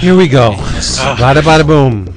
[0.00, 0.52] Here we go.
[1.16, 2.12] Bada bada boom.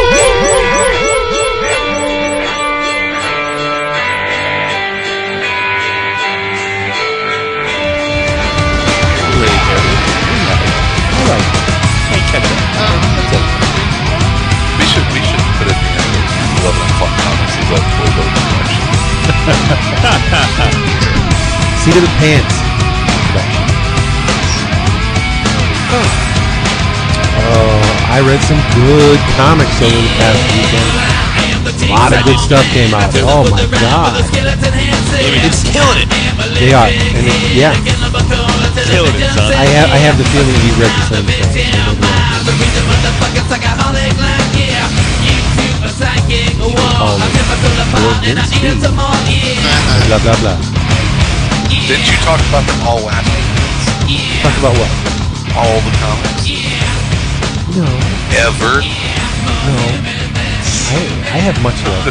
[21.85, 22.55] Seat of the pants.
[27.45, 27.77] Oh,
[28.09, 30.89] I read some good comics over the past weekend.
[31.85, 33.13] A lot of good stuff came out.
[33.21, 34.17] Oh my god,
[35.45, 36.09] It's killing it.
[36.57, 36.89] they are.
[36.89, 37.77] And it, yeah,
[38.89, 39.53] Killing it, son.
[39.53, 41.85] I have I have the feeling he read the same thing.
[45.95, 48.79] So maybe I'll- Oh, Lord Vince Steve.
[50.07, 50.57] blah blah blah.
[51.87, 53.27] Didn't you talk about them all last
[54.05, 54.21] week?
[54.41, 54.91] Talk about what?
[55.55, 56.43] All the comics
[57.75, 57.87] No,
[58.43, 58.81] ever.
[58.83, 59.75] no.
[60.87, 60.99] I
[61.33, 62.05] I have much love.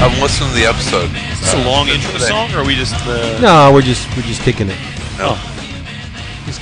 [0.00, 1.10] I'm listening to the episode.
[1.14, 2.94] It's a long intro song, or are we just.
[3.06, 4.78] Uh, No, we're just we're just kicking it.
[5.18, 5.36] No.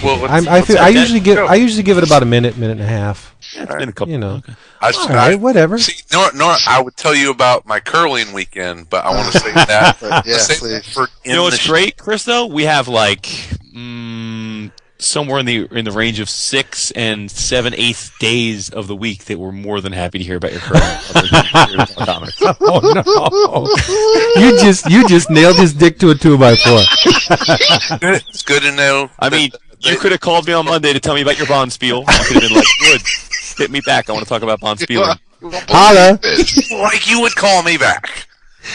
[0.02, 1.46] Well, let's- I'm, I let's feel, I usually give go.
[1.46, 3.34] I usually give it about a minute, minute and a half.
[3.54, 4.12] it's been a couple.
[4.12, 4.34] You know.
[4.36, 4.54] Okay.
[4.80, 5.78] I, All right, whatever.
[5.78, 9.38] See, Nor, Nor, I would tell you about my curling weekend, but I want to
[9.40, 9.98] say that.
[10.00, 12.24] But yeah, save that for You know in what's great, Chris?
[12.24, 17.74] Though we have like mm, somewhere in the in the range of six and seven
[17.74, 21.90] eighth days of the week that we're more than happy to hear about your current
[21.96, 22.40] comics.
[22.60, 22.80] Oh
[24.36, 24.40] no!
[24.42, 26.80] you just you just nailed his dick to a two by four.
[28.00, 29.10] It's good to know.
[29.18, 31.46] I mean, that- you could have called me on Monday to tell me about your
[31.46, 32.04] bonspiel.
[32.06, 33.02] I could have been like, "Good,
[33.56, 34.08] hit me back.
[34.08, 36.18] I want to talk about bonspiel." Holla.
[36.82, 38.26] Like you would call me back.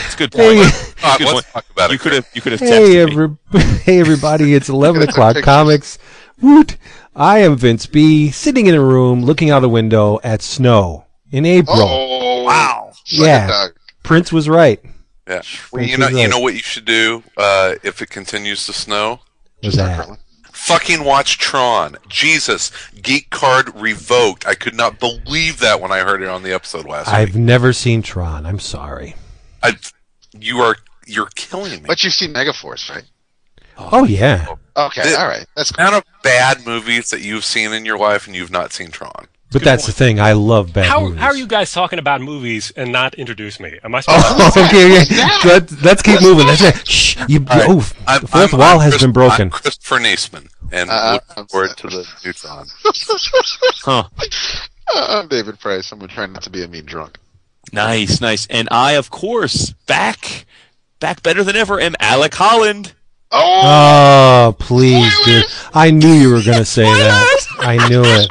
[0.06, 0.58] It's a good point.
[0.60, 1.46] Hey, It's a Uh, good let's point.
[1.54, 2.02] talk about You it.
[2.02, 2.98] could have you could have hey, texted me.
[3.00, 3.38] every,
[3.84, 4.54] hey everybody!
[4.54, 5.98] It's eleven Look at the o'clock comics.
[6.42, 6.78] Woot!
[7.16, 8.32] I am Vince B.
[8.32, 11.78] Sitting in a room, looking out a window at snow in April.
[11.80, 12.92] Oh Wow.
[13.06, 13.68] Yeah.
[14.04, 14.82] Prince was right.
[15.28, 15.42] Yeah.
[15.72, 18.74] Well, you you, know, you know what you should do uh, if it continues to
[18.74, 19.20] snow.
[19.62, 20.18] Was Start that?
[20.68, 20.80] Curling.
[20.80, 21.98] Fucking watch Tron.
[22.10, 24.46] Jesus, geek card revoked.
[24.48, 27.44] I could not believe that when I heard it on the episode last I've week.
[27.44, 28.46] never seen Tron.
[28.46, 29.16] I'm sorry.
[29.62, 29.74] I,
[30.40, 30.76] you are
[31.06, 31.88] you're killing me.
[31.88, 33.04] But you've seen Megaforce, right?
[33.78, 34.48] Oh yeah.
[34.78, 35.46] Okay, The- all right.
[35.56, 38.72] That's The amount of bad movies that you've seen in your life and you've not
[38.74, 39.28] seen Tron.
[39.54, 40.20] But that's the thing.
[40.20, 41.20] I love bad How, movies.
[41.20, 43.80] how are you guys talking about movies and not introduce me?
[43.84, 45.48] Am I supposed Oh, okay, okay.
[45.48, 46.48] Let, let's keep moving.
[46.48, 47.18] Let's say, shh.
[47.30, 47.70] You, All right.
[47.70, 49.42] oh, I'm- the 4th I'm- wall I'm has Chris- been broken.
[49.44, 52.66] I'm Christopher Neseman, and Uh, looking I'm forward to the new Tron.
[53.86, 54.04] Huh.
[54.94, 55.92] Uh, I'm David Price.
[55.92, 57.18] I'm trying not to be a mean drunk.
[57.72, 58.46] Nice, nice.
[58.48, 60.46] And I, of course, back,
[61.00, 62.94] back better than ever, am Alec Holland.
[63.32, 65.46] Oh, Oh, please, dude.
[65.74, 67.48] I knew you were going to say that.
[67.60, 68.28] I knew it.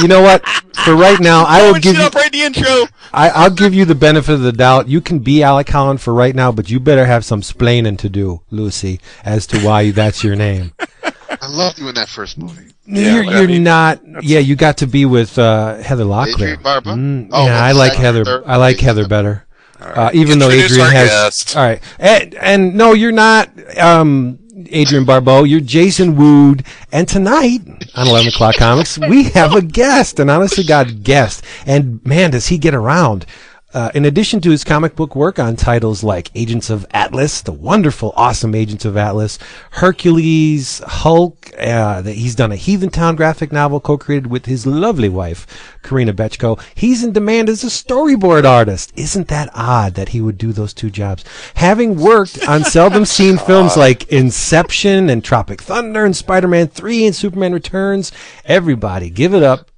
[0.00, 0.46] You know what?
[0.84, 2.02] For right now, I will give you.
[2.02, 2.86] up right the intro.
[3.12, 4.88] I, I'll give you the benefit of the doubt.
[4.88, 8.08] You can be Alec Holland for right now, but you better have some splaining to
[8.08, 10.72] do, Lucy, as to why that's your name.
[11.02, 12.72] I loved you in that first movie.
[12.86, 14.00] you're well, you're mean, not.
[14.22, 16.34] Yeah, you got to be with uh, Heather Locklear.
[16.34, 16.90] Adrienne Barbeau?
[16.90, 18.24] Mm, Oh, yeah, I like Heather.
[18.24, 18.86] third, I like maybe.
[18.86, 19.46] Heather better.
[19.80, 21.08] Uh, even though Adrienne our has.
[21.08, 21.56] guest.
[21.56, 23.48] All right, and, and no, you're not.
[23.78, 24.38] Um,
[24.68, 27.60] Adrienne Barbeau, you're Jason Wood, and tonight
[27.94, 32.32] on 11 o'clock comics we have a guest, an honest to God guest, and man,
[32.32, 33.26] does he get around!
[33.72, 37.52] Uh, in addition to his comic book work on titles like Agents of Atlas, the
[37.52, 39.38] wonderful, awesome Agents of Atlas,
[39.70, 46.12] Hercules, Hulk, uh, he's done a Heathentown graphic novel co-created with his lovely wife, Corinna
[46.12, 46.60] Bechko.
[46.74, 48.92] He's in demand as a storyboard artist.
[48.96, 51.24] Isn't that odd that he would do those two jobs?
[51.54, 57.14] Having worked on seldom seen films like Inception and Tropic Thunder and Spider-Man 3 and
[57.14, 58.10] Superman Returns,
[58.44, 59.70] everybody give it up.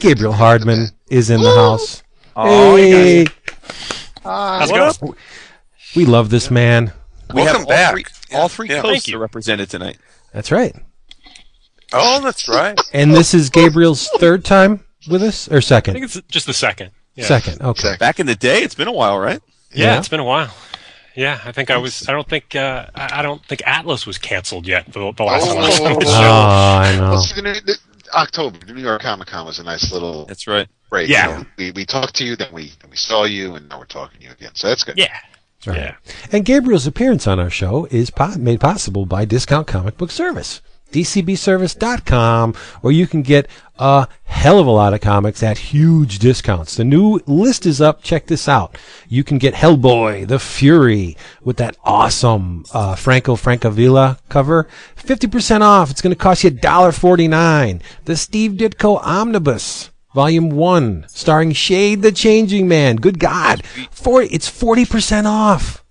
[0.00, 2.02] Gabriel Hardman is in the house.
[2.40, 3.26] Oh, hey,
[4.22, 5.14] How's it going?
[5.96, 6.92] we love this man.
[7.34, 7.92] We Welcome have all back.
[7.92, 8.04] Three,
[8.36, 8.80] all three Yeah.
[8.80, 9.16] coasts you.
[9.16, 9.98] are represented tonight.
[10.32, 10.74] That's right.
[11.92, 12.78] Oh, that's right.
[12.92, 15.96] And this is Gabriel's third time with us, or second?
[15.96, 16.92] I think it's just the second.
[17.16, 17.24] Yeah.
[17.24, 17.60] Second.
[17.60, 17.80] Okay.
[17.80, 17.98] Second.
[17.98, 19.40] Back in the day, it's been a while, right?
[19.72, 19.98] Yeah, Yeah.
[19.98, 20.54] it's been a while.
[21.16, 22.08] Yeah, I think I was.
[22.08, 22.54] I don't think.
[22.54, 24.86] Uh, I I don't think Atlas was canceled yet.
[24.92, 25.54] The, the last Oh.
[25.56, 25.64] one.
[25.64, 26.12] I was on the Oh.
[26.12, 27.20] I know.
[28.14, 30.68] Well, see, the- the- October, New York Comic Con was a nice little That's right.
[30.90, 31.08] break.
[31.08, 31.28] Yeah.
[31.30, 33.78] You know, we, we talked to you, then we then we saw you, and now
[33.78, 34.50] we're talking to you again.
[34.54, 34.96] So that's good.
[34.98, 35.14] Yeah.
[35.66, 35.76] Right.
[35.76, 35.94] Yeah.
[36.32, 40.62] And Gabriel's appearance on our show is po- made possible by Discount Comic Book Service.
[40.92, 43.48] DCBService.com, where you can get
[43.78, 46.76] a hell of a lot of comics at huge discounts.
[46.76, 48.02] The new list is up.
[48.02, 48.76] Check this out.
[49.08, 54.68] You can get Hellboy, The Fury, with that awesome uh, Franco Francavilla cover.
[54.96, 55.90] 50% off.
[55.90, 57.82] It's going to cost you $1.49.
[58.04, 59.90] The Steve Ditko Omnibus.
[60.14, 62.96] Volume one, starring Shade the Changing Man.
[62.96, 65.84] Good God, for it's forty percent off.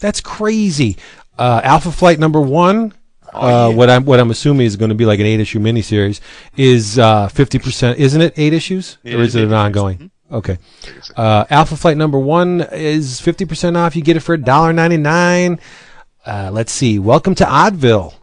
[0.00, 0.96] That's crazy.
[1.36, 2.94] Uh, Alpha Flight number one,
[3.32, 6.20] uh, what I'm what I'm assuming is going to be like an eight issue miniseries,
[6.56, 7.98] is uh, fifty percent.
[7.98, 10.10] Isn't it eight issues, It or is is it an ongoing?
[10.30, 10.58] Okay.
[11.14, 13.94] Uh, Alpha Flight number one is fifty percent off.
[13.94, 15.60] You get it for $1.99.
[16.24, 16.98] Uh, let's see.
[16.98, 18.14] Welcome to Oddville.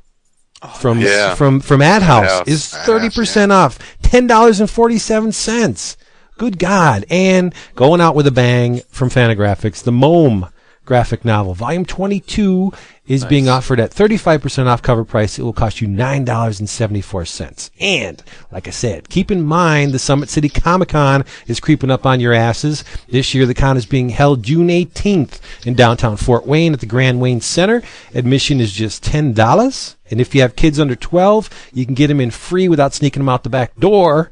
[0.75, 1.35] From yeah.
[1.35, 5.95] from from Ad House is thirty House, percent off, ten dollars and forty seven cents.
[6.37, 7.05] Good God!
[7.09, 10.49] And going out with a bang from Fantagraphics, the Mome
[10.89, 12.73] graphic novel, volume twenty two,
[13.05, 15.37] is being offered at thirty five percent off cover price.
[15.37, 17.69] It will cost you nine dollars and seventy four cents.
[17.79, 18.21] And
[18.51, 22.19] like I said, keep in mind the Summit City Comic Con is creeping up on
[22.19, 22.83] your asses.
[23.07, 26.87] This year, the con is being held June eighteenth in downtown Fort Wayne at the
[26.87, 27.83] Grand Wayne Center.
[28.15, 29.95] Admission is just ten dollars.
[30.09, 33.19] And if you have kids under 12, you can get them in free without sneaking
[33.19, 34.31] them out the back door.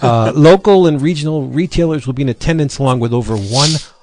[0.00, 3.97] Uh, local and regional retailers will be in attendance along with over 100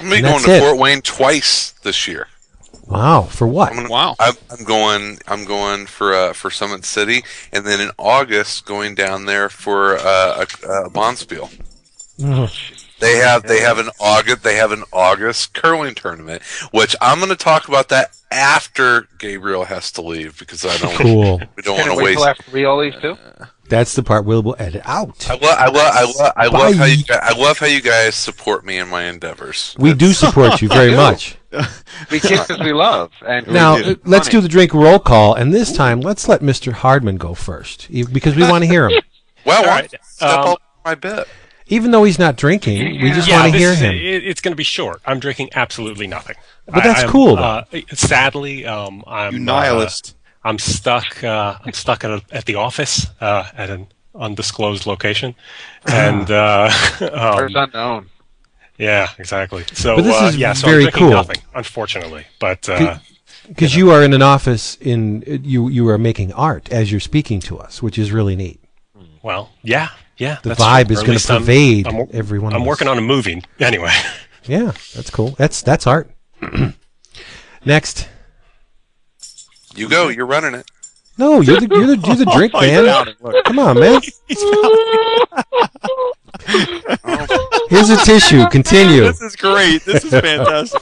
[0.00, 0.60] I'm gonna be And going that's to it.
[0.60, 2.28] Fort Wayne twice this year.
[2.86, 3.70] Wow, for what?
[3.70, 4.14] I'm gonna, Wow.
[4.20, 5.18] I'm, I'm going.
[5.26, 9.96] I'm going for uh, for Summit City, and then in August going down there for
[9.98, 11.50] uh, a, a Bonspiel.
[12.98, 17.28] They have they have an August they have an August curling tournament, which I'm going
[17.30, 21.38] to talk about that after Gabriel has to leave because I don't Cool.
[21.56, 22.18] we don't want it to wait waste.
[22.18, 23.18] till after we all leave too?
[23.68, 25.28] That's the part we'll, we'll edit out.
[25.28, 27.82] I love I love I love I love how you guys, I love how you
[27.82, 29.74] guys support me in my endeavors.
[29.78, 31.36] We do support you very much.
[32.10, 33.12] We kiss as we love.
[33.26, 33.90] And Now, we do.
[33.92, 34.38] uh, let's Funny.
[34.38, 36.70] do the drink roll call, and this time, let's let Mr.
[36.72, 39.00] Hardman go first, because we want to hear him.
[39.46, 41.26] Well, All why right, step um, up my bit.
[41.68, 43.94] Even though he's not drinking, we just yeah, want to this hear is- him.
[43.94, 45.00] It, it's going to be short.
[45.04, 46.36] I'm drinking absolutely nothing.
[46.66, 47.38] But that's I'm, cool.
[47.38, 50.14] Uh, sadly, um, I'm You uh, nihilist.
[50.44, 51.22] I'm stuck.
[51.24, 55.34] Uh, I'm stuck at, a, at the office uh, at an undisclosed location,
[55.86, 56.70] and uh,
[57.00, 58.06] um, First unknown.
[58.78, 59.64] yeah, exactly.
[59.72, 61.10] So But this uh, is yeah, so very I'm drinking cool.
[61.10, 62.26] nothing, unfortunately.
[62.38, 62.98] But uh,
[63.48, 67.40] Because you are in an office in you you are making art as you're speaking
[67.40, 68.60] to us, which is really neat.
[69.22, 70.38] well, yeah, yeah.
[70.42, 70.94] The that's vibe true.
[70.94, 72.68] is gonna least I'm- pervade I'm, wor- every one of I'm us.
[72.68, 73.92] working on a movie anyway.
[74.44, 75.30] Yeah, that's cool.
[75.38, 76.10] That's that's art.
[77.64, 78.08] Next,
[79.74, 80.08] You go.
[80.08, 80.66] You're running it.
[81.18, 82.86] no, you're the you're the, you're the oh, drink Oh, man.
[82.86, 83.42] pouting.
[83.44, 84.00] Come on, man.
[86.48, 87.66] Oh.
[87.68, 88.46] Here's a tissue.
[88.48, 89.00] Continue.
[89.02, 89.84] This is great.
[89.84, 90.80] This is fantastic.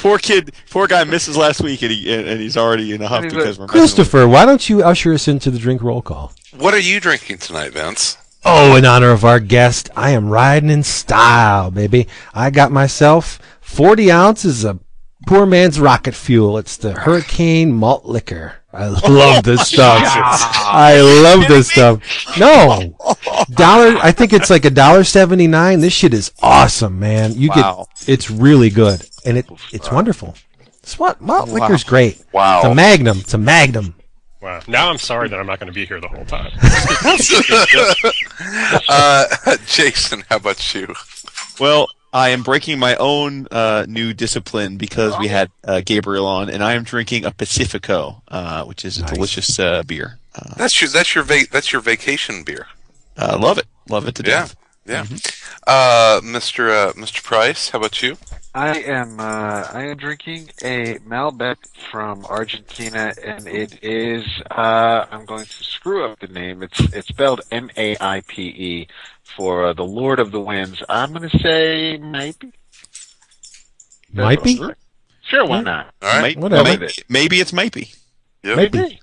[0.00, 3.08] poor kid, poor guy misses last week, and he and, and he's already in a
[3.08, 6.32] huff because we're Christopher, why don't you usher us into the drink roll call?
[6.58, 8.18] What are you drinking tonight, Vince?
[8.48, 12.06] Oh, in honor of our guest, I am riding in style, baby.
[12.32, 14.80] I got myself 40 ounces of
[15.26, 16.56] poor man's rocket fuel.
[16.58, 18.54] It's the Hurricane Malt Liquor.
[18.72, 20.02] I love this stuff.
[20.04, 22.00] I love this stuff.
[22.38, 22.94] No,
[23.50, 23.96] dollar.
[24.02, 25.80] I think it's like a dollar seventy nine.
[25.80, 27.32] This shit is awesome, man.
[27.34, 27.86] You Wow.
[27.98, 30.34] get it's really good, and it it's wonderful.
[30.82, 32.22] It's what malt liquor's great.
[32.32, 32.58] Wow.
[32.58, 33.18] It's a magnum.
[33.20, 33.94] It's a magnum.
[34.40, 34.60] Wow.
[34.68, 36.52] Now I'm sorry that I'm not going to be here the whole time.
[38.88, 40.92] Uh, Jason, how about you?
[41.58, 46.50] Well, I am breaking my own uh, new discipline because we had uh, Gabriel on,
[46.50, 49.12] and I am drinking a Pacifico, uh, which is a Nice.
[49.12, 50.18] delicious uh, beer.
[50.34, 52.66] Uh, That's your that's your va- that's your vacation beer.
[53.16, 54.56] uh, love it, love it to Yeah, death.
[54.86, 55.06] yeah.
[55.66, 56.70] Uh, Mr.
[56.70, 57.22] Uh, Mr.
[57.24, 58.16] Price, how about you?
[58.56, 61.56] I am uh, I am drinking a Malbec
[61.90, 66.62] from Argentina, and it is uh, I'm going to screw up the name.
[66.62, 68.88] It's it's spelled M A I P E
[69.36, 70.82] for uh, the Lord of the Winds.
[70.88, 72.52] I'm going to say maybe.
[74.14, 74.58] Might be.
[75.28, 75.92] Sure, why not?
[76.00, 76.34] All right.
[76.36, 76.64] May- Whatever.
[76.64, 77.90] Maybe, maybe it's maybe.
[78.42, 78.56] Yep.
[78.56, 79.00] Maybe.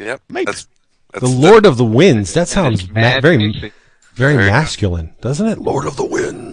[0.00, 0.22] Yep.
[0.28, 0.44] Maybe.
[0.46, 0.66] That's,
[1.12, 2.34] that's The Lord of the Winds.
[2.34, 3.72] That sounds ma- very very
[4.14, 5.58] Very masculine, doesn't it?
[5.58, 6.47] Lord of the Winds.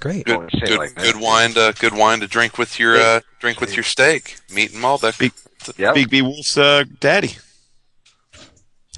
[0.00, 0.24] It's great.
[0.24, 0.50] Good.
[0.64, 3.84] Good, like good wine to good wine to drink with your uh, drink with your
[3.84, 4.38] steak.
[4.52, 5.18] Meat and Malbec.
[5.18, 5.32] Big-
[5.76, 5.94] Yep.
[5.94, 7.36] Big B Wolf's uh, daddy.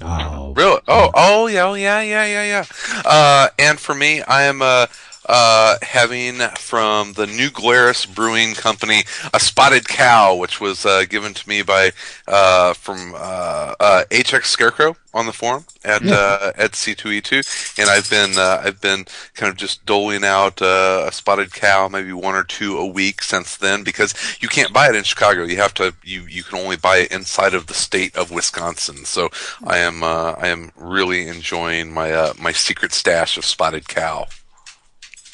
[0.01, 0.79] Oh, Really?
[0.87, 3.01] Oh, oh, yeah, oh, yeah, yeah, yeah, yeah.
[3.05, 4.87] Uh, and for me, I am uh,
[5.25, 9.03] uh, having from the New Glarus Brewing Company
[9.33, 11.91] a spotted cow, which was uh, given to me by
[12.27, 18.09] uh, from uh, uh, HX Scarecrow on the forum at uh, at C2E2, and I've
[18.09, 22.35] been uh, I've been kind of just doling out uh, a spotted cow, maybe one
[22.35, 25.43] or two a week since then, because you can't buy it in Chicago.
[25.43, 29.05] You have to you you can only buy it inside of the state of Wisconsin.
[29.05, 29.29] So
[29.65, 34.27] I am uh, I am really enjoying my uh, my secret stash of spotted cow.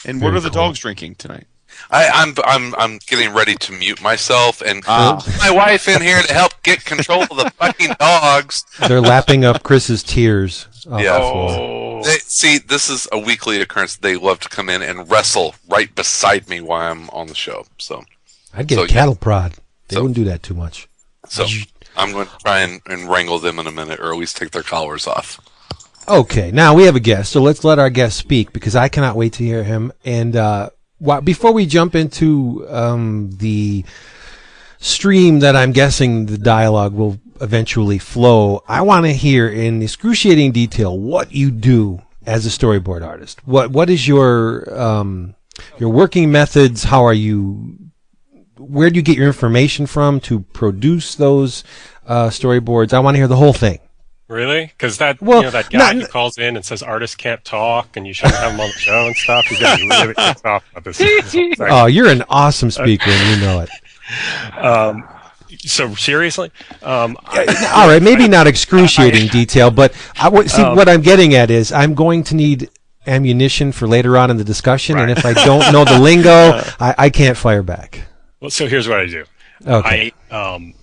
[0.05, 0.61] And what are the cool.
[0.67, 1.45] dogs drinking tonight?
[1.91, 5.23] I, I'm I'm I'm getting ready to mute myself and Ah.
[5.37, 8.65] my wife in here to help get control of the fucking dogs.
[8.87, 10.67] they're lapping up Chris's tears.
[10.89, 11.19] off Yeah.
[11.21, 13.95] Oh, They, see, this is a weekly occurrence.
[13.97, 17.65] They love to come in and wrestle right beside me while I'm on the show.
[17.77, 18.03] So,
[18.53, 19.53] I'd get So, a cattle prod.
[19.89, 20.87] They So- wouldn't do that too much.
[21.27, 21.45] so
[21.95, 24.51] I'm going to try and, and wrangle them in a minute, or at least take
[24.51, 25.39] their collars off.
[26.09, 29.15] Okay, now we have a guest, so let's let our guest speak because I cannot
[29.15, 29.93] wait to hear him.
[30.03, 33.85] And uh, wha- before we jump into um, the
[34.79, 40.51] stream that I'm guessing the dialogue will eventually flow, I want to hear in excruciating
[40.51, 43.45] detail what you do as a storyboard artist.
[43.47, 45.35] What what is your um,
[45.77, 46.85] your working methods?
[46.85, 47.77] How are you?
[48.57, 51.63] Where do you get your information from to produce those
[52.07, 52.93] uh, storyboards?
[52.93, 53.79] I want to hear the whole thing.
[54.29, 54.67] Really?
[54.67, 57.43] Because that Well, you know that guy not- who calls in and says artists can't
[57.43, 59.45] talk and you shouldn't have them on the show and stuff.
[59.47, 60.97] He's gonna be really pissed off about this.
[60.99, 61.55] this whole thing.
[61.69, 63.69] Oh, you're an awesome speaker, and you know it.
[64.57, 65.03] Um,
[65.59, 66.51] so seriously,
[66.83, 71.33] um, I, All right, maybe not excruciating detail, but I see Um, what I'm getting
[71.35, 72.69] at is I'm going to need
[73.07, 76.29] ammunition for later on in the discussion, and if I don't know the lingo,
[76.79, 78.03] I, I can't fire back.
[78.39, 79.25] well, so here's what I do.
[79.67, 80.13] Okay.
[80.31, 80.73] I, um,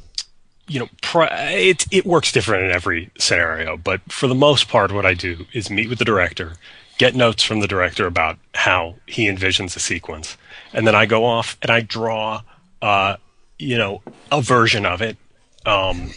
[0.68, 4.92] you know, pri- it it works different in every scenario, but for the most part,
[4.92, 6.54] what I do is meet with the director,
[6.98, 10.36] get notes from the director about how he envisions a sequence,
[10.72, 12.42] and then I go off and I draw,
[12.82, 13.16] uh,
[13.58, 15.16] you know, a version of it,
[15.64, 16.10] um,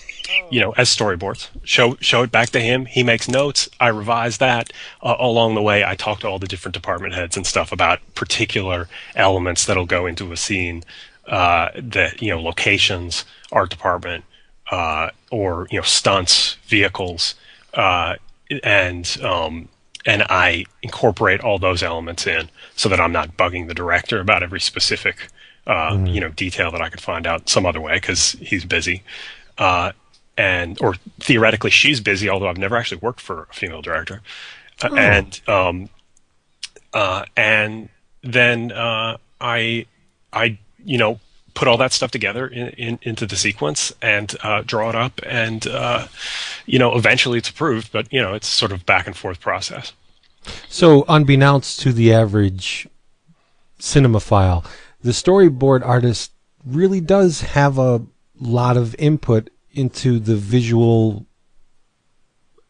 [0.50, 1.50] you know, as storyboards.
[1.64, 2.86] Show show it back to him.
[2.86, 3.70] He makes notes.
[3.80, 4.74] I revise that.
[5.02, 8.00] Uh, along the way, I talk to all the different department heads and stuff about
[8.16, 10.84] particular elements that'll go into a scene.
[11.28, 14.24] Uh, that you know, locations, art department,
[14.72, 17.36] uh, or you know, stunts, vehicles,
[17.74, 18.16] uh,
[18.64, 19.70] and um,
[20.06, 24.44] and I incorporate all those elements in so that I'm not bugging the director about
[24.44, 25.30] every specific
[25.68, 29.04] uh, you know detail that I could find out some other way because he's busy.
[29.58, 29.92] Uh,
[30.38, 34.22] and or theoretically she's busy, although I've never actually worked for a female director.
[34.82, 35.90] Uh, and um,
[36.94, 37.90] uh, and
[38.24, 39.86] then uh, I
[40.32, 41.20] I you know
[41.54, 45.20] put all that stuff together in, in, into the sequence and uh, draw it up,
[45.24, 46.08] and uh,
[46.66, 47.92] you know eventually it's approved.
[47.92, 49.94] But you know it's sort of back and forth process.
[50.68, 52.88] So, unbeknownst to the average
[53.80, 54.66] cinemaphile,
[55.02, 56.32] the storyboard artist
[56.66, 58.02] really does have a
[58.40, 61.26] lot of input into the visual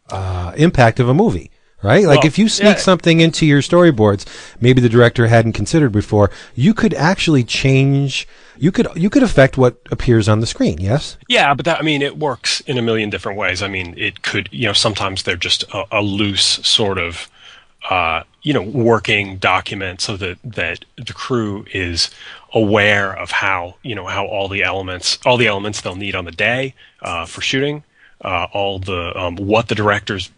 [0.09, 1.51] uh, impact of a movie.
[1.81, 2.05] Right?
[2.05, 2.81] Like Well, if you sneak yeah.
[2.81, 4.25] something into your storyboards,
[4.59, 8.27] maybe the director hadn't considered before, you could actually change
[8.59, 10.77] you could you could affect what appears on the screen.
[10.79, 11.17] Yes.
[11.27, 13.63] Yeah, but that I mean, it works in a million different ways.
[13.63, 17.29] I mean, it could you know sometimes they're just a, a loose sort of
[17.89, 22.09] uh, you know working document so that that the crew is
[22.53, 26.25] aware of how you know how all the elements all the elements they'll need on
[26.25, 27.83] the day uh, for shooting,
[28.21, 30.29] uh, all the um, what the director's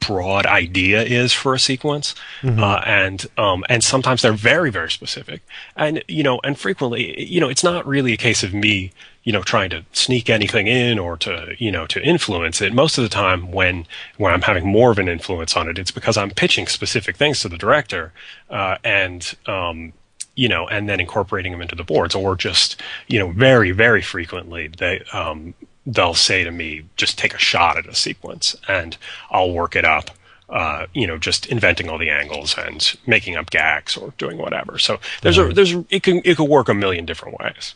[0.00, 5.42] broad idea is for a sequence, uh, and um, and sometimes they're very very specific,
[5.76, 8.92] and you know, and frequently, you know, it's not really a case of me,
[9.22, 12.72] you know, trying to sneak anything in or to you know to influence it.
[12.72, 15.92] Most of the time, when when I'm having more of an influence on it, it's
[15.92, 18.12] because I'm pitching specific things to the director,
[18.50, 19.92] uh, and um,
[20.34, 24.02] you know, and then incorporating them into the boards, or just you know, very very
[24.02, 25.54] frequently they um,
[25.88, 28.96] they'll say to me, just take a shot at a sequence and
[29.30, 30.10] I'll work it up.
[30.50, 34.78] Uh, you know, just inventing all the angles and making up gags or doing whatever.
[34.78, 37.74] So there's a, there's, it can, it could work a million different ways.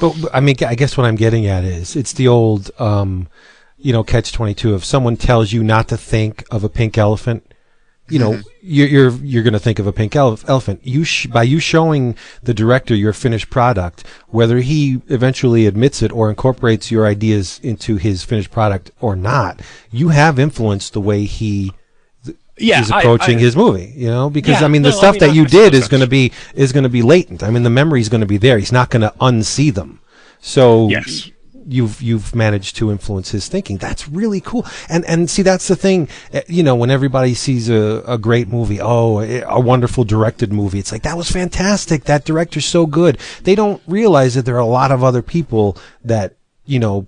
[0.00, 3.28] But but, I mean, I guess what I'm getting at is it's the old, um,
[3.76, 4.74] you know, catch twenty two.
[4.74, 7.52] If someone tells you not to think of a pink elephant,
[8.08, 10.80] you know, you're you're, you're going to think of a pink elephant.
[10.84, 16.12] You sh- by you showing the director your finished product, whether he eventually admits it
[16.12, 19.60] or incorporates your ideas into his finished product or not,
[19.90, 21.72] you have influenced the way he
[22.58, 22.80] Yeah.
[22.80, 23.92] is approaching I- his movie.
[23.96, 25.88] You know, because Yeah, I mean, the no, I stuff mean, that you did is
[25.88, 27.42] going to be is going to be latent.
[27.42, 28.58] I mean, the memory is going to be there.
[28.58, 30.00] He's not going to unsee them.
[30.40, 31.30] So Yes.
[31.68, 33.76] You've you've managed to influence his thinking.
[33.78, 34.64] That's really cool.
[34.88, 36.08] And and see, that's the thing.
[36.32, 40.52] eh, You know, when everybody sees a, a great movie, oh, eh, a wonderful directed
[40.52, 42.04] movie, it's like that was fantastic.
[42.04, 43.18] That director's so good.
[43.42, 47.06] They don't realize that there are a lot of other people that you know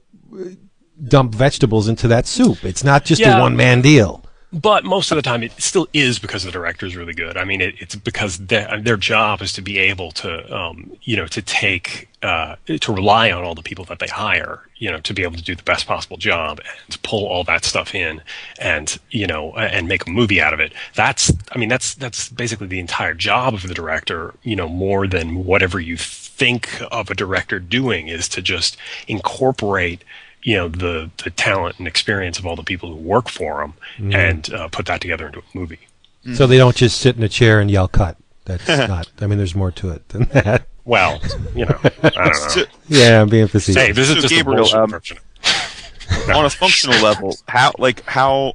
[1.03, 2.65] dump vegetables into that soup.
[2.65, 4.25] It's not just a one man deal.
[4.51, 7.37] But most of the time, it still is because the director is really good.
[7.37, 11.17] I mean, it, it's because their, their job is to be able to, um, you
[11.17, 15.01] know, to take, uh, to rely on all the people that they hire, you know,
[15.01, 17.95] to be able to do the best possible job and to pull all that stuff
[17.95, 18.23] in
[18.59, 20.73] and, you know, and make a movie out of it.
[20.95, 25.07] That's, I mean, that's, that's basically the entire job of the director, you know, more
[25.07, 30.05] than whatever you think of a director doing is to just incorporate
[30.43, 34.13] you know the the talent and experience of all the people who work for them
[34.13, 35.81] and uh, put that together into a movie.
[36.35, 38.17] So they don't just sit in a chair and yell cut.
[38.45, 39.11] That's not.
[39.21, 40.67] I mean, there's more to it than that.
[40.85, 41.21] Well,
[41.55, 42.65] you know, I don't know.
[42.89, 43.83] Yeah, I'm being facetious.
[43.83, 44.95] Hey, this is So, just Gabriel, a um,
[46.35, 48.55] on a functional level, how like how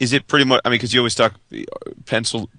[0.00, 0.60] is it pretty much?
[0.64, 1.62] I mean, because you always talk uh,
[2.06, 2.50] pencil.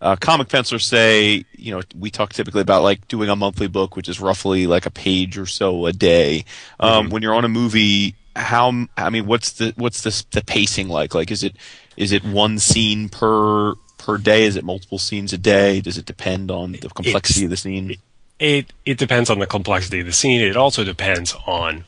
[0.00, 3.96] Uh, comic pencilers say, you know, we talk typically about like doing a monthly book,
[3.96, 6.44] which is roughly like a page or so a day.
[6.78, 8.86] Um, When you're on a movie, how?
[8.96, 11.14] I mean, what's the what's the the pacing like?
[11.14, 11.56] Like, is it
[11.96, 14.44] is it one scene per per day?
[14.44, 15.80] Is it multiple scenes a day?
[15.80, 17.96] Does it depend on the complexity of the scene?
[18.38, 20.40] It it depends on the complexity of the scene.
[20.40, 21.84] It also depends on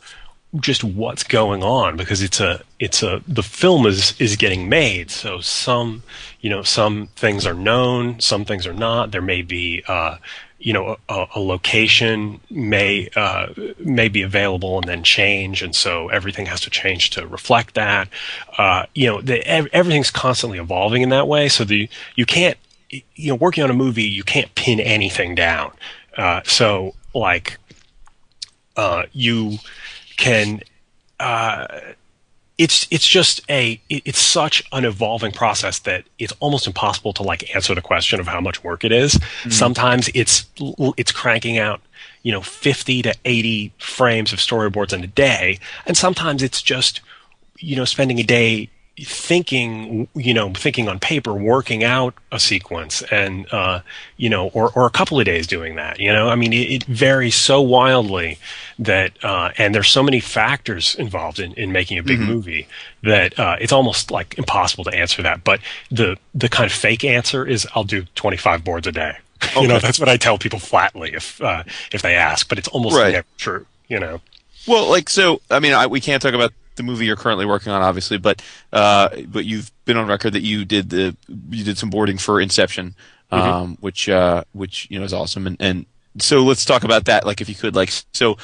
[0.58, 5.10] just what's going on because it's a it's a the film is is getting made.
[5.10, 6.02] So some
[6.40, 9.12] you know some things are known some things are not.
[9.12, 10.16] There may be uh
[10.58, 16.08] you know a, a location may uh may be available and then change and so
[16.08, 18.08] everything has to change to reflect that.
[18.58, 21.48] Uh you know the, ev- everything's constantly evolving in that way.
[21.48, 22.58] So the you can't
[22.90, 25.72] you know working on a movie you can't pin anything down.
[26.16, 27.56] Uh so like
[28.76, 29.58] uh, you
[30.20, 30.60] can
[31.18, 31.66] uh,
[32.58, 37.22] it's it's just a it, it's such an evolving process that it's almost impossible to
[37.22, 39.18] like answer the question of how much work it is.
[39.48, 40.44] Sometimes it's
[40.98, 41.80] it's cranking out
[42.22, 47.00] you know 50 to 80 frames of storyboards in a day and sometimes it's just
[47.58, 48.68] you know spending a day
[49.04, 53.80] thinking you know thinking on paper working out a sequence and uh
[54.16, 56.28] you know or or a couple of days doing that you know?
[56.28, 58.38] I mean it, it varies so wildly
[58.78, 62.66] that uh and there's so many factors involved in in making a big movie
[63.02, 65.44] that uh it's almost like impossible to answer that.
[65.44, 65.60] But
[65.90, 69.16] the the kind of fake answer is i'll do 25 boards a day.
[69.56, 72.68] You know that's what i tell people flatly if uh if they ask but it's
[72.68, 73.12] almost Right.
[73.12, 74.20] never true you know?
[74.68, 77.70] Well, like so, I mean, I, we can't talk about the movie you're currently working
[77.72, 81.16] on, obviously, but uh, but you've been on record that you did the
[81.50, 82.94] you did some boarding for Inception,
[83.30, 85.86] um, which uh, which you know is awesome, and and
[86.18, 87.24] so let's talk about that.
[87.26, 88.36] Like, if you could, like, so.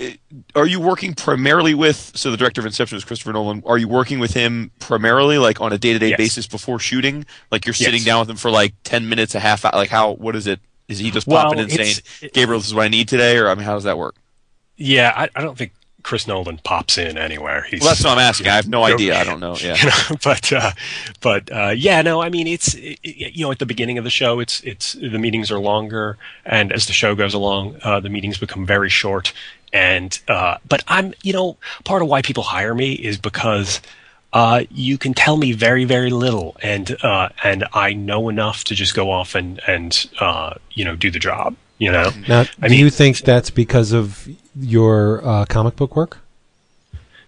[0.00, 0.06] uh,
[0.54, 3.62] Are you working primarily with so the director of Inception is Christopher Nolan?
[3.66, 7.26] Are you working with him primarily like on a day to day basis before shooting?
[7.50, 8.04] Like you're sitting Yes.
[8.04, 9.72] down with him for like ten minutes, a half hour.
[9.74, 10.12] Like how?
[10.12, 10.60] What is it?
[10.86, 11.96] Is he just Well, popping in saying,
[12.32, 14.14] "Gabriel, this is what I need today," or I mean, how does that work?
[14.76, 15.72] Yeah, I, I don't think
[16.08, 17.66] Chris Nolan pops in anywhere.
[17.68, 18.48] He's, Well, that's what I'm asking.
[18.48, 19.14] I have no idea.
[19.20, 19.56] I don't know.
[19.56, 19.76] Yeah.
[19.82, 20.70] you know, but uh,
[21.20, 24.04] but uh, yeah, no, I mean it's it, it- you know at the beginning of
[24.04, 26.16] the show, it's it's the meetings are longer,
[26.46, 29.34] and as the show goes along, uh, the meetings become very short.
[29.70, 33.82] And uh, but I'm you know part of why people hire me is because
[34.32, 38.74] uh, you can tell me very very little, and uh, and I know enough to
[38.74, 41.54] just go off and and uh, you know do the job.
[41.76, 44.26] You know, Now, I do mean- you think that's because of
[44.58, 46.18] your uh, comic book work?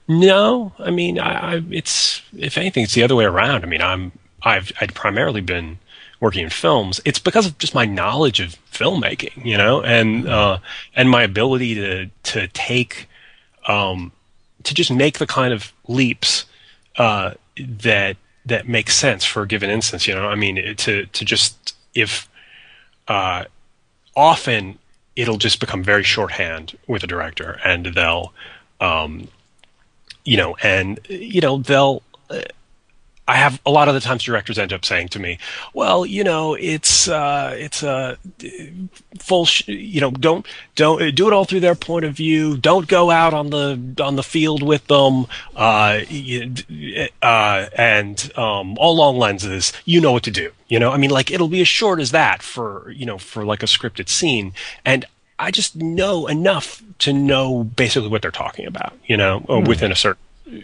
[0.09, 3.63] No, I mean, I, I, it's if anything, it's the other way around.
[3.63, 4.13] I mean, I'm
[4.43, 5.79] I've I'd primarily been
[6.19, 7.01] working in films.
[7.05, 10.59] It's because of just my knowledge of filmmaking, you know, and uh,
[10.97, 13.09] and my ability to to take
[13.69, 14.11] um,
[14.65, 16.45] to just make the kind of leaps
[16.97, 18.17] uh, that
[18.47, 20.09] that make sense for a given instance.
[20.09, 22.29] You know, I mean, to to just if
[23.09, 23.45] uh,
[24.17, 24.80] often
[25.17, 28.33] it'll just become very shorthand with a director, and they'll
[28.81, 29.29] um,
[30.25, 32.03] you know, and you know they'll.
[33.31, 35.39] I have a lot of the times directors end up saying to me,
[35.73, 38.49] "Well, you know, it's uh, it's a uh,
[39.21, 42.57] full, sh- you know, don't don't uh, do it all through their point of view.
[42.57, 46.01] Don't go out on the on the field with them, uh,
[47.23, 49.73] uh, and um, all long lenses.
[49.85, 50.51] You know what to do.
[50.67, 53.45] You know, I mean, like it'll be as short as that for you know for
[53.45, 55.05] like a scripted scene, and
[55.39, 58.93] I just know enough to know basically what they're talking about.
[59.07, 60.21] You know, uh, within a certain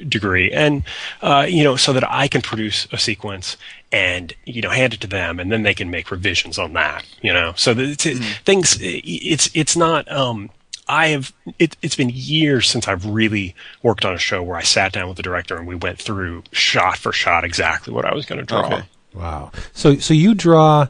[0.08, 0.82] degree and
[1.22, 3.56] uh, you know so that i can produce a sequence
[3.92, 7.04] and you know hand it to them and then they can make revisions on that
[7.22, 10.50] you know so that it's, things it's it's not um
[10.88, 14.62] i have it, it's been years since i've really worked on a show where i
[14.62, 18.14] sat down with the director and we went through shot for shot exactly what i
[18.14, 18.82] was going to draw Okay.
[19.16, 19.50] Wow.
[19.72, 20.88] So so you draw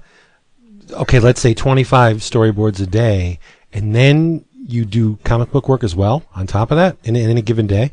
[0.93, 3.39] okay, let's say 25 storyboards a day
[3.73, 7.31] and then you do comic book work as well on top of that in, in
[7.31, 7.93] any given day?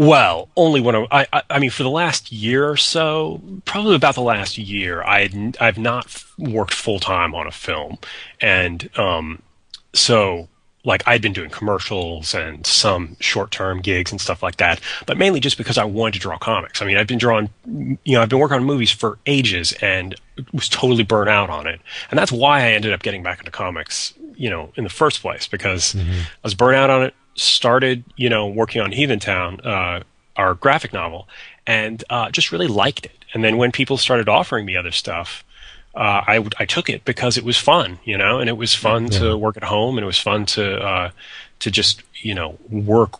[0.00, 4.14] Well, only when I, I, I mean, for the last year or so, probably about
[4.14, 7.98] the last year, I had, I've not worked full time on a film,
[8.40, 9.42] and um,
[9.92, 10.48] so
[10.84, 15.18] like I'd been doing commercials and some short term gigs and stuff like that, but
[15.18, 16.80] mainly just because I wanted to draw comics.
[16.80, 20.14] I mean, I've been drawing, you know, I've been working on movies for ages and
[20.54, 21.78] was totally burnt out on it,
[22.10, 25.20] and that's why I ended up getting back into comics, you know, in the first
[25.20, 30.02] place because I was burnt out on it started, you know, working on Heathentown, uh,
[30.36, 31.28] our graphic novel,
[31.66, 33.24] and uh, just really liked it.
[33.32, 35.44] And then when people started offering me other stuff,
[35.94, 39.08] uh, I I took it because it was fun, you know, and it was fun
[39.10, 41.10] to work at home, and it was fun to uh,
[41.60, 43.18] to just you know work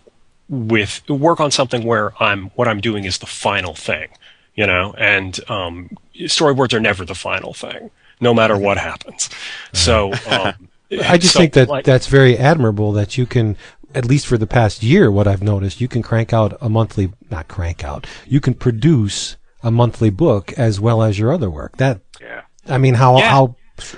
[0.48, 4.08] with work on something where I'm what I'm doing is the final thing,
[4.54, 9.30] you know, and um, storyboards are never the final thing, no matter what happens.
[9.72, 10.12] So.
[10.28, 13.56] Um, I just so, think that like- that's very admirable that you can,
[13.94, 17.12] at least for the past year, what I've noticed, you can crank out a monthly,
[17.30, 21.76] not crank out, you can produce a monthly book as well as your other work.
[21.78, 22.42] That, Yeah.
[22.68, 23.30] I mean, how, Yeah.
[23.30, 23.56] how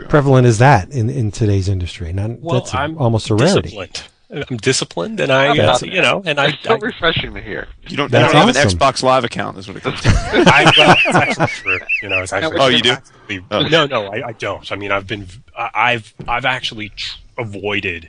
[0.09, 2.13] prevalent is that in, in today's industry?
[2.13, 3.63] Not, Well, that's a- I'm almost a rarity.
[3.71, 4.03] Disciplined.
[4.49, 7.69] I'm disciplined, and I, uh, you know, and I, It's so I, refreshing to hear.
[7.87, 8.55] You don't, you don't have an.
[8.55, 10.09] Xbox Live account, is what it comes to.
[10.09, 11.79] I well, it's actually true.
[12.03, 12.57] You know, it's actually.
[12.59, 12.93] Oh, you do?
[12.93, 13.61] actually- Oh.
[13.69, 14.71] No, no, I, I don't.
[14.73, 15.27] I mean, I've been,
[15.57, 18.09] I- I've, I've actually tr- avoided,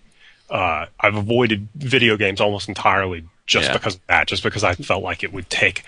[0.54, 3.74] uh, I've avoided video games almost entirely just Yeah.
[3.74, 4.28] because of that.
[4.28, 5.84] Just because I felt like it would take,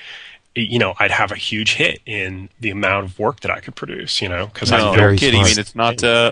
[0.55, 3.75] you know, I'd have a huge hit in the amount of work that I could
[3.75, 4.21] produce.
[4.21, 5.39] You know, because No, I very I'm kidding.
[5.41, 5.55] You smart.
[5.55, 6.03] mean it's not?
[6.03, 6.31] Uh,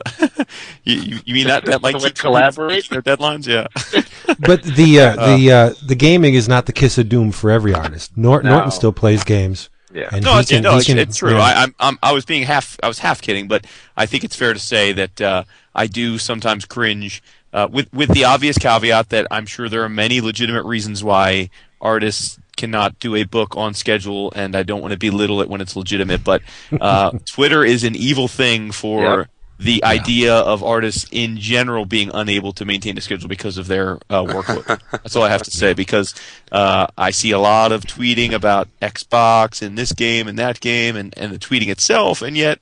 [0.83, 2.89] you, you you mean that that might So keep collaborate?
[2.89, 3.47] their deadlines?
[3.47, 3.67] Yeah.
[4.39, 7.73] But the, uh, the, uh, the gaming is not the kiss of doom for every
[7.73, 8.11] artist.
[8.17, 8.49] Nor- No.
[8.51, 9.69] Norton still plays games.
[9.93, 10.09] Yeah.
[10.11, 11.35] And no, it's, can- no, it's, can- it's true.
[11.35, 11.41] yeah.
[11.41, 13.65] I, I'm, I'm, I was being half, I was half kidding, but
[13.95, 15.43] I think it's fair to say that uh,
[15.75, 17.21] I do sometimes cringe
[17.53, 21.49] uh, with with the obvious caveat that I'm sure there are many legitimate reasons why
[21.79, 25.61] artists cannot do a book on schedule, and I don't want to belittle it when
[25.61, 26.41] it's legitimate, but
[26.79, 29.01] uh, Twitter is an evil thing for.
[29.01, 29.29] Yep.
[29.59, 33.95] The idea of artists in general being unable to maintain a schedule because of their
[34.09, 34.81] uh, workload.
[34.91, 35.73] That's all I have to say.
[35.73, 36.15] Because
[36.51, 40.97] uh, I see a lot of tweeting about Xbox and this game and that game
[40.97, 42.59] and, and the tweeting itself, and yet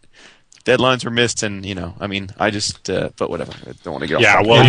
[0.63, 1.43] deadlines were missed.
[1.43, 3.51] And you know, I mean, I just, uh, but whatever.
[3.67, 4.21] I don't want to get.
[4.21, 4.47] Yeah, topic.
[4.49, 4.65] well,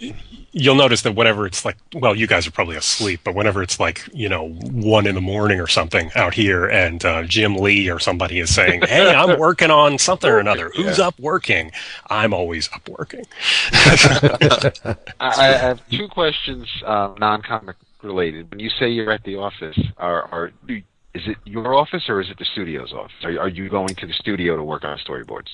[0.00, 0.14] you'll,
[0.52, 3.78] you'll notice that whenever it's like, well, you guys are probably asleep, but whenever it's
[3.78, 7.90] like, you know, one in the morning or something out here, and uh, Jim Lee
[7.90, 10.70] or somebody is saying, "Hey, I'm working on something or another.
[10.74, 11.72] Who's up working?"
[12.08, 13.24] I'm always up working.
[13.72, 18.50] I, I have two questions, um, non-comic related.
[18.50, 20.82] When you say you're at the office, are, are do-
[21.16, 23.12] is it your office or is it the studio's office?
[23.24, 25.50] Are, are you going to the studio to work on storyboards?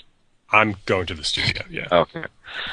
[0.51, 1.63] I'm going to the studio.
[1.71, 1.87] Yeah.
[1.91, 2.25] Okay.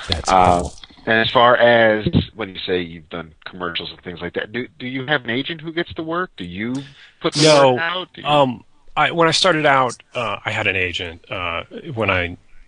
[0.10, 0.74] That's Uh, cool.
[1.06, 4.68] And as far as when you say you've done commercials and things like that, do
[4.78, 6.30] do you have an agent who gets to work?
[6.36, 6.74] Do you
[7.22, 7.74] put the No.
[7.74, 8.14] word out?
[8.14, 8.64] Do you- Um,
[8.98, 11.18] I when I started out, uh, I had an agent.
[11.32, 12.22] Uh, when I,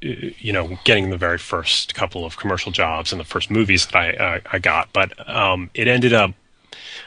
[0.05, 3.85] uh, you know, getting the very first couple of commercial jobs and the first movies
[3.87, 6.31] that I uh, I got, but um, it ended up.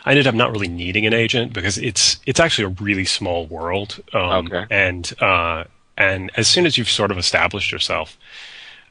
[0.04, 3.46] I ended up not really needing an agent because it's it's actually a really small
[3.46, 4.02] world.
[4.12, 4.66] Um, Okay.
[4.70, 5.64] And uh,
[5.96, 8.18] and as soon as you've sort of established yourself,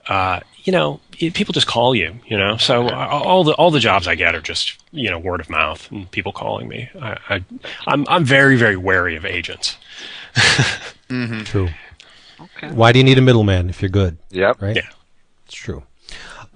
[0.08, 2.16] uh, you know, it, people just call you.
[2.26, 5.20] You know, so uh, all the all the jobs I get are just you know
[5.20, 6.90] word of mouth and people calling me.
[7.00, 7.44] I, I
[7.88, 9.78] I'm I'm very very wary of agents.
[11.10, 11.70] True.
[12.40, 12.72] Okay.
[12.72, 14.18] Why do you need a middleman if you're good?
[14.32, 14.62] Yep.
[14.62, 14.76] Right.
[14.76, 14.90] Yeah.
[15.46, 15.84] It's true.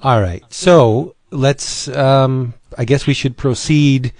[0.01, 0.43] All right.
[0.49, 1.87] So let's.
[1.89, 4.13] Um, I guess we should proceed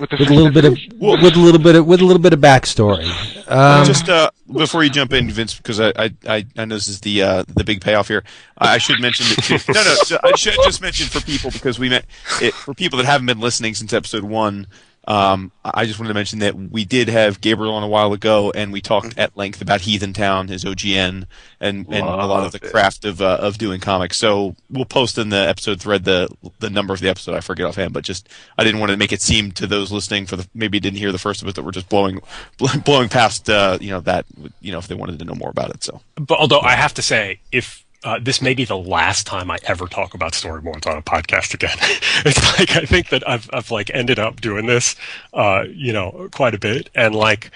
[0.00, 2.32] With, with a little bit of with a little bit of with a little bit
[2.32, 3.06] of backstory.
[3.50, 6.88] Um, just uh, before you jump in, Vince, because I, I, I, I know this
[6.88, 8.24] is the uh, the big payoff here.
[8.58, 9.72] I, I should mention that too.
[9.72, 12.06] No, no, I should just mention for people because we met
[12.40, 14.66] it, for people that haven't been listening since episode one.
[15.10, 18.52] Um, I just wanted to mention that we did have Gabriel on a while ago,
[18.54, 21.24] and we talked at length about Heathentown, his OGN,
[21.58, 22.70] and, and a lot of the it.
[22.70, 24.16] craft of uh, of doing comics.
[24.18, 26.28] So we'll post in the episode thread the
[26.60, 27.34] the number of the episode.
[27.34, 30.26] I forget offhand, but just I didn't want to make it seem to those listening
[30.26, 32.20] for the maybe didn't hear the first of it that we're just blowing
[32.84, 34.26] blowing past uh, you know that
[34.60, 35.82] you know if they wanted to know more about it.
[35.82, 39.50] So But although I have to say, if uh, this may be the last time
[39.50, 41.76] I ever talk about storyboards on a podcast again,
[42.24, 44.96] it's like I think that I've I've like ended up doing this,
[45.34, 47.50] uh, you know, quite a bit, and like.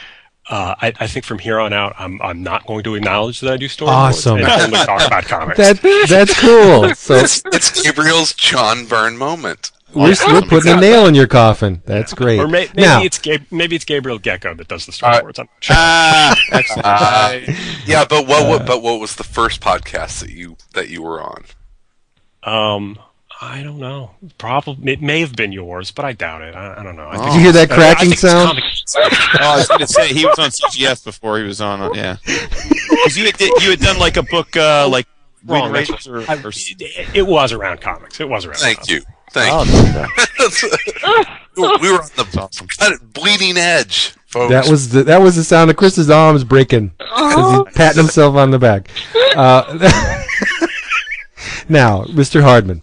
[0.47, 3.51] Uh, I, I think from here on out, I'm I'm not going to acknowledge that
[3.51, 4.37] I do storyboards Awesome.
[4.41, 5.57] and only talk about comics.
[5.57, 6.95] that that's cool.
[6.95, 9.73] So It's, it's Gabriel's John Byrne moment.
[9.95, 11.83] We're, we're putting a nail in your coffin.
[11.87, 12.39] That's great.
[12.41, 15.39] or may, maybe now, it's Gab- maybe it's Gabriel Gecko that does the storyboards.
[15.39, 15.77] I'm not sure.
[15.79, 16.87] ah, excellent.
[16.87, 17.41] Uh,
[17.87, 21.23] yeah, but what, what but what was the first podcast that you that you were
[21.23, 21.45] on?
[22.43, 22.99] Um,
[23.41, 24.13] I don't know.
[24.39, 26.55] Probably it may have been yours, but I doubt it.
[26.55, 27.09] I, I don't know.
[27.09, 28.61] I think Did you hear that I- I cracking sound?
[28.61, 31.81] oh, I was going to say he was on CGS before he was on.
[31.81, 35.07] Uh, yeah, because you had you had done like a book uh, like
[35.47, 38.21] Wrong, Wind or, I- or it, it was around comics.
[38.21, 38.59] It was around.
[38.59, 38.91] Thank comics.
[38.91, 39.03] you,
[39.35, 39.65] thank Oh,
[41.57, 41.69] you.
[41.81, 42.99] we were on the awesome.
[43.13, 44.51] bleeding edge, folks.
[44.51, 48.35] that was the that was the sound of Chris's arms breaking as he's patting himself
[48.37, 48.89] on the back.
[49.37, 49.63] Uh,
[51.69, 52.43] now, Mr.
[52.43, 52.83] Hardman.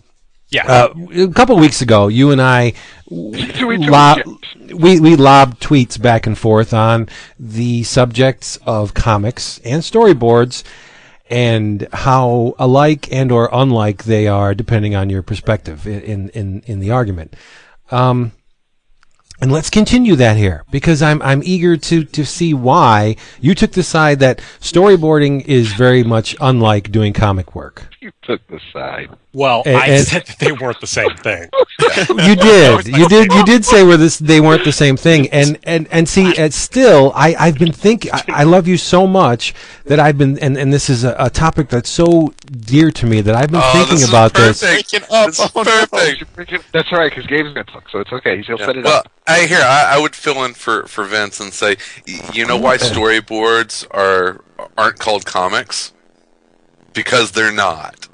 [0.49, 0.65] Yeah.
[0.67, 2.73] Uh, a couple weeks ago, you and I
[3.07, 4.19] Tweet, tweet, lob,
[4.73, 7.07] we we lobbed tweets back and forth on
[7.39, 10.63] the subjects of comics and storyboards
[11.31, 16.79] and how alike and or unlike they are depending on your perspective in in in
[16.79, 17.35] the argument.
[17.89, 18.33] Um,
[19.41, 23.71] and let's continue that here because I'm I'm eager to to see why you took
[23.71, 27.90] the side that storyboarding is very much unlike doing comic work.
[28.05, 29.09] You took the side.
[29.31, 31.47] well, and- I and- said that they weren't the same thing.
[32.27, 35.59] you did you did you did say where this they weren't the same thing and
[35.63, 39.53] and and see it's still i i've been thinking I, I love you so much
[39.85, 43.21] that i've been and and this is a, a topic that's so dear to me
[43.21, 44.91] that i've been Oh, thinking this is about this perfect.
[44.91, 45.25] Breaking up.
[45.27, 45.85] This is Oh, no.
[45.85, 46.71] perfect.
[46.71, 48.41] That's right, because Gabe's going to talk, so it's okay.
[48.41, 49.11] He'll set it Well, up.
[49.27, 49.59] I hear.
[49.61, 51.75] I, I would fill in for, for Vince and say,
[52.33, 54.41] you know why storyboards are
[54.77, 55.93] aren't called comics?
[56.93, 58.07] Because they're not.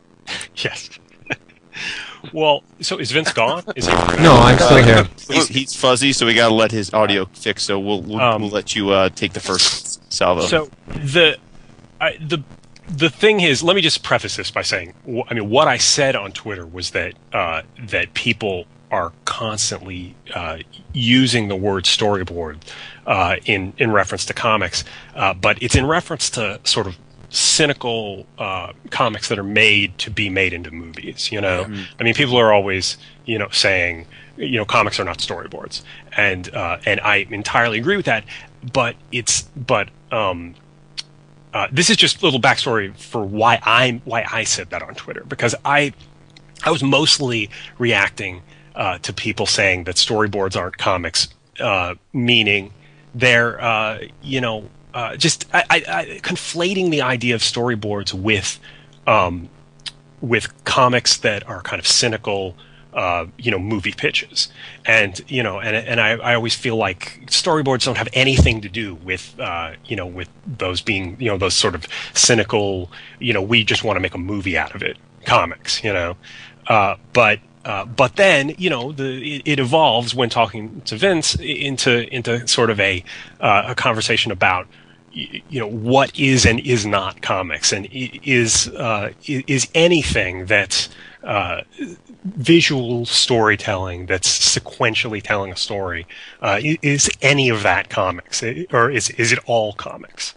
[0.56, 0.90] yes.
[2.34, 3.63] well, so is Vince gone?
[3.76, 3.94] Is he?
[4.22, 7.63] no i'm still here He's, he's fuzzy, so we got to let his audio fix.
[7.63, 10.42] So we'll we'll, Um, we'll let you uh, take the first salvo.
[10.42, 11.38] So the
[12.00, 12.44] I, the
[12.88, 14.94] the thing is, let me just preface this by saying,
[15.30, 20.60] I mean, what I said on Twitter was that uh, that people are constantly uh,
[20.94, 22.58] using the word storyboard
[23.06, 24.86] uh, in in reference to comics,
[25.16, 26.98] uh, but it's in reference to sort of
[27.38, 31.32] cynical uh, comics that are made to be made into movies.
[31.32, 31.65] You know,
[32.00, 35.84] I mean, people are always you know saying you know comics are not storyboards,
[36.15, 38.26] and uh, and I entirely agree with that.
[38.73, 40.56] But it's but um,
[41.54, 44.95] uh, this is just a little backstory for why I why I said that on
[44.95, 45.93] Twitter because I
[46.63, 48.41] I was mostly reacting
[48.76, 52.73] uh, to people saying that storyboards aren't comics, uh, meaning
[53.13, 58.60] they're uh, you know uh, just I, I, I, conflating the idea of storyboards with
[59.05, 59.47] um,
[60.21, 62.55] with comics that are kind of cynical.
[62.93, 64.47] Uh, you know, movie pitches,
[64.83, 68.69] and you know, and and I, I always feel like storyboards don't have anything to
[68.69, 73.33] do with uh, you know with those being you know those sort of cynical you
[73.33, 76.17] know we just want to make a movie out of it comics you know,
[76.67, 81.36] uh, but uh, but then you know the it, it evolves when talking to Vince
[81.36, 83.03] into into sort of a
[83.39, 84.67] uh, a conversation about
[85.12, 90.89] you know what is and is not comics, and is uh, is anything that's
[91.24, 91.62] uh,
[92.24, 96.06] visual storytelling that's sequentially telling a story.
[96.41, 100.34] Uh, is any of that comics, or is is it all comics?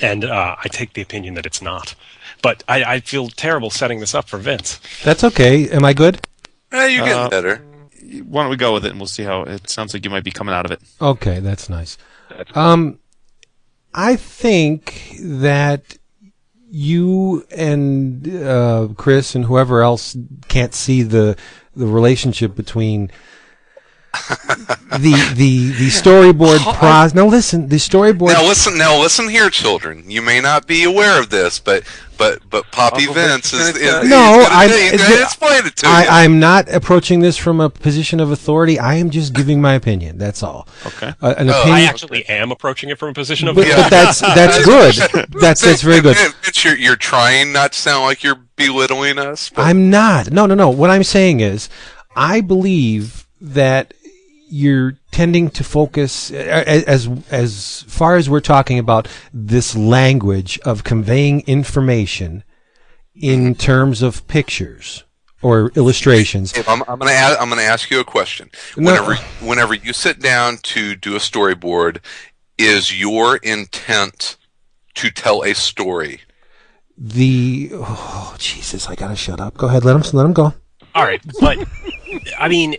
[0.00, 1.94] And uh, I take the opinion that it's not.
[2.42, 4.80] But I, I feel terrible setting this up for Vince.
[5.04, 5.68] That's okay.
[5.70, 6.26] Am I good?
[6.72, 7.56] Eh, you're getting Uh, better.
[8.26, 10.24] Why don't we go with it and we'll see how it sounds like you might
[10.24, 10.80] be coming out of it.
[11.00, 11.98] Okay, that's nice.
[12.54, 12.98] Um,
[13.94, 15.98] I think that
[16.70, 20.16] you and uh, Chris and whoever else
[20.48, 21.36] can't see the
[21.76, 23.10] the relationship between
[24.12, 27.14] the the the storyboard process.
[27.14, 28.28] Now listen, the storyboard.
[28.28, 30.10] Now listen, now listen here, children.
[30.10, 31.84] You may not be aware of this, but
[32.22, 35.22] but but Poppy Uncle Vince Vince is, is is, gonna- No, I'm- he's gonna the-
[35.22, 35.92] explain it to you.
[35.92, 38.78] I, I'm not approaching this from a position of authority.
[38.78, 40.18] I am just giving my opinion.
[40.18, 40.68] That's all.
[40.86, 41.14] Okay.
[41.20, 41.76] Uh, an Oh, opinion.
[41.78, 44.94] I actually am approaching it from a position of but, but that's that's good.
[45.40, 46.16] That's that's very good.
[46.16, 49.50] Vince, you're, you're trying not to sound like you're belittling us.
[49.50, 50.30] But I'm not.
[50.30, 50.70] No, no, no.
[50.70, 51.68] What I'm saying is,
[52.16, 53.94] I believe that
[54.48, 60.82] you're tending to focus uh, as as far as we're talking about this language of
[60.82, 62.42] conveying information
[63.14, 65.04] in terms of pictures
[65.42, 66.56] or illustrations.
[66.56, 68.50] If I'm, I'm gonna ask, I'm gonna ask you a question.
[68.76, 68.92] No.
[68.92, 71.98] Whenever whenever you sit down to do a storyboard,
[72.58, 74.36] is your intent
[74.94, 76.20] to tell a story?
[76.96, 79.56] The oh Jesus, I gotta shut up.
[79.56, 80.54] Go ahead, let him let him go.
[80.94, 81.58] All right, but
[82.38, 82.76] I mean,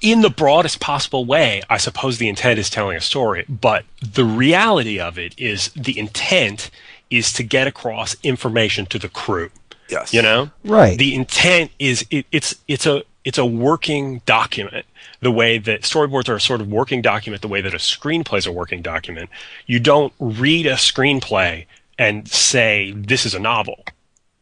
[0.00, 4.24] in the broadest possible way, I suppose the intent is telling a story, but the
[4.24, 6.70] reality of it is the intent
[7.10, 9.50] is to get across information to the crew.
[9.88, 10.14] Yes.
[10.14, 10.96] You know, Right.
[10.98, 14.86] The intent is it, it's it's a it's a working document.
[15.20, 18.38] The way that storyboards are a sort of working document, the way that a screenplay
[18.38, 19.28] is a working document.
[19.66, 21.66] You don't read a screenplay
[21.98, 23.84] and say this is a novel.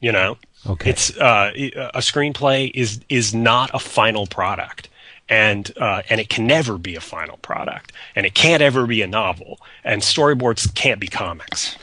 [0.00, 0.90] You know, Okay.
[0.90, 4.88] it's uh, a screenplay is is not a final product,
[5.30, 9.00] and uh, and it can never be a final product, and it can't ever be
[9.00, 11.76] a novel, and storyboards can't be comics.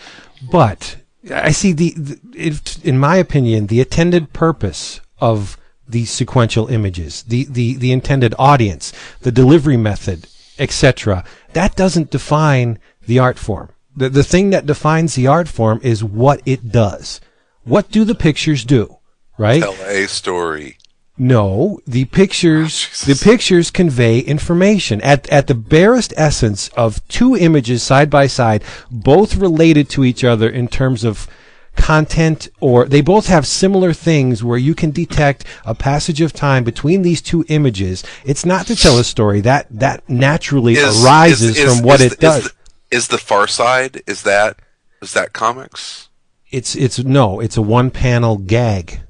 [0.51, 0.97] But
[1.33, 5.57] I see the, the if, in my opinion, the intended purpose of
[5.87, 10.27] the sequential images, the, the, the intended audience, the delivery method,
[10.59, 13.69] etc., that doesn't define the art form.
[13.95, 17.21] The, the thing that defines the art form is what it does.
[17.63, 18.97] What do the pictures do?
[19.37, 19.61] Right?
[19.61, 20.77] Tell a story.
[21.17, 27.35] No, the pictures Oh, the pictures convey information at at the barest essence of two
[27.35, 31.27] images side by side, both related to each other in terms of
[31.75, 36.63] content or they both have similar things where you can detect a passage of time
[36.63, 38.03] between these two images.
[38.25, 41.99] It's not to tell a story that that naturally Is- arises is- is- from what
[42.01, 42.43] is it the- is does.
[42.43, 42.51] the-
[42.89, 44.01] Is the Far Side?
[44.07, 44.57] Is that
[45.01, 46.09] is that comics?
[46.51, 49.01] it's it's no, it's a one panel gag.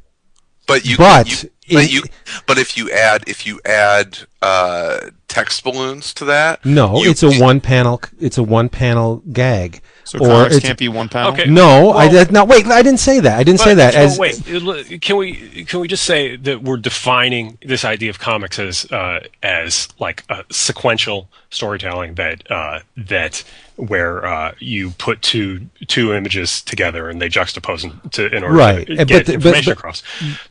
[0.66, 2.04] But you, But you, but you,
[2.46, 7.24] but if you add if you add uh, text balloons to that, No, you- it's
[7.24, 9.82] a one panel it's a one panel gag.
[10.06, 11.34] So comics it's- can't be one panel.
[11.34, 11.46] Okay.
[11.50, 12.48] No, I did not.
[12.48, 13.38] Wait, I didn't say that.
[13.38, 13.94] I didn't say that.
[13.94, 18.18] But, As wait, can we can we just say that we're defining this idea of
[18.18, 23.44] comics as uh, as like a sequential storytelling that uh, that
[23.76, 28.56] where uh, you put two two images together and they juxtapose in, to, in order
[28.56, 28.88] Right.
[28.88, 30.04] to Uh, get but the- but- information but- across.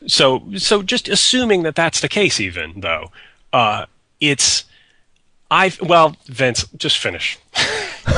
[0.07, 3.11] So so just assuming that that's the case, even though
[3.55, 3.87] uh,
[4.21, 4.65] it's
[5.51, 7.39] I well Vince just finish.
[8.09, 8.13] oh,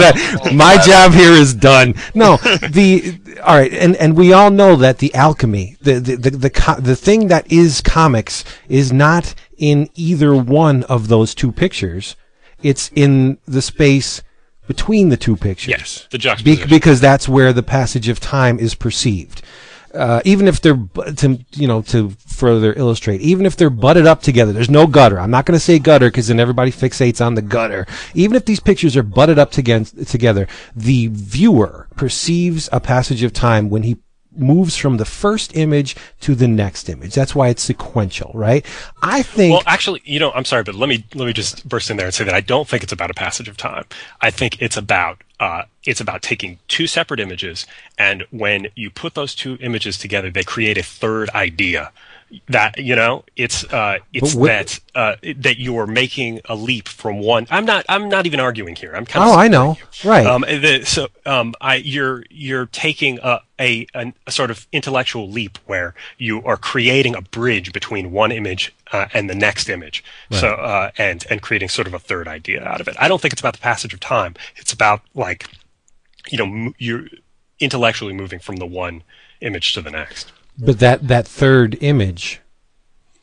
[0.00, 1.94] that, my job here is done.
[2.14, 6.30] No, the all right, and and we all know that the alchemy, the the the
[6.30, 11.52] the, co- the thing that is comics, is not in either one of those two
[11.52, 12.16] pictures.
[12.62, 14.22] It's in the space
[14.66, 15.68] between the two pictures.
[15.68, 16.68] Yes, the Be- juxtaposition.
[16.70, 19.42] because that's where the passage of time is perceived.
[19.94, 20.80] Uh, even if they're
[21.16, 25.20] to you know to further illustrate, even if they're butted up together, there's no gutter.
[25.20, 27.86] I'm not going to say gutter because then everybody fixates on the gutter.
[28.14, 33.68] Even if these pictures are butted up together, the viewer perceives a passage of time
[33.68, 33.98] when he
[34.36, 37.14] moves from the first image to the next image.
[37.14, 38.64] That's why it's sequential, right?
[39.02, 41.90] I think Well, actually, you know, I'm sorry, but let me let me just burst
[41.90, 43.84] in there and say that I don't think it's about a passage of time.
[44.20, 47.66] I think it's about uh, it's about taking two separate images,
[47.98, 51.90] and when you put those two images together, they create a third idea.
[52.48, 56.88] That you know it's uh, it's But wh- that uh, that you're making a leap
[56.88, 57.46] from one.
[57.50, 58.92] I'm not I'm not even arguing here.
[58.94, 59.76] I'm kind of Oh, I know.
[60.04, 60.26] Right.
[60.26, 65.58] Um, the, so um, I, you're you're taking a, a a sort of intellectual leap
[65.66, 70.02] where you are creating a bridge between one image uh, and the next image.
[70.30, 72.96] So uh, and and creating sort of a third idea out of it.
[72.98, 74.34] I don't think it's about the passage of time.
[74.56, 75.48] It's about like
[76.30, 77.06] you know m- you're
[77.60, 79.02] intellectually moving from the one
[79.40, 80.32] image to the next.
[80.58, 82.40] But that that third image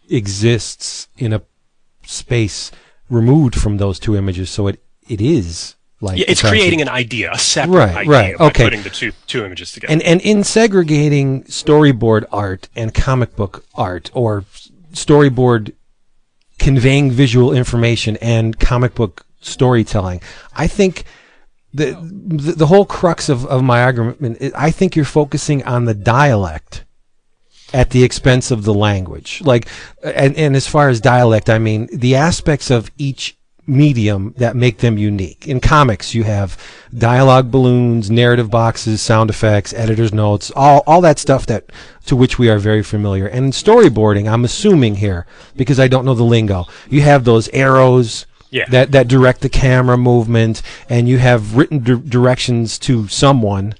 [0.09, 1.41] exists in a
[2.05, 2.71] space
[3.09, 7.31] removed from those two images, so it it is like Yeah, it's creating an idea,
[7.31, 8.63] a separate Right, idea right, by okay.
[8.63, 9.91] putting the two two images together.
[9.93, 14.43] and and in segregating storyboard art and comic book art or
[14.93, 15.73] storyboard
[16.57, 20.19] conveying visual information and comic book storytelling
[20.55, 21.03] i think
[21.73, 25.85] the the, the whole crux of, of my argument is i think you're focusing on
[25.85, 26.83] the dialect
[27.73, 29.41] at the expense of the language.
[29.45, 29.67] Like
[30.03, 33.35] and, and as far as dialect i mean the aspects of each
[33.67, 35.47] medium that make them unique.
[35.47, 36.57] In comics you have
[36.97, 41.71] dialogue balloons narrative boxes sound effects editors notes all, all that stuff that
[42.05, 43.27] to which we are very familiar.
[43.27, 47.47] And in storyboarding i'm assuming here because i don't know the lingo you have those
[47.49, 48.65] arrows Yeah.
[48.71, 53.75] that that direct the camera movement and you have written di- directions to someone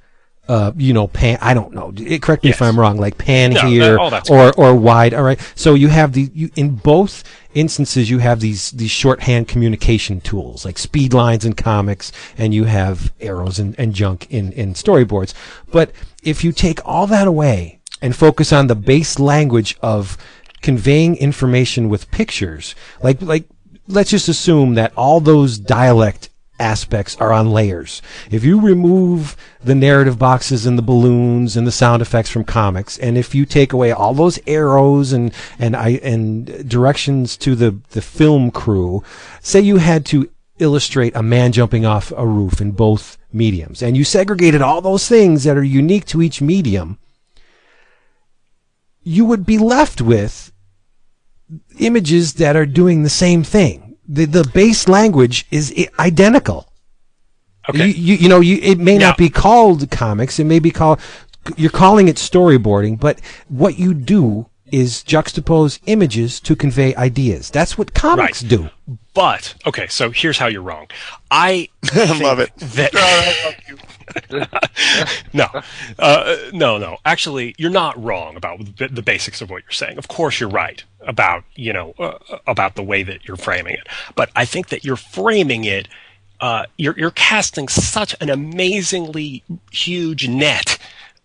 [0.50, 1.38] uh, you know, pan.
[1.42, 1.94] I don't know.
[1.96, 2.98] It, correct me if I'm wrong.
[2.98, 5.14] Like pan No, here all that's or or wide.
[5.14, 5.40] All right.
[5.54, 7.24] So you have the you in both
[7.54, 12.66] instances you have these these shorthand communication tools like speed lines in comics and you
[12.66, 15.36] have arrows and, and junk in in storyboards.
[15.72, 15.92] But
[16.24, 20.18] if you take all that away and focus on the base language of
[20.62, 22.74] conveying information with pictures,
[23.04, 23.46] like like
[23.88, 26.29] let's just assume that all those dialect
[26.60, 28.02] aspects are on layers.
[28.30, 32.98] If you remove the narrative boxes and the balloons and the sound effects from comics,
[32.98, 37.78] and if you take away all those arrows and and I and directions to the
[37.92, 39.04] the film crew,
[39.42, 40.30] say you had to
[40.60, 45.08] illustrate a man jumping off a roof in both mediums, and you segregated all those
[45.08, 46.98] things that are unique to each medium,
[49.04, 50.52] you would be left with
[51.80, 53.89] images that are doing the same thing.
[54.12, 56.66] The the base language is identical.
[57.70, 57.86] Okay.
[57.86, 60.40] You, you, you know, you, it may Now- not be called comics.
[60.40, 61.00] It may be called,
[61.56, 67.52] you're calling it storyboarding, but what you do is juxtapose images to convey ideas.
[67.52, 68.50] That's what comics Right.
[68.50, 68.70] do.
[69.14, 70.88] But okay, so here's how you're wrong.
[71.30, 72.56] I Love it.
[72.58, 72.92] that
[75.34, 75.48] no,
[76.00, 76.98] uh, no, no.
[77.06, 79.98] Actually, you're not wrong about the, the basics of what you're saying.
[80.00, 83.88] Of course, you're right about you know uh, about the way that you're framing it.
[84.16, 85.88] But I think that you're framing it.
[86.42, 90.78] Uh, you're you're casting such an amazingly huge net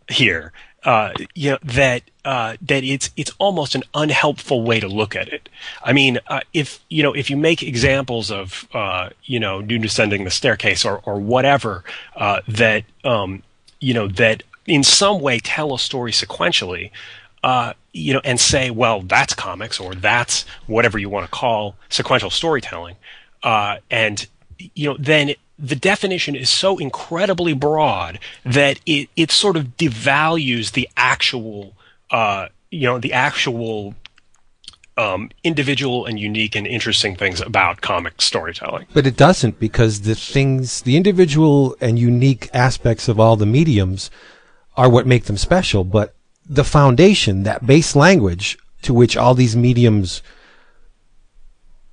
[0.08, 0.52] here.
[0.84, 5.28] Uh, you know that uh, that it's it's almost an unhelpful way to look at
[5.28, 5.48] it.
[5.82, 9.82] I mean, uh, if you know if you make examples of uh, you know Nude
[9.82, 11.84] Descending the staircase or or whatever
[12.16, 13.42] uh, that um,
[13.80, 16.90] you know that in some way tell a story sequentially,
[17.42, 21.76] uh, you know, and say, well, that's comics or that's whatever you want to call
[21.88, 22.96] sequential storytelling,
[23.42, 24.26] uh, and
[24.74, 30.72] you know, then the definition is so incredibly broad that it, it sort of devalues
[30.72, 31.74] the actual,
[32.10, 33.94] uh, you know, the actual
[34.96, 38.86] um, individual and unique and interesting things about comic storytelling.
[38.92, 44.10] But it doesn't because the things, the individual and unique aspects of all the mediums
[44.76, 45.84] are what make them special.
[45.84, 46.13] But
[46.48, 50.22] the foundation, that base language to which all these mediums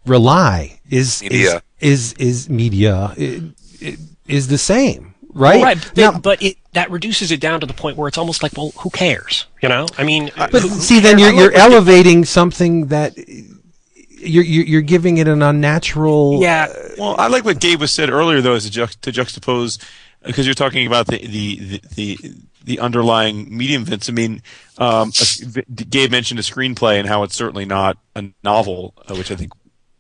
[0.05, 1.61] rely is Media.
[1.79, 3.41] is is, is media i-
[3.83, 3.97] i-
[4.27, 5.61] is the same, right?
[5.63, 8.41] Right, but, Now- but it that reduces it down to the point where it's almost
[8.43, 9.45] like, well, who cares?
[9.61, 12.87] You know, I mean, uh, uh, But who- who see, then you're you're elevating something
[12.87, 16.39] that you're you're, you're giving it an unnatural.
[16.41, 19.11] yeah, uh, Well, I like what Gabe was said earlier, though, is to, juxt- to
[19.11, 19.79] juxtapose
[20.23, 21.55] because you're talking about the the
[21.95, 22.17] the.
[22.21, 22.33] the
[22.63, 24.09] the underlying medium, Vince.
[24.09, 24.41] I mean,
[24.77, 25.11] um,
[25.55, 29.35] a- Gabe mentioned a screenplay and how it's certainly not a novel, uh, which I
[29.35, 29.51] think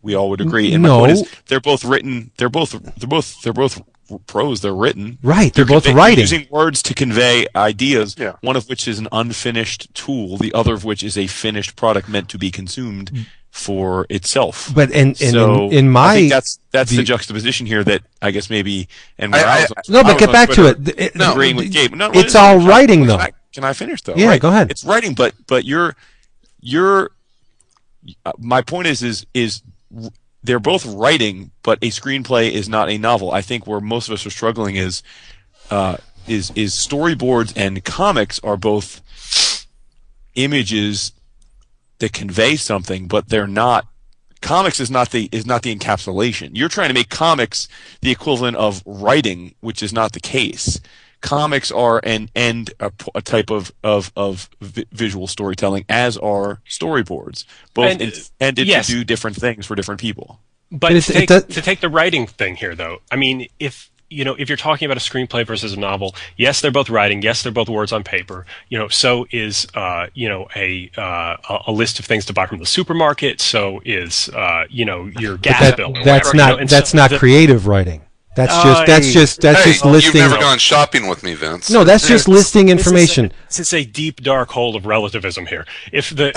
[0.01, 0.73] we all would agree.
[0.73, 0.99] And my No.
[0.99, 2.31] point is, they're both written.
[2.37, 2.71] They're both.
[2.97, 3.41] They're both.
[3.43, 3.81] They're both
[4.27, 4.59] prose.
[4.61, 5.17] They're written.
[5.23, 6.19] Right, they're both convey- writing.
[6.19, 8.15] using words to convey ideas.
[8.17, 8.33] Yeah.
[8.41, 10.37] One of which is an unfinished tool.
[10.37, 14.71] The other of which is a finished product meant to be consumed for itself.
[14.73, 17.83] But in in, so in, in my I think that's that's the view- juxtaposition here
[17.83, 18.87] that I guess maybe
[19.17, 20.69] and I- where I, I- was, no, I but was get on back to Twitter
[20.71, 20.85] it.
[20.85, 21.31] The- it- No.
[21.31, 21.93] agreeing with Gabe.
[21.93, 23.19] No, It's all can I- writing, though.
[23.53, 24.15] Can I finish though?
[24.15, 24.41] Yeah, Right.
[24.41, 24.71] go ahead.
[24.71, 25.95] It's writing, but but you're
[26.61, 27.11] you're.
[28.25, 29.61] uh, My point is is is
[30.43, 33.31] they're both writing, but a screenplay is not a novel.
[33.31, 35.03] I think where most of us are struggling is
[35.69, 35.97] uh,
[36.27, 39.01] is is storyboards and comics are both
[40.35, 41.11] images
[42.01, 43.87] that convey something, but they're not.
[44.41, 46.51] Comics is not the is not the encapsulation.
[46.53, 47.67] You're trying to make comics
[48.01, 50.81] the equivalent of writing, which is not the case.
[51.21, 57.45] Comics are an end a type of of of vi- visual storytelling, as are storyboards.
[57.75, 58.07] Both And, in-
[58.39, 58.87] intended yes.
[58.87, 60.39] to do different things for different people.
[60.71, 63.17] But But it's- to, it take, does- to take the writing thing here, though, I
[63.17, 66.71] mean, if you know, if you're talking about a screenplay versus a novel, yes, they're
[66.71, 67.21] both writing.
[67.21, 68.45] Yes, they're both words on paper.
[68.69, 72.33] You know, so is uh, you know a uh, a- a list of things to
[72.33, 73.41] buy from the supermarket.
[73.41, 75.93] So is uh, you know your gas That- bill.
[75.93, 78.01] That's whatever, you not know, that's so not the- creative writing.
[78.35, 80.21] That's just Uh, that's just that's hey, just listing.
[80.21, 81.69] you've never gone shopping with me, Vince.
[81.69, 83.33] no, that's just listing This is a- information.
[83.49, 85.65] This is a deep dark hole of relativism here.
[85.91, 86.31] If the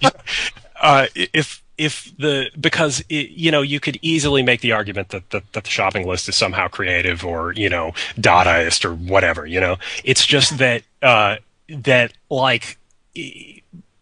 [0.80, 5.30] uh, if if the because it, you know you could easily make the argument that,
[5.30, 9.46] that that the shopping list is somehow creative or you know Dadaist or whatever.
[9.46, 11.36] You know, it's just that uh,
[11.68, 12.78] that like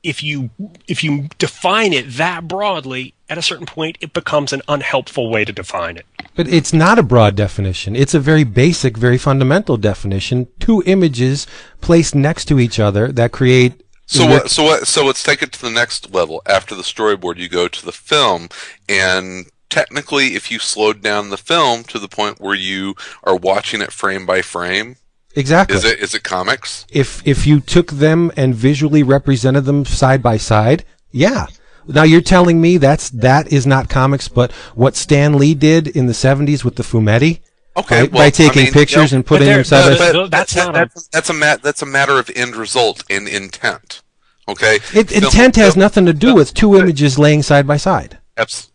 [0.03, 0.51] if you
[0.89, 5.45] if you define it that broadly, at a certain point, it becomes an unhelpful way
[5.45, 6.07] to define it.
[6.35, 7.95] But it's not a broad definition.
[7.95, 10.49] It's a very basic, very fundamental definition.
[10.59, 11.47] Two images
[11.81, 13.82] placed next to each other that create.
[14.13, 14.51] So what?
[14.51, 14.87] So what?
[14.87, 16.43] So let's take it to the next level.
[16.47, 18.49] After the storyboard, you go to the film,
[18.89, 22.95] and technically, if you slowed down the film to the point where you
[23.25, 24.97] are watching it frame by frame,
[25.35, 25.77] Exactly.
[25.77, 26.87] is it is it comics?
[26.93, 31.47] if if you took them and visually represented them side by side, yeah.
[31.87, 36.07] Now you're telling me that's that is not comics, but what Stan Lee did in
[36.07, 37.41] the '70s with the fumetti,
[37.77, 40.13] Okay, right, well, by I taking mean, pictures you know, and putting them side by
[40.13, 40.31] side.
[40.31, 44.02] That's that- not a- that's, that's a that's a matter of end result and intent.
[44.49, 47.77] Okay, It, Film- intent has film- nothing to do with two images laying side by
[47.77, 48.19] side.
[48.37, 48.71] abs-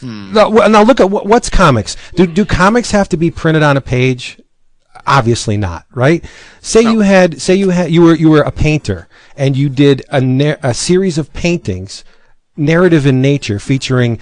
[0.00, 0.32] hmm.
[0.32, 1.96] Now, now look at what, what's comics.
[2.14, 4.38] Do do comics have to be printed on a page?
[5.06, 6.24] Obviously not, right?
[6.60, 10.04] Say you had, say you had, you were you were a painter and you did
[10.10, 12.04] a nar- a series of paintings,
[12.56, 14.20] narrative in nature, featuring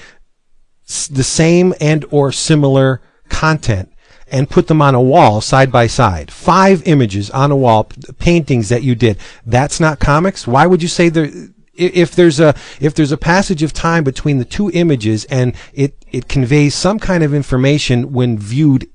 [0.88, 3.89] s- the same and or similar content,
[4.30, 6.30] and put them on a wall side by side.
[6.30, 9.18] Five images on a wall, paintings that you did.
[9.44, 10.46] That's not comics.
[10.46, 11.30] Why would you say there?
[11.74, 16.04] If there's a if there's a passage of time between the two images and it
[16.12, 18.86] it conveys some kind of information when viewed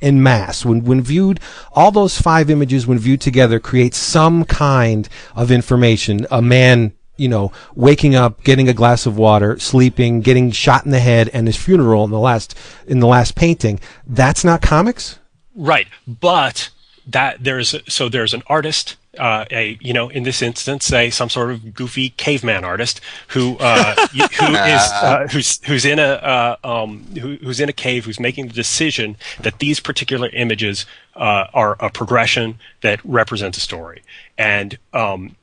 [0.00, 0.64] in mass.
[0.64, 1.40] When, when viewed,
[1.72, 6.26] all those five images, when viewed together, create some kind of information.
[6.30, 10.90] A man, you know, waking up, getting a glass of water, sleeping, getting shot in
[10.90, 12.56] the head, and his funeral in the last,
[12.86, 13.80] in the last painting.
[14.06, 15.18] That's not comics?
[15.54, 16.70] Right, but
[17.06, 21.28] that there's so there's an artist, uh, a you know in this instance, a some
[21.28, 26.56] sort of goofy caveman artist who uh, who is uh, who's who's in a uh,
[26.64, 31.46] um, who, who's in a cave, who's making the decision that these particular images uh,
[31.52, 34.02] are a progression that represents a story,
[34.38, 35.36] and um,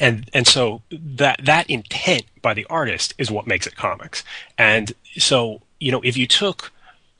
[0.00, 4.24] and and so that that intent by the artist is what makes it comics.
[4.58, 6.72] And so you know if you took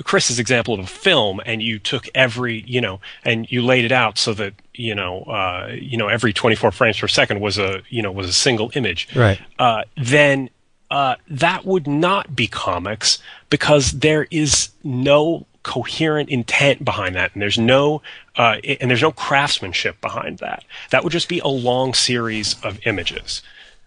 [0.02, 3.92] Chris's example of a film and you took every you know and you laid it
[3.92, 7.82] out so that you know uh, you know every 24 frames per second was a
[7.90, 9.38] you know was a single image Right.
[9.58, 10.48] uh, then
[10.90, 13.18] uh, that would not be comics
[13.50, 18.02] because there is no coherent intent behind that, and there's no
[18.36, 20.64] uh, and there's no craftsmanship behind that.
[20.90, 23.42] That would just be a long series of images.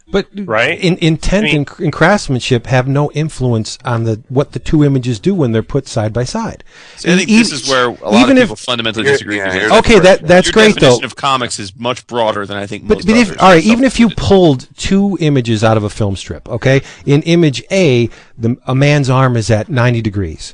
[0.06, 0.78] But Right?
[0.80, 4.84] in, intent I mean- and, and craftsmanship have no influence on the what the two
[4.84, 6.66] images do when they're put side by side.
[6.98, 9.38] I think E- this is where a lot even of if- fundamentally disagree.
[9.38, 10.82] yeah, because here's Okay, that that's your great though.
[10.82, 13.64] definition of comics is much broader than I think But, most but if all right,
[13.64, 18.10] even if you pulled two images out of a film strip, okay, in image A,
[18.38, 20.54] the a man's arm is at ninety degrees,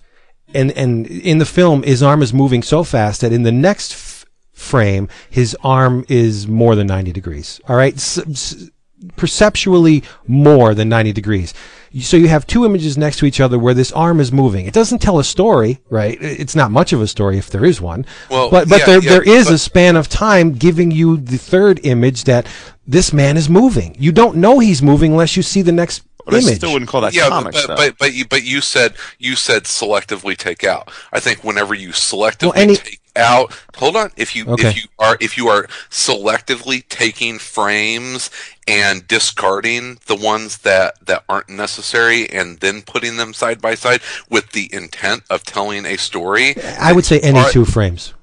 [0.53, 3.93] and and in the film, his arm is moving so fast that in the next
[3.93, 7.59] f- frame, his arm is more than ninety degrees.
[7.67, 8.69] All right, S- s-
[9.15, 11.53] perceptually more than ninety degrees.
[12.01, 14.67] So you have two images next to each other where this arm is moving.
[14.67, 16.17] It doesn't tell a story, right?
[16.21, 18.05] It's not much of a story if there is one.
[18.29, 21.17] Well, but but yeah, there yeah, there is but- a span of time giving you
[21.17, 22.45] the third image that
[22.85, 23.95] this man is moving.
[23.99, 27.01] You don't know he's moving unless you see the next but I still wouldn't call
[27.01, 27.55] that yeah, comics.
[27.61, 27.75] but, though.
[27.75, 30.91] but but you but you said you said selectively take out.
[31.11, 34.11] I think whenever you selectively Well, any- take out, hold on.
[34.15, 34.69] If you Okay.
[34.69, 38.29] if you are if you are selectively taking frames
[38.67, 44.01] and discarding the ones that that aren't necessary and then putting them side by side
[44.29, 47.51] with the intent of telling a story, I would say any All right.
[47.53, 48.13] two frames.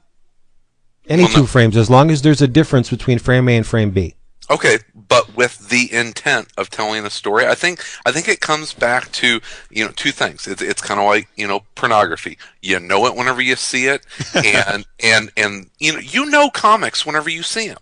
[1.09, 3.67] Any Well, no- two frames, as long as there's a difference between frame A and
[3.67, 4.15] frame B.
[4.51, 4.79] Okay,
[5.09, 9.13] but with the intent of telling a story, I think I think it comes back
[9.13, 9.41] to
[9.71, 10.47] you know two things.
[10.47, 12.39] It's it's kind of like you know pornography.
[12.63, 14.05] You know it whenever you see it,
[14.35, 17.79] and and and you know you know comics whenever you see them.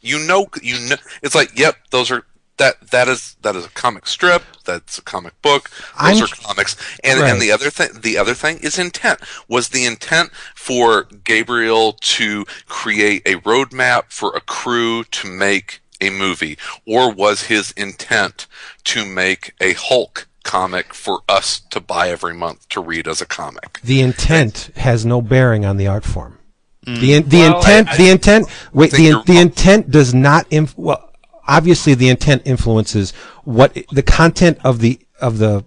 [0.00, 2.24] You know you know it's like yep those are
[2.58, 4.42] that that is that is a comic strip.
[4.64, 5.68] That's a comic book.
[6.00, 6.76] Those I'm- are comics.
[7.04, 7.30] And Right.
[7.30, 9.20] and the other thing the other thing is intent.
[9.48, 16.10] Was the intent for Gabriel to create a roadmap for a crew to make a
[16.10, 18.46] movie, or was his intent
[18.84, 23.26] to make a Hulk comic for us to buy every month to read as a
[23.26, 23.80] comic?
[23.82, 26.38] The intent has no bearing on the art form.
[26.86, 27.00] Mm.
[27.00, 30.76] The in, the Well, intent I- the intent wait the the intent does not inf-
[30.78, 31.10] well
[31.48, 33.12] obviously the intent influences
[33.44, 35.64] what the content of the of the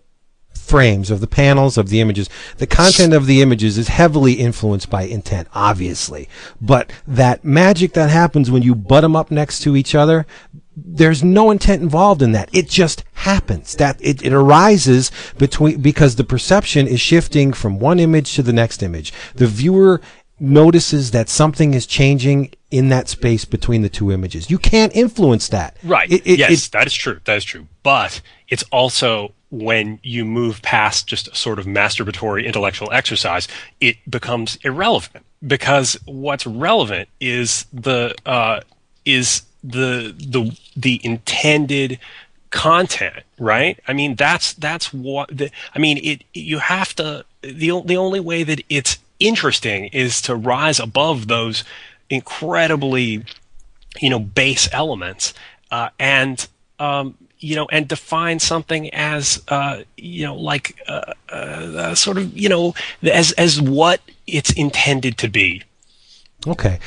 [0.70, 2.30] frames of the panels of the images.
[2.58, 6.30] The content of the images is heavily influenced by intent obviously.
[6.62, 10.26] But that magic that happens when you butt them up next to each other
[10.86, 12.50] there's no intent involved in that.
[12.54, 13.76] It just happens.
[13.76, 18.54] That it, it arises between because the perception is shifting from one image to the
[18.54, 19.12] next image.
[19.36, 20.00] The viewer
[20.40, 24.50] notices that something is changing in that space between the two images.
[24.50, 25.76] You can't influence that.
[25.84, 26.10] Right.
[26.10, 27.20] It- it- yes, it- that is true.
[27.26, 27.68] That is true.
[27.84, 33.48] But it's also when you move past just sort of masturbatory intellectual exercise,
[33.82, 38.62] it becomes irrelevant because what's relevant is the uh,
[39.06, 42.00] is the the the intended
[42.52, 43.80] content, right?
[43.88, 46.00] I mean, that's that's what the, I mean.
[46.04, 51.28] It you have to the the only way that it's interesting is to rise above
[51.28, 51.64] those
[52.10, 53.24] incredibly
[54.00, 55.34] you know base elements
[55.72, 56.48] uh, and
[56.80, 62.38] um, you know and define something as uh, you know like uh, uh, sort of
[62.38, 62.74] you know
[63.04, 65.64] as as what it's intended to be.
[66.48, 66.80] Okay.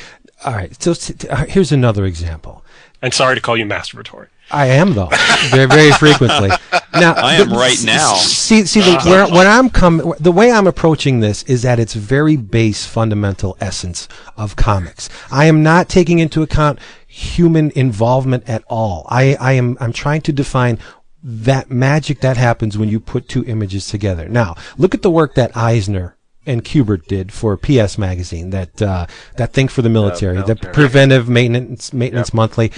[0.45, 0.81] All right.
[0.81, 2.63] So s- t- uh, here's another example.
[3.01, 5.09] And sorry to call you masturbatory I am though,
[5.49, 6.51] very very frequently.
[6.93, 8.13] Now I am the- right now.
[8.13, 9.35] See, see, the, where uh-huh.
[9.35, 14.07] when I'm coming, the way I'm approaching this is at its very base, fundamental essence
[14.37, 15.09] of comics.
[15.31, 16.77] I am not taking into account
[17.07, 19.07] human involvement at all.
[19.09, 20.77] I, I am, I'm trying to define
[21.23, 24.27] that magic that happens when you put two images together.
[24.27, 26.15] Now, look at the work that Eisner
[26.45, 30.73] and Kubert did for PS Magazine, that uh, that thing for the military, the military.
[30.73, 32.71] preventive maintenance maintenance monthly.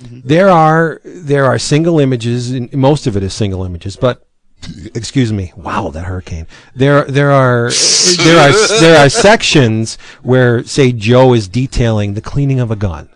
[0.00, 4.26] There are there are single images, most of it is single images, but
[4.94, 6.46] excuse me, wow, that hurricane.
[6.74, 7.70] There there are
[8.16, 13.10] there are there are sections where say Joe is detailing the cleaning of a gun,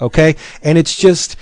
[0.00, 1.36] okay, and it's just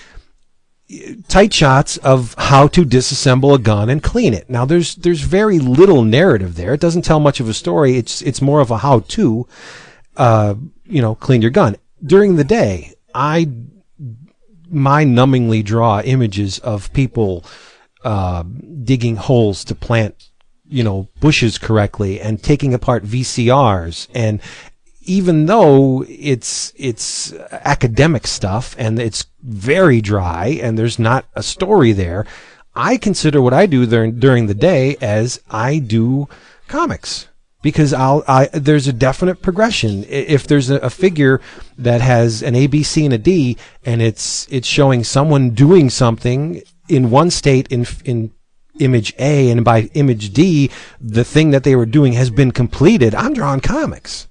[1.29, 4.49] tight shots of how to disassemble a gun and clean it.
[4.49, 6.75] Now there's there's very little narrative there.
[6.75, 7.97] It doesn't tell much of a story.
[7.97, 9.47] It's it's more of a how to
[10.17, 11.77] uh you know clean your gun.
[12.05, 13.49] During the day, I
[14.69, 17.45] mind numbingly draw images of people
[18.05, 18.43] uh
[18.83, 20.31] digging holes to plant
[20.67, 24.41] you know bushes correctly and taking apart VCRs and
[25.05, 31.93] even though it's it's academic stuff and it's very dry and there's not a story
[31.93, 32.27] there,
[32.75, 36.29] I consider what I do during during the day as I do
[36.69, 37.29] comics
[37.63, 40.05] because I'll I there's a definite progression.
[40.09, 41.41] If there's a, a figure
[41.79, 45.89] that has an A, B, C, and a D, and it's it's showing someone doing
[45.89, 48.33] something in one state in in
[48.81, 53.15] image A, and by image D, the thing that they were doing has been completed.
[53.15, 54.29] I'm drawing comics.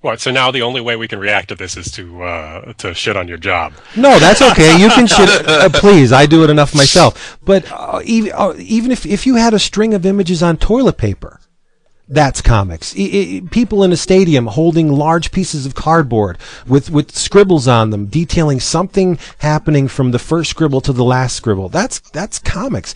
[0.00, 0.20] What?
[0.20, 3.16] So now the only way we can react to this is to uh, to shit
[3.16, 3.72] on your job.
[3.96, 4.78] No, that's okay.
[4.80, 5.28] You can shit.
[5.48, 7.38] Uh, please, I do it enough myself.
[7.44, 10.98] But uh, even uh, even if if you had a string of images on toilet
[10.98, 11.40] paper,
[12.08, 12.94] that's comics.
[12.96, 17.90] I, I, people in a stadium holding large pieces of cardboard with with scribbles on
[17.90, 21.68] them, detailing something happening from the first scribble to the last scribble.
[21.68, 22.94] That's that's comics.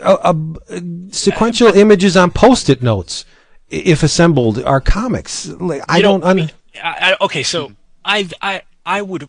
[0.00, 0.34] Uh, uh,
[0.70, 0.80] uh,
[1.10, 3.35] sequential images on post-it notes, i-
[3.70, 5.48] if assembled, are comics.
[5.48, 6.22] Like, I don't.
[6.24, 6.50] Un-
[6.82, 7.72] I, I, okay, so
[8.04, 9.28] I I I would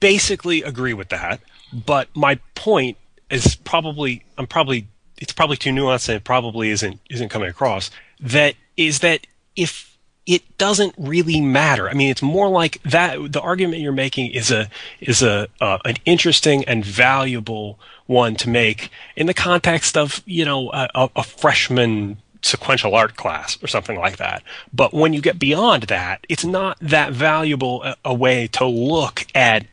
[0.00, 1.40] basically agree with that,
[1.72, 2.96] but my point
[3.30, 4.86] is probably I'm probably
[5.18, 7.90] it's probably too nuanced and it probably isn't isn't coming across.
[8.20, 9.94] That is that if
[10.26, 11.88] it doesn't really matter.
[11.88, 13.32] I mean, it's more like that.
[13.32, 14.68] The argument you're making is a
[15.00, 20.44] is a uh, an interesting and valuable one to make in the context of you
[20.44, 24.42] know a, a freshman sequential art class or something like that.
[24.72, 29.26] But when you get beyond that, it's not that valuable a, a way to look
[29.34, 29.66] at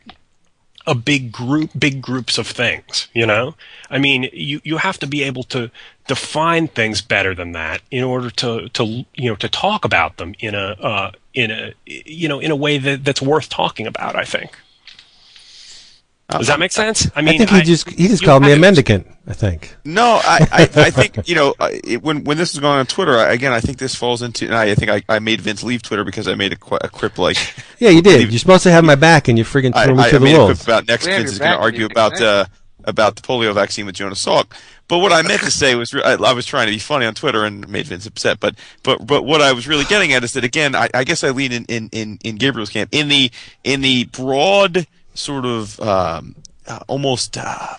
[0.84, 3.54] a big group big groups of things you know
[3.88, 5.70] i mean you you have to be able to
[6.08, 10.34] define things better than that in order to to you know to talk about them
[10.40, 14.16] in a uh, in a you know in a way that that's worth talking about
[14.16, 14.58] i think
[16.38, 18.56] does that make sense i mean I think he just he just called me a
[18.56, 19.06] mendicant.
[19.24, 19.76] I think.
[19.84, 23.16] No, I, I, I think you know it, when when this was going on Twitter
[23.16, 23.52] I, again.
[23.52, 24.46] I think this falls into.
[24.46, 26.78] And I, I think I, I made Vince leave Twitter because I made a, qu-
[26.80, 27.36] a quip like
[27.78, 28.14] Yeah, you did.
[28.14, 30.16] Believe- You're supposed to have my back, and you friggin' I, threw me I, to
[30.16, 30.64] I the made wolves.
[30.64, 31.06] about next.
[31.06, 32.46] We Vince is going to argue about uh,
[32.82, 34.46] about the polio vaccine with Jonas Salk.
[34.88, 37.06] But what I meant to say was, re- I, I was trying to be funny
[37.06, 38.40] on Twitter and made Vince upset.
[38.40, 41.22] But but but what I was really getting at is that again, I, I guess
[41.22, 43.30] I lean in, in, in, in Gabriel's camp in the
[43.62, 46.36] in the broad sort of um,
[46.88, 47.74] almost uh,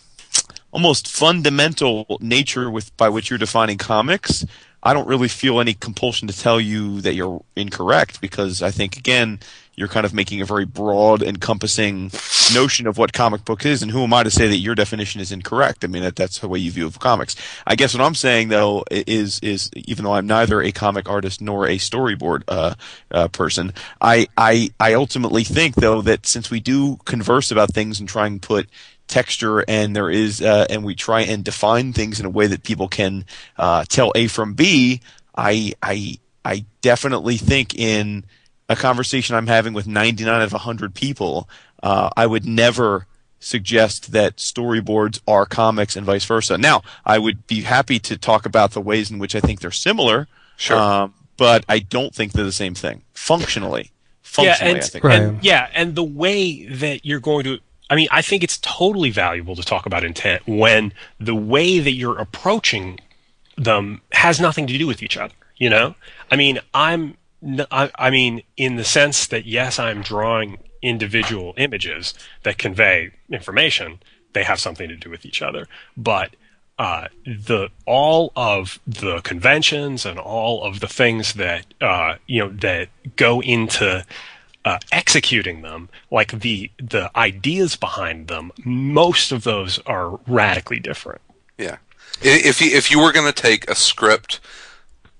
[0.72, 4.46] almost fundamental nature with by which you're defining comics.
[4.86, 8.98] I don't really feel any compulsion to tell you that you're incorrect because I think
[8.98, 9.40] again
[9.76, 12.12] you're kind of making a very broad, encompassing
[12.54, 15.20] notion of what comic book is, and who am I to say that your definition
[15.20, 15.84] is incorrect?
[15.84, 17.36] I mean, that, that's the way you view of comics.
[17.66, 21.42] I guess what I'm saying though is is even though I'm neither a comic artist
[21.42, 22.76] nor a storyboard uh,
[23.12, 28.00] uh, person, I, I I ultimately think though that since we do converse about things
[28.00, 28.70] and try and put
[29.08, 32.64] texture and there is uh, and we try and define things in a way that
[32.64, 33.26] people can
[33.58, 35.02] uh, tell A from B.
[35.36, 38.26] I I I definitely think in
[38.70, 41.50] a conversation I'm having with 99 out of 100 people,
[41.82, 43.08] uh, I would never
[43.40, 46.58] suggest that storyboards are comics and vice versa.
[46.58, 49.72] Now, I would be happy to talk about the ways in which I think they're
[49.72, 50.78] similar, Sure.
[50.78, 53.92] um, but I don't think they're the same thing functionally.
[54.22, 55.04] Functionally, yeah, and, I think.
[55.04, 55.22] Right.
[55.22, 57.60] and yeah, and the way that you're going to
[57.90, 61.92] I mean, I think it's totally valuable to talk about intent when the way that
[61.92, 63.00] you're approaching
[63.56, 65.94] them has nothing to do with each other, you know?
[66.32, 67.18] I mean, I'm
[67.72, 72.14] I, I mean in the sense that yes, I'm drawing individual images
[72.44, 74.00] that convey information,
[74.34, 76.36] they have something to do with each other, but
[76.80, 82.50] uh, the all of the conventions and all of the things that uh, you know
[82.50, 84.06] that go into
[84.66, 91.22] uh, executing them, like the the ideas behind them, most of those are radically different.
[91.58, 91.78] Yeah.
[92.22, 94.40] If you, if you were going to take a script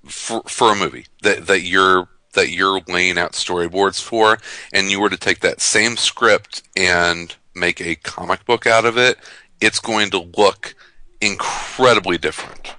[0.06, 4.38] for, for a movie that, that you're that you're laying out storyboards for,
[4.72, 8.98] and you were to take that same script and make a comic book out of
[8.98, 9.18] it,
[9.60, 10.74] it's going to look
[11.20, 12.74] incredibly different.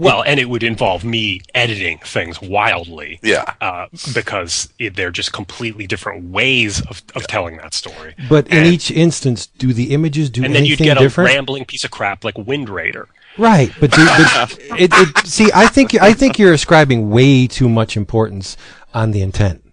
[0.00, 3.20] Well, and it would involve me editing things wildly.
[3.22, 3.54] Yeah.
[3.60, 8.14] Uh, because it, they're just completely different ways of, of telling that story.
[8.28, 11.30] But in each instance, do the images do and then you'd get different?
[11.30, 13.08] a rambling piece of crap like Wind Raider.
[13.38, 17.68] Right, but, do, but it, it, see, I think I think you're ascribing way too
[17.68, 18.56] much importance
[18.92, 19.64] on the intent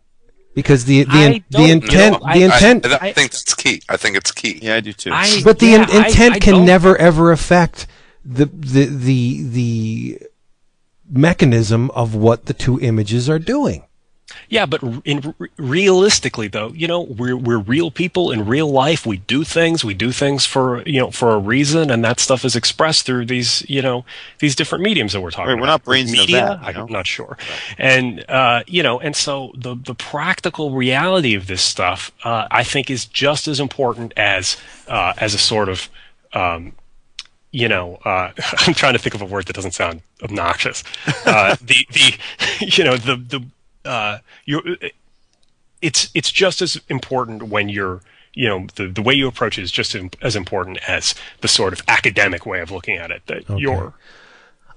[0.54, 2.20] because the the, I the intent know.
[2.34, 3.82] the I- intent, I, I I- think it's key.
[3.90, 4.60] I think it's key.
[4.62, 5.10] yeah, I do too.
[5.12, 7.88] I, but the yeah, in, intent I, I can don't- never ever affect
[8.24, 10.20] the the the the
[11.10, 13.87] mechanism of what the two images are doing.
[14.50, 19.06] Yeah, but in realistically, though, you know, we're we're real people in real life.
[19.06, 19.84] We do things.
[19.84, 23.26] We do things for you know for a reason, and that stuff is expressed through
[23.26, 24.06] these you know
[24.40, 25.62] these different mediums that we're talking Right, about.
[25.62, 26.60] we're not brains media.
[26.62, 26.86] vat, you know?
[26.86, 27.38] I'm not sure,
[27.78, 32.64] and uh, you know, and so the the practical reality of this stuff, uh, I
[32.64, 34.56] think, is just as important as
[34.88, 35.90] uh, as a sort of
[36.34, 36.74] um,
[37.52, 38.32] you know, uh,
[38.68, 40.84] I'm trying to think of a word that doesn't sound obnoxious.
[41.26, 42.18] Uh, the the
[42.66, 43.44] you know the the
[43.88, 44.78] uh, you
[45.82, 48.02] it's it's just as important when you're
[48.34, 51.74] you know the the way you approach it is just as important as the sort
[51.74, 53.94] of academic way of looking at it that you're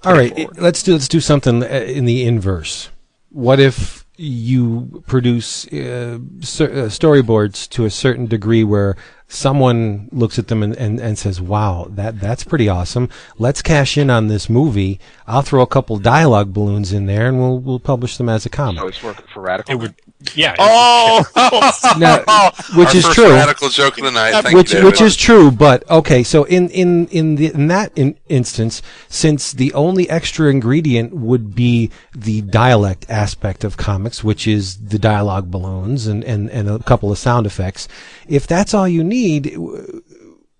[0.03, 2.89] All right, let's do let's do something uh, in the inverse.
[3.29, 8.95] What if you produce uh, uh, storyboards to a certain degree where
[9.31, 13.09] someone looks at them and, and, and says, "Wow, that that's pretty awesome.
[13.37, 14.99] Let's cash in on this movie.
[15.27, 18.49] I'll throw a couple dialogue balloons in there, and we'll we'll publish them as a
[18.49, 19.73] So comic." it's working for Radical.
[19.73, 19.95] it would
[20.35, 21.23] yeah it- oh,
[21.97, 23.31] Now, which Our is first true.
[23.31, 24.43] radical joke of the night.
[24.43, 26.23] Thank which you, which is true, but okay.
[26.23, 31.55] So in in in, the, in that in, instance, since the only extra ingredient would
[31.55, 36.79] be the dialect aspect of comics, which is the dialogue balloons and and and a
[36.79, 37.87] couple of sound effects,
[38.27, 40.01] if that's all you need, w-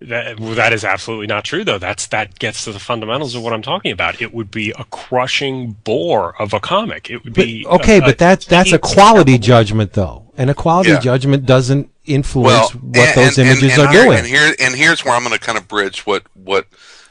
[0.00, 1.78] That, well, that is absolutely not true, though.
[1.78, 4.20] That's that gets to the fundamentals of what I'm talking about.
[4.20, 7.08] It would be a crushing bore of a comic.
[7.08, 10.54] It would but, be okay, a- but that that's a quality judgment though, and a
[10.54, 10.98] quality Yeah.
[10.98, 14.18] judgment doesn't influence what and- those and- images and are here- doing.
[14.18, 16.66] And here, and here's where I'm going to kind of bridge what what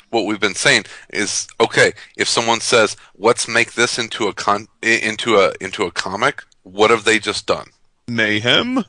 [0.10, 0.84] what we've been saying
[1.14, 1.93] is okay.
[2.18, 6.89] If someone says, "Let's make this into a con into a into a comic," what
[6.89, 7.68] have they just done?
[8.10, 8.84] mayhem.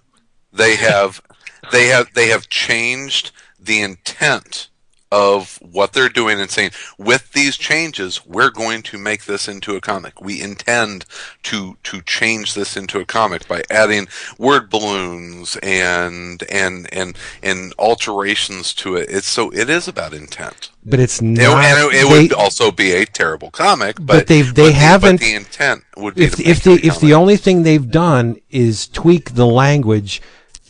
[0.53, 1.23] They have
[1.71, 4.69] they have they have changed the intent
[5.13, 9.77] of what they're doing and saying with these changes we're going to make this into
[9.77, 10.23] a comic.
[10.23, 11.05] We intend
[11.43, 14.09] to to change this into a comic by adding
[14.39, 19.11] word balloons and and and and alterations to it.
[19.11, 20.71] It's so it is about intent.
[20.85, 21.63] But it's It- not.
[21.63, 24.67] and it, it they- would also be a terrible comic but, But they've- they but
[24.69, 27.65] the- haven't- but the intent would be if to if the if the only thing
[27.65, 30.23] they've done is tweak the language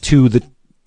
[0.02, 0.42] to the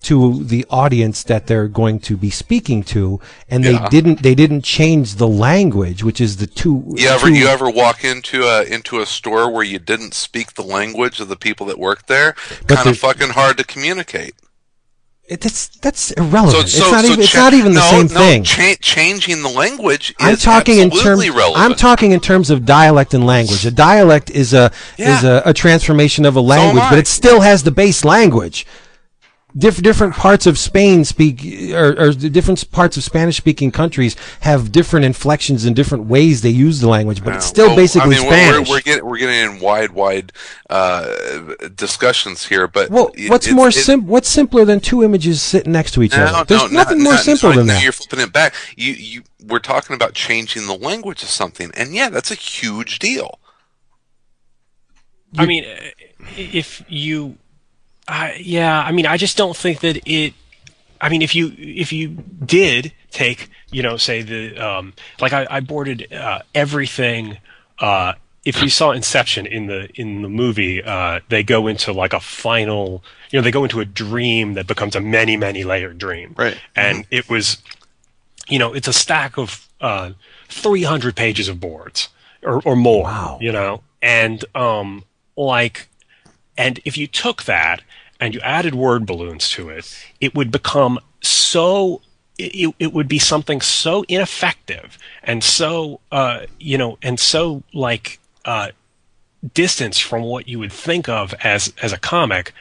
[0.06, 3.72] to the audience that they're going to be speaking to, and Yeah.
[3.72, 6.84] they didn't they didn't change the language, which is the two.
[6.96, 10.54] You ever two- you ever walk into a into a store where you didn't speak
[10.54, 12.34] the language of the people that work there?
[12.68, 14.34] Kind of fucking hard to communicate.
[15.28, 16.68] It- that's that's irrelevant.
[16.68, 18.44] So, so, it's not so even it's not even the no, same no, thing.
[18.44, 21.28] cha- changing the language I'm talking in terms.
[21.30, 21.56] relevant.
[21.64, 23.66] I'm talking in terms of dialect and language.
[23.66, 27.64] A dialect is a is a, a transformation of a language, but it still has
[27.64, 28.64] the base language.
[29.58, 35.06] Diff- different parts of Spain speak, or, or different parts of Spanish-speaking countries have different
[35.06, 38.28] inflections and different ways they use the language, but it's still Well, basically I mean,
[38.28, 38.68] we're- Spanish.
[38.68, 40.32] We're, we're getting we're getting in wide, wide
[40.68, 41.14] uh,
[41.74, 45.40] discussions here, but well, it- what's it's- more it- sim- What's simpler than two images
[45.40, 46.44] sitting next to each No, other?
[46.44, 47.82] There's no, nothing not- more not- simple so than that.
[47.82, 48.54] You're flipping it back.
[48.76, 52.98] You you we're talking about changing the language of something, and yeah, that's a huge
[52.98, 53.38] deal.
[55.38, 55.64] I mean,
[56.36, 57.36] if you,
[58.08, 60.34] I yeah, I mean, I just don't think that it.
[61.00, 62.08] I mean, if you if you
[62.44, 67.38] did take, you know, say the um, like I, I boarded uh, everything.
[67.78, 72.12] Uh, if you saw Inception in the in the movie, uh, they go into like
[72.12, 75.98] a final, you know, they go into a dream that becomes a many many layered
[75.98, 76.56] dream, Right.
[76.76, 77.60] And it was,
[78.48, 80.12] you know, it's a stack of uh,
[80.48, 82.08] 300 pages of boards
[82.44, 83.38] or, or more, Wow.
[83.42, 85.02] you know, and um,
[85.36, 85.88] like,
[86.56, 87.82] and if you took that
[88.20, 92.00] and you added word balloons to it, it would become so.
[92.38, 98.18] It, it would be something so ineffective and so uh, you know and so like
[98.44, 98.72] uh,
[99.54, 102.52] distance from what you would think of as as a comic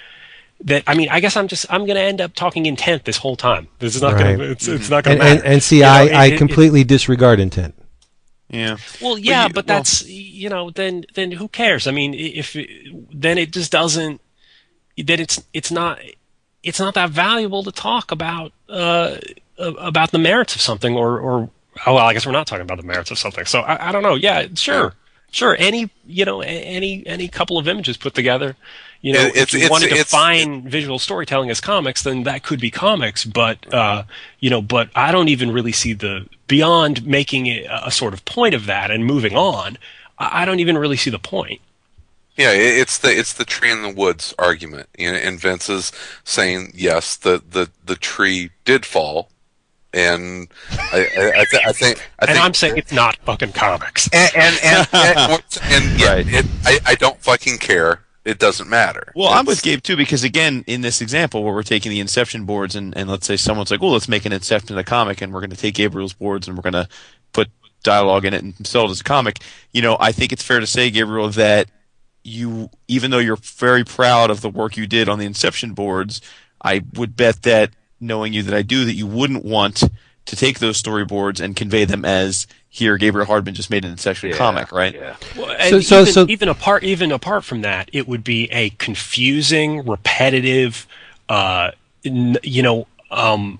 [0.63, 3.17] that I mean I guess I'm just I'm going to end up talking intent this
[3.17, 3.67] whole time.
[3.79, 5.45] This is not going to it's, it's not going to and, matter.
[5.53, 7.75] and see, You know, I, it- I it- it- completely disregard intent.
[8.49, 8.77] Yeah.
[9.01, 11.87] well, yeah, you- but well- that's you know, then then who cares?
[11.87, 12.55] I mean, if
[13.11, 14.21] then it just doesn't.
[14.97, 15.99] Then it's it's not
[16.63, 19.17] it's not that valuable to talk about uh,
[19.57, 21.49] about the merits of something, or or
[21.85, 23.45] oh well, I guess we're not talking about the merits of something.
[23.45, 24.15] So I, I don't know.
[24.15, 24.93] Yeah, sure,
[25.35, 25.55] sure.
[25.59, 28.55] Any you know any any couple of images put together.
[29.01, 32.23] You know, It- if you it's- wanted to it's- define visual storytelling as comics, then
[32.23, 33.23] that could be comics.
[33.25, 34.03] But uh,
[34.39, 38.13] you know, but I don't even really see the beyond making it a, a sort
[38.13, 39.77] of point of that and moving on.
[40.17, 41.61] I, I don't even really see the point.
[42.37, 44.89] Yeah, it's the it's the tree in the woods argument.
[44.97, 45.91] You and Vince is
[46.23, 49.29] saying yes, the the the tree did fall,
[49.95, 53.53] and I I, I, th- I think I and think I'm saying it's not fucking
[53.53, 54.07] comics.
[54.13, 56.25] and and and, and, and yeah, Right.
[56.27, 58.01] it, I I don't fucking care.
[58.25, 59.11] It doesn't matter.
[59.15, 62.45] Well, I'm with Gabe too because again, in this example where we're taking the Inception
[62.45, 65.21] boards and, and let's say someone's like, "Oh, let's make an Inception in a comic,"
[65.21, 66.87] and we're going to take Gabriel's boards and we're going to
[67.33, 67.49] put
[67.83, 69.39] dialogue in it and sell it as a comic.
[69.73, 71.69] You know, I think it's fair to say, Gabriel, that
[72.23, 76.19] you, even though you're very proud of the work you did on the Inception boards,
[76.63, 79.83] I would bet that knowing you that I do, that you wouldn't want
[80.25, 84.33] to take those storyboards and convey them as here, Gabriel Hardman just made an Inception
[84.33, 84.93] comic, right?
[84.93, 85.15] Yeah.
[85.37, 88.71] Well, So- so- even, so- even apart even apart from that, it would be a
[88.71, 90.87] confusing, repetitive,
[91.29, 91.71] uh,
[92.03, 93.59] n- you know, um,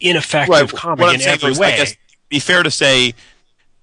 [0.00, 1.74] ineffective comic What I'm in saying every is, way.
[1.74, 1.96] I guess,
[2.28, 3.14] be fair to say,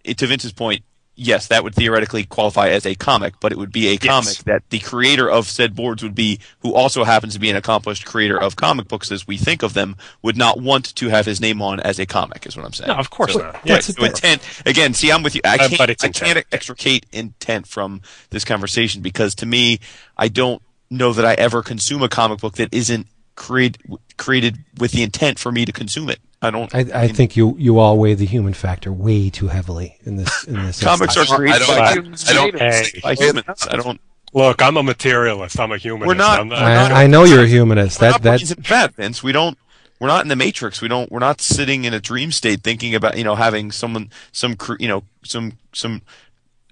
[0.06, 0.84] to Vince's point,
[1.16, 4.64] yes, that would theoretically qualify as a comic, but it would be a comic that
[4.70, 8.40] the creator of said boards would be, who also happens to be an accomplished creator
[8.40, 11.62] of comic books as we think of them, would not want to have his name
[11.62, 12.90] on as a comic, is what I'm saying.
[12.90, 13.64] No, of course So- not.
[13.64, 15.42] That's so intent, again, see, I'm with you.
[15.46, 19.80] I can't, I can't extricate intent from this conversation because to me,
[20.18, 23.78] I don't know that I ever consume a comic book that isn't create,
[24.18, 26.20] created with the intent for me to consume it.
[26.42, 26.74] I don't.
[26.76, 30.44] I, I think you you all weigh the human factor way too heavily in this
[30.44, 30.82] in this.
[30.82, 33.68] Comics are created by, Humans I don't- Hey, by humans.
[33.70, 34.00] I don't.
[34.34, 35.60] look, I'm a materialist.
[35.60, 36.08] I'm a humanist.
[36.08, 38.00] We're not- I'm we're not- I, I know you're a humanist.
[38.00, 39.24] We're That not that brains in Vince.
[39.24, 39.58] We don't.
[40.00, 40.82] We're not in the Matrix.
[40.82, 41.10] We don't.
[41.12, 44.76] We're not sitting in a dream state thinking about you know having someone some cr-
[44.80, 46.02] you know some some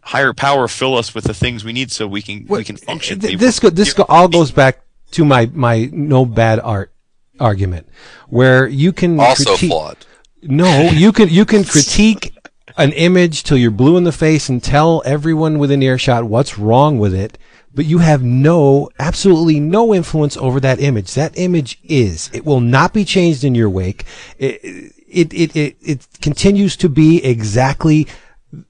[0.01, 3.19] higher power fill us with the things we need so we can we can function.
[3.21, 6.91] Th- This go, this go, all goes back to my my no bad art
[7.39, 7.87] argument,
[8.29, 9.97] where you can also critique- flawed.
[10.41, 12.35] No, you can you can critique
[12.75, 16.99] an image till you're blue in the face and tell everyone within earshot what's wrong
[16.99, 17.37] with it,
[17.73, 21.13] but you have no absolutely no influence over that image.
[21.13, 22.29] That image is.
[22.33, 24.05] It will not be changed in your wake.
[24.37, 24.59] It
[25.07, 28.07] it it it, it continues to be exactly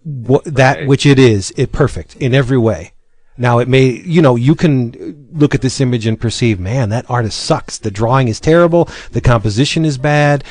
[0.03, 1.51] what that which it is.
[1.57, 2.92] It perfect in every way.
[3.37, 7.09] Now it may, you know, you can look at this image and perceive, man, that
[7.09, 7.77] artist sucks.
[7.77, 8.87] The drawing is terrible.
[9.11, 10.43] The composition is bad.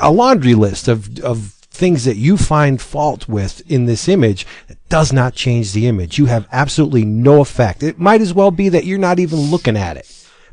[0.00, 4.46] A laundry list of, of things that you find fault with in this image
[4.88, 6.18] does not change the image.
[6.18, 7.82] You have absolutely no effect.
[7.82, 10.06] It might as well be that you're not even looking at it.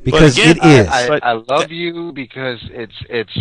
[0.04, 0.88] because again, it is.
[0.88, 3.38] I, But- I love you because it's it's.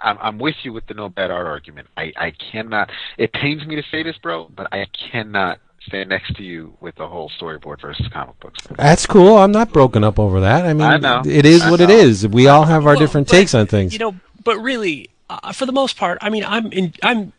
[0.00, 1.86] I'm, I'm with you with the no bad art argument.
[1.96, 2.90] I, I cannot.
[3.18, 6.94] It pains me to say this, bro, but I cannot stand next to you with
[6.96, 8.58] the whole storyboard versus comic books.
[8.76, 9.36] That's cool.
[9.38, 10.66] I'm not broken up over that.
[10.66, 11.22] I mean, I know.
[11.24, 11.94] it is I what it know.
[11.96, 12.26] is.
[12.26, 13.92] We all have our Well, different but, takes on things.
[13.92, 14.14] You know,
[14.44, 17.32] but really, uh, for the most part, I mean, I'm in, I'm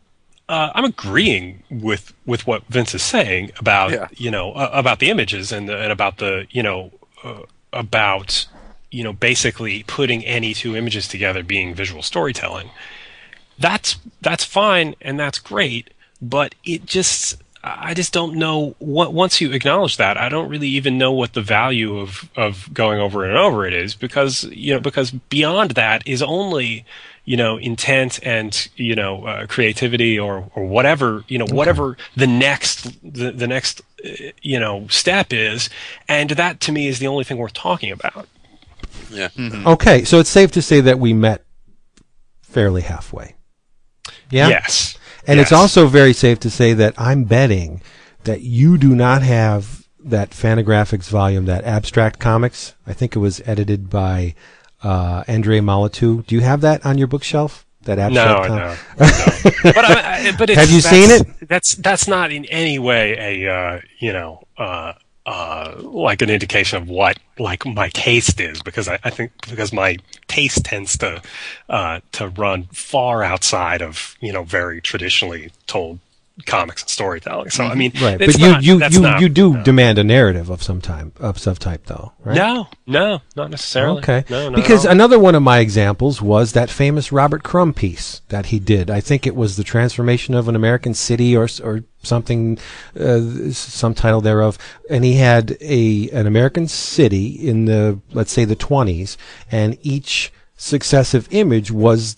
[0.49, 4.07] uh, I'm agreeing with with what Vince is saying about Yeah.
[4.15, 6.91] you know uh, about the images and the, and about the you know
[7.23, 7.41] uh,
[7.73, 8.45] about
[8.91, 12.69] you know basically putting any two images together being visual storytelling.
[13.59, 15.89] That's that's fine and that's great,
[16.21, 20.67] but it just I just don't know what once you acknowledge that I don't really
[20.69, 24.73] even know what the value of of going over and over it is because you
[24.73, 26.85] know because beyond that is only
[27.25, 32.27] you know intent and you know uh, creativity or or whatever you know whatever the
[32.27, 34.09] next the, the next uh,
[34.41, 35.69] you know step is
[36.07, 38.27] and that to me is the only thing worth talking about
[39.09, 39.29] Yeah.
[39.37, 41.45] Okay, so it's safe to say that we met
[42.41, 43.35] fairly halfway.
[44.29, 44.49] Yeah.
[44.49, 44.97] yes
[45.27, 47.81] And it's also very safe to say that I'm betting
[48.23, 52.75] that you do not have that Fantagraphics volume, that Abstract Comics.
[52.85, 54.35] I think it was edited by
[54.83, 56.25] uh, Andrei Molotiu.
[56.25, 57.65] Do you have that on your bookshelf?
[57.83, 59.73] That No, Abstract no, Com- no.
[59.73, 63.15] But, I, I, but Have you seen That's that's not in any way
[63.45, 64.93] a uh, you know uh,
[65.27, 69.73] uh, like an indication of what like my taste is because I, I think because
[69.73, 69.97] my
[70.27, 71.21] taste tends to
[71.69, 75.99] uh, to run far outside of you know very traditionally told
[76.45, 77.49] comics and storytelling.
[77.49, 79.63] So I mean, Right, but you not- you you, not- you do no.
[79.63, 82.35] demand a narrative of some time of some type though, right?
[82.35, 83.99] No, no, not necessarily.
[83.99, 84.23] Okay.
[84.29, 88.59] no, because another one of my examples was that famous Robert Crumb piece that he
[88.59, 88.89] did.
[88.91, 92.57] I think it was the transformation of an American city or or something,
[92.97, 94.57] uh, some title thereof.
[94.89, 99.17] And he had a an American city in the let's say the 20s,
[99.51, 102.17] and each successive image was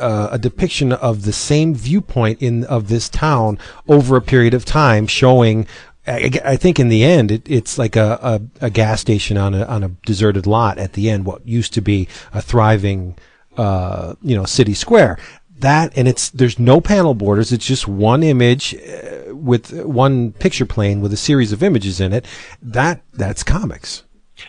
[0.00, 4.64] uh, a depiction of the same viewpoint in of this town over a period of
[4.64, 5.66] time, showing.
[6.06, 8.18] I, think in the end, it, it's like a,
[8.60, 10.78] a, a gas station on a on a deserted lot.
[10.78, 13.16] At the end, what used to be a thriving,
[13.56, 15.18] uh, you know, city square.
[15.58, 17.52] That and it's there's no panel borders.
[17.52, 22.12] It's just one image uh, with one picture plane with a series of images in
[22.12, 22.24] it.
[22.60, 24.02] That that's comics.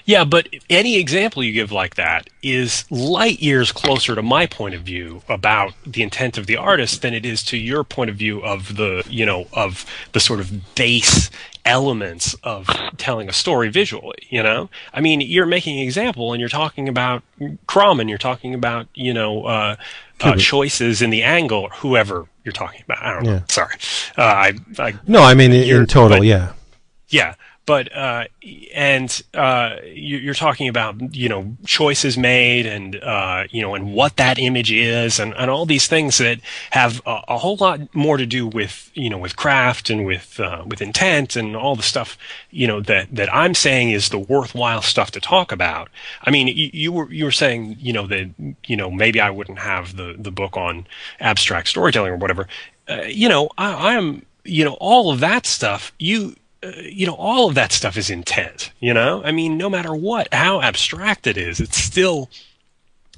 [0.06, 4.76] Yeah, but any example you give like that is light years closer to my point
[4.76, 8.16] of view about the intent of the artist than it is to your point of
[8.16, 11.30] view of the, you know, of the sort of base
[11.66, 12.68] elements of
[12.98, 14.70] telling a story visually, you know?
[14.94, 17.22] I mean, you're making an example and you're talking about
[17.68, 19.76] Crumb and you're talking about, you know, uh,
[20.22, 23.04] uh, choices in the angle or whoever you're talking about.
[23.04, 23.44] I don't know.
[23.48, 23.76] Sorry.
[24.18, 26.54] Uh, I, I No, I mean in, total, but- yeah.
[27.10, 27.36] yeah,
[27.72, 28.26] but uh,
[28.76, 33.93] and uh, you- you're talking about you know choices made and uh, you know and
[33.93, 36.41] what that image is and, and all these things that
[36.72, 40.38] have a, a whole lot more to do with you know with craft and with
[40.38, 42.17] uh, with intent and all the stuff
[42.49, 45.88] you know that that I'm saying is the worthwhile stuff to talk about.
[46.24, 48.28] I mean, you, you were you were saying you know that
[48.65, 50.88] you know maybe I wouldn't have the the book on
[51.22, 52.49] abstract storytelling or whatever.
[52.89, 55.93] Uh, you know, I, I'm you know all of that stuff.
[55.99, 59.24] You uh, you know, all of that stuff is intent, you know?
[59.24, 62.30] I mean, no matter what, how abstract it is, it's still,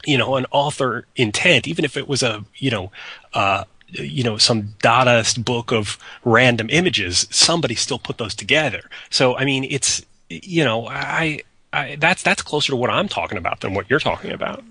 [0.05, 2.91] you know, an author intent, even if it was a, you know,
[3.33, 8.89] uh, you know, some Dadaist book of random images, somebody still put those together.
[9.09, 11.41] So, I mean, it's, you know, I,
[11.71, 14.63] I, that's, that's closer to what I'm talking about than what you're talking about.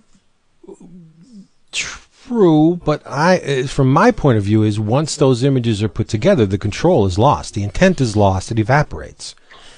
[2.26, 6.46] True, but I, from my point of view, is once those images are put together,
[6.46, 7.54] the control is lost.
[7.54, 8.52] The intent is lost.
[8.52, 9.34] It evaporates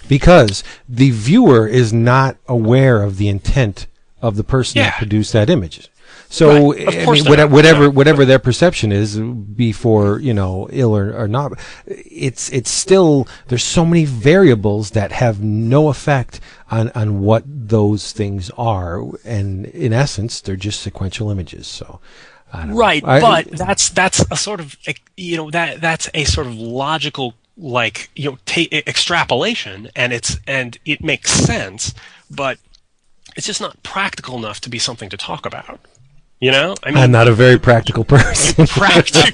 [0.09, 3.87] because the viewer is not aware of the intent
[4.21, 5.89] of the person that produced that image.
[6.29, 6.89] So, Right.
[6.89, 11.53] I mean, whatever, whatever, whatever their perception is, before you know ill or, or not,
[11.87, 16.41] it's it's still there's so many variables that have no effect
[16.71, 21.67] on on what those things are, and in essence, they're just sequential images.
[21.67, 22.01] So.
[22.55, 22.77] I don't know.
[22.77, 24.77] Right, I- but that's that's a sort of
[25.17, 30.39] you know that that's a sort of logical like you know ta- extrapolation, and it's
[30.47, 31.95] and it makes sense,
[32.31, 32.59] but
[33.37, 35.81] it's just not practical enough to be something to talk about.
[36.41, 38.67] You know, I mean, I'm not a very practical person.
[38.69, 39.31] practical.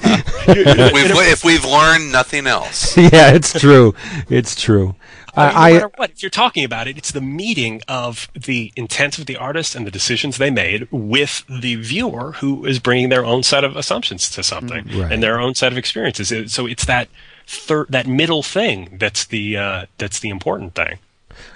[0.48, 3.94] We've, if we've learned nothing else, yeah, it's true.
[4.28, 4.94] It's true.
[5.36, 8.28] I mean, no I, matter what, if you're talking about it, it's the meeting of
[8.34, 12.78] the intent of the artist and the decisions they made with the viewer who is
[12.78, 15.12] bringing their own set of assumptions to something Right.
[15.12, 16.52] and their own set of experiences.
[16.52, 17.08] So it's that
[17.46, 20.98] third, that middle thing that's the uh, that's the important thing.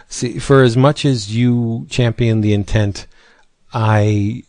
[0.09, 3.07] See, for as much as you champion the intent,
[3.73, 4.45] I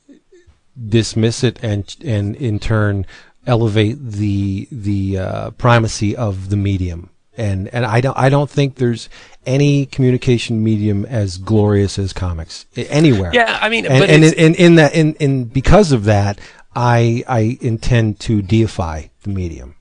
[0.89, 3.05] dismiss it and and in turn
[3.47, 7.09] elevate the the uh, primacy of the medium.
[7.37, 9.09] And and I don't I don't think there's
[9.45, 13.31] any communication medium as glorious as comics anywhere.
[13.33, 16.39] Yeah, I mean, and but and in, in, in that in, in because of that,
[16.75, 19.75] I I intend to deify the medium.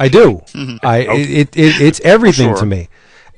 [0.00, 0.42] I do.
[0.82, 2.56] I it, it, it it's everything Sure.
[2.56, 2.88] to me,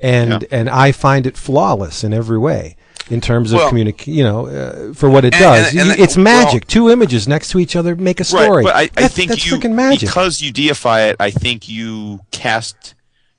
[0.01, 2.77] and and I find it flawless in every way
[3.11, 4.07] in terms of Well- communic.
[4.07, 6.67] You know, uh, for what it And- does, and- and- it's well- magic.
[6.67, 8.65] Two images next to each other make a story.
[8.65, 10.09] Right, but I, I That's- think that's you magic.
[10.09, 11.17] because you deify it.
[11.21, 12.95] I think you cast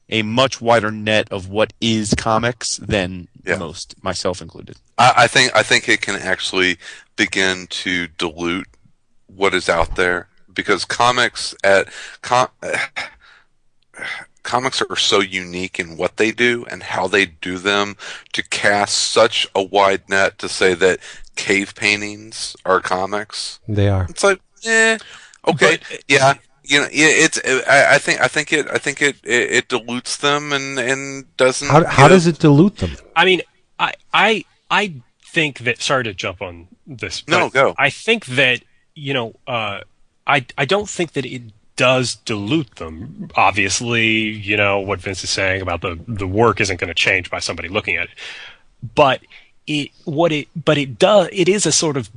[0.10, 3.58] a much wider net of what is comics than Yeah.
[3.58, 4.78] most, myself included.
[4.98, 6.78] I, I think I think it can actually
[7.16, 8.68] begin to dilute
[9.28, 11.88] what is out there because comics at
[12.22, 12.48] com,
[14.44, 17.96] comics are so unique in what they do and how they do them
[18.34, 21.00] to cast such a wide net to say that
[21.36, 23.60] cave paintings are comics.
[23.68, 24.06] they are.
[24.10, 24.98] It's like, eh,
[25.48, 26.36] okay, yeah.
[26.68, 27.40] You know, yeah, it's.
[27.46, 28.20] I, I think.
[28.20, 28.68] I think it.
[28.70, 29.16] I think it.
[29.24, 31.70] It, it dilutes them and and doesn't.
[31.70, 32.92] How how does it dilute them?
[33.16, 33.42] I mean,
[33.80, 35.82] I I I think that.
[35.82, 37.26] Sorry to jump on this.
[37.28, 37.74] No, go.
[37.78, 38.64] I think that
[38.96, 39.82] you know, uh,
[40.26, 41.44] I I don't think that it
[41.78, 43.30] does dilute them.
[43.36, 47.30] Obviously, you know what Vince is saying about the the work isn't going to change
[47.30, 48.16] by somebody looking at it,
[48.94, 49.22] but
[49.68, 52.10] it what it but it does it is a sort of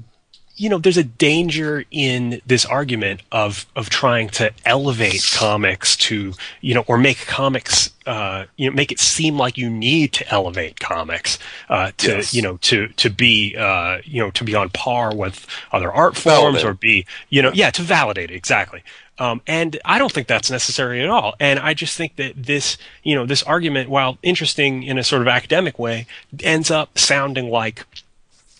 [0.61, 6.35] you know, there's a danger in this argument of of trying to elevate comics to,
[6.61, 10.29] you know, or make comics, uh, you know, make it seem like you need to
[10.29, 11.39] elevate comics
[11.71, 12.35] uh, to, Yes.
[12.35, 16.15] you know, to to be, uh, you know, to be on par with other art
[16.15, 16.65] forms Validate.
[16.67, 18.83] or be, you know, yeah, to validate it exactly.
[19.19, 21.35] Um, and I don't think that's necessary at all.
[21.41, 25.23] And I just think that this, you know, this argument, while interesting in a sort
[25.23, 26.07] of academic way,
[26.43, 27.85] ends up sounding like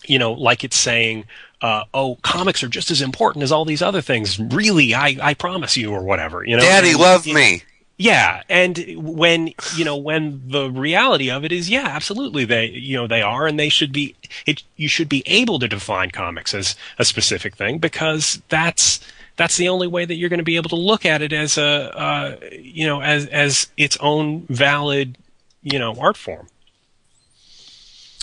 [0.05, 1.25] you know, like it's saying,
[1.61, 5.33] uh, "Oh, comics are just as important as all these other things." Really, I, I
[5.33, 6.43] promise you, or whatever.
[6.45, 7.63] You know, Daddy, And- love me.
[7.97, 12.97] Yeah, and when you know when the reality of it is, yeah, absolutely, they you
[12.97, 14.15] know they are, and they should be.
[14.47, 19.01] It you should be able to define comics as a specific thing because that's
[19.35, 21.59] that's the only way that you're going to be able to look at it as
[21.59, 25.15] a uh, you know as as its own valid
[25.61, 26.47] you know art form.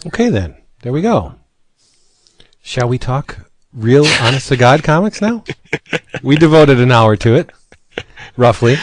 [0.06, 1.34] Okay, then there we go.
[2.68, 3.38] Shall we talk
[3.72, 5.42] real, honest to God comics now?
[6.22, 7.50] we devoted an hour to it,
[8.36, 8.76] roughly.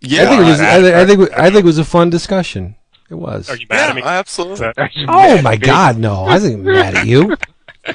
[0.00, 0.60] Yeah, I think it was.
[0.60, 1.32] I- I, thi- I think.
[1.38, 2.76] I think it was a fun discussion.
[3.10, 3.50] It was.
[3.50, 4.02] Are you mad at me?
[4.02, 4.70] Absolutely.
[4.76, 6.22] That- Oh my God, no!
[6.22, 7.36] I wasn't mad at you.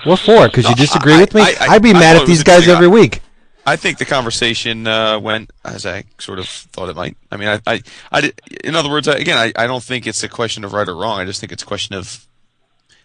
[0.04, 0.48] What for?
[0.50, 1.44] Because you disagree I- with me?
[1.44, 3.22] I- I- I'd be I mad at these guys every week.
[3.66, 7.16] I think the conversation uh, went as I sort of thought it might.
[7.32, 7.82] I mean, I, I,
[8.12, 10.74] I did, in other words, I, again, I, I don't think it's a question of
[10.74, 11.20] right or wrong.
[11.20, 12.26] I just think it's a question of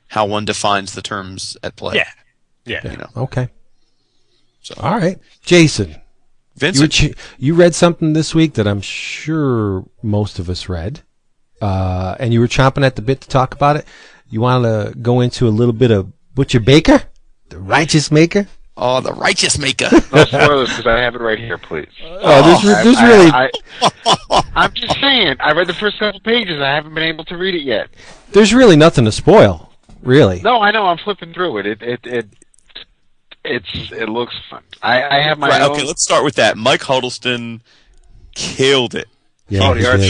[0.09, 1.97] how one defines the terms at play.
[1.97, 2.09] Yeah.
[2.67, 2.91] Yeah.
[2.91, 3.49] You know, Okay.
[4.63, 5.91] So- All right, Jason.
[5.91, 6.93] You, were Vincent.
[6.93, 11.03] ch- you read something this week that I'm sure most of us read,
[11.61, 13.85] uh, and you were chomping at the bit to talk about it.
[14.31, 17.03] You want to go into a little bit of Butcher Baker,
[17.51, 18.47] the righteous maker?
[18.77, 19.89] oh, the righteous maker.
[20.13, 21.89] No spoilers because I have it right here, please.
[22.03, 23.31] Oh, there's, re- I- there's I- really
[24.55, 25.37] I, am just saying.
[25.41, 26.61] I read the first couple pages.
[26.63, 27.89] I haven't been able to read it yet.
[28.33, 29.73] there's really nothing to spoil,
[30.05, 30.41] really.
[30.43, 30.87] No, I know.
[30.87, 31.67] I'm flipping through it.
[31.67, 32.27] It it it
[33.45, 34.63] it's it looks fun.
[34.83, 35.73] I I have my right, own.
[35.73, 36.57] okay, let's start with that.
[36.57, 37.63] Mike Huddleston
[38.35, 39.09] killed it.
[39.49, 40.09] Yeah, oh, he the art did.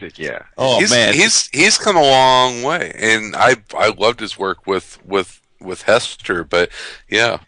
[0.00, 0.18] did.
[0.18, 0.30] yeah.
[0.30, 0.42] yeah.
[0.58, 4.66] Oh he's, man, he's he's come a long way, and I I loved his work
[4.66, 6.44] with with with Hester.
[6.44, 6.70] But
[7.08, 7.38] yeah,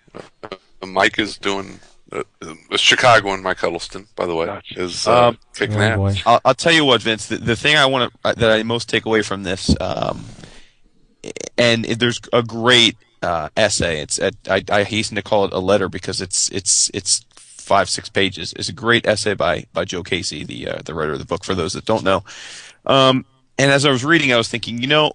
[0.43, 1.81] uh, Mike is doing.
[2.13, 4.83] Uh, uh, Chicagoan Mike Huddleston, by the way, Gotcha.
[4.83, 6.21] is uh, Um, kicking Oh, ass.
[6.27, 7.29] I'll, I'll tell you what, Vince.
[7.29, 10.25] The, the thing I want to that I most take away from this, um,
[11.59, 14.01] and there's a great uh, essay.
[14.01, 17.89] It's at, I, I hasten to call it a letter because it's it's it's five
[17.89, 18.53] six pages.
[18.57, 21.45] It's a great essay by by Joe Casey, the uh, the writer of the book.
[21.45, 22.25] For those that don't know,
[22.87, 23.25] um,
[23.59, 25.13] and as I was reading, I was thinking, you know,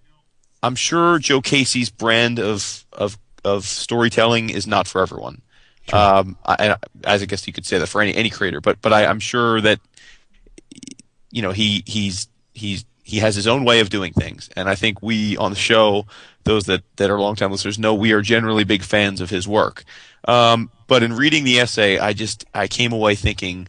[0.62, 5.42] I'm sure Joe Casey's brand of of of storytelling is not for everyone.
[5.93, 8.82] Um, I, I- as I guess you could say that for any any creator, but
[8.82, 9.80] but I, I'm sure that
[11.32, 14.74] you know he he's he's he has his own way of doing things, and I
[14.74, 16.08] think we on the show,
[16.44, 19.84] those that that are longtime listeners, know we are generally big fans of his work.
[20.28, 23.68] Um, but in reading the essay, I just I came away thinking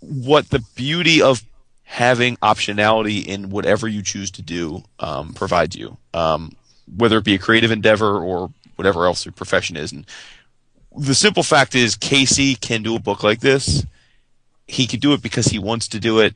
[0.00, 1.44] what the beauty of
[1.82, 6.52] having optionality in whatever you choose to do um, provides you, um,
[6.96, 9.92] whether it be a creative endeavor or whatever else your profession is.
[9.92, 10.06] And
[10.96, 13.84] the simple fact is, Casey can do a book like this.
[14.66, 16.34] He could do it because he wants to do it.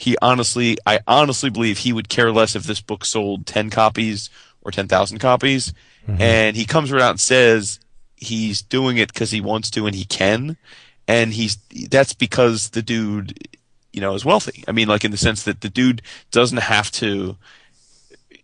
[0.00, 4.30] He honestly, I honestly believe he would care less if this book sold ten copies
[4.62, 5.74] or ten thousand copies.
[6.18, 7.78] And he comes right out and says
[8.16, 10.56] he's doing it because he wants to and he can,
[11.06, 11.58] and he's
[11.90, 13.46] that's because the dude,
[13.92, 14.64] you know, is wealthy.
[14.66, 16.00] I mean, like in the sense that the dude
[16.30, 17.36] doesn't have to.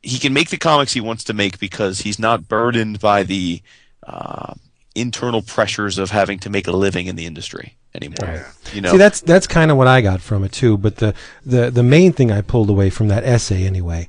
[0.03, 3.63] He can make the comics he wants to make because he's not burdened by the
[4.07, 4.53] uh,
[4.95, 8.47] internal pressures of having to make a living in the industry anymore.
[8.73, 10.77] You know, See, that's that's kind of what I got from it too.
[10.77, 11.15] But the,
[11.45, 14.09] the the main thing I pulled away from that essay anyway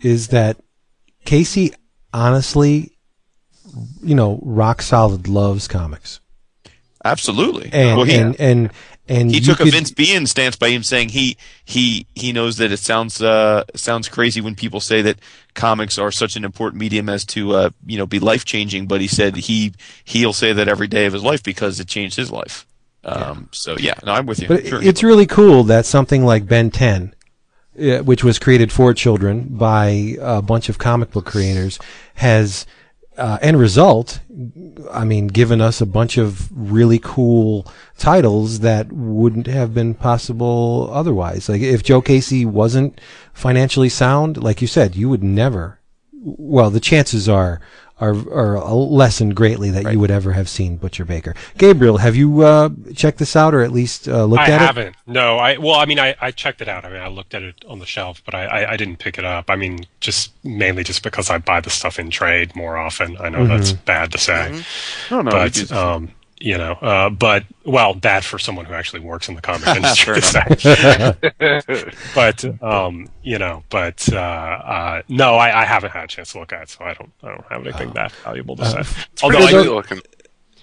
[0.00, 0.56] is that
[1.24, 1.72] Casey
[2.12, 2.96] honestly,
[4.02, 6.20] you know, rock solid loves comics,
[7.04, 7.70] absolutely.
[7.72, 8.70] and well, he, and and
[9.08, 12.72] and he took a Vince Bean stance by him saying he he he knows that
[12.72, 15.18] it sounds uh, sounds crazy when people say that
[15.54, 19.00] comics are such an important medium as to uh, you know be life changing, but
[19.00, 19.72] he said he
[20.04, 22.66] he'll say that every day of his life because it changed his life.
[23.06, 24.48] Um, So yeah, no, I'm with you.
[24.48, 24.82] But Sure.
[24.82, 27.14] it's really cool that something like Ben 10,
[27.80, 31.78] uh, which was created for children by a bunch of comic book creators,
[32.14, 32.66] has,
[33.16, 34.20] uh, end result,
[34.92, 37.66] I mean, given us a bunch of really cool
[37.96, 41.48] titles that wouldn't have been possible otherwise.
[41.48, 43.00] Like if Joe Casey wasn't
[43.32, 45.78] financially sound, like you said, you would never.
[46.12, 47.60] Well, the chances are
[47.98, 51.34] are are lessened greatly that you would ever have seen Butcher Baker.
[51.56, 54.62] Gabriel, have you uh, checked this out or at least uh, looked I at it?
[54.62, 54.96] I haven't.
[55.06, 56.84] No, I well, I mean, I, I checked it out.
[56.84, 59.18] I mean, I looked at it on the shelf, but I, I, I didn't pick
[59.18, 59.48] it up.
[59.50, 63.16] I mean, just mainly just because I buy the stuff in trade more often.
[63.18, 64.62] I know that's bad to say,
[65.10, 68.74] no, no, but it is- um, you know, uh, but well, bad for someone who
[68.74, 70.20] actually works in the comic industry.
[70.20, 71.90] Fair to say.
[72.14, 76.38] but um, you know, but uh, uh, no, I, I haven't had a chance to
[76.40, 79.04] look at it, so I don't, I don't have anything that valuable to say.
[79.22, 80.00] Although, Pretty I, good looking.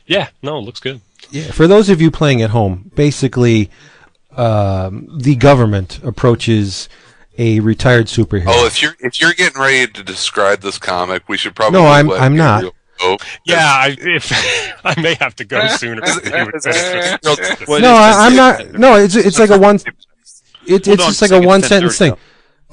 [0.05, 1.01] yeah, no, it looks good.
[1.31, 3.69] Yeah, for those of you playing at home, basically,
[4.35, 6.89] um, the government approaches
[7.37, 8.45] a retired superhero.
[8.49, 11.85] Oh, if you're if you're getting ready to describe this comic, we should probably No,
[11.87, 12.57] I'm- I'm not.
[12.61, 13.17] Gabriel go.
[13.45, 14.31] Yeah, I, if
[14.85, 16.01] I may have to go sooner.
[16.01, 17.67] than you would finish.
[17.67, 18.73] What no, I, I'm not.
[18.73, 19.75] No, it's it's like a one.
[19.75, 19.83] It,
[20.65, 22.15] it's Hold on just like a one sentence thing.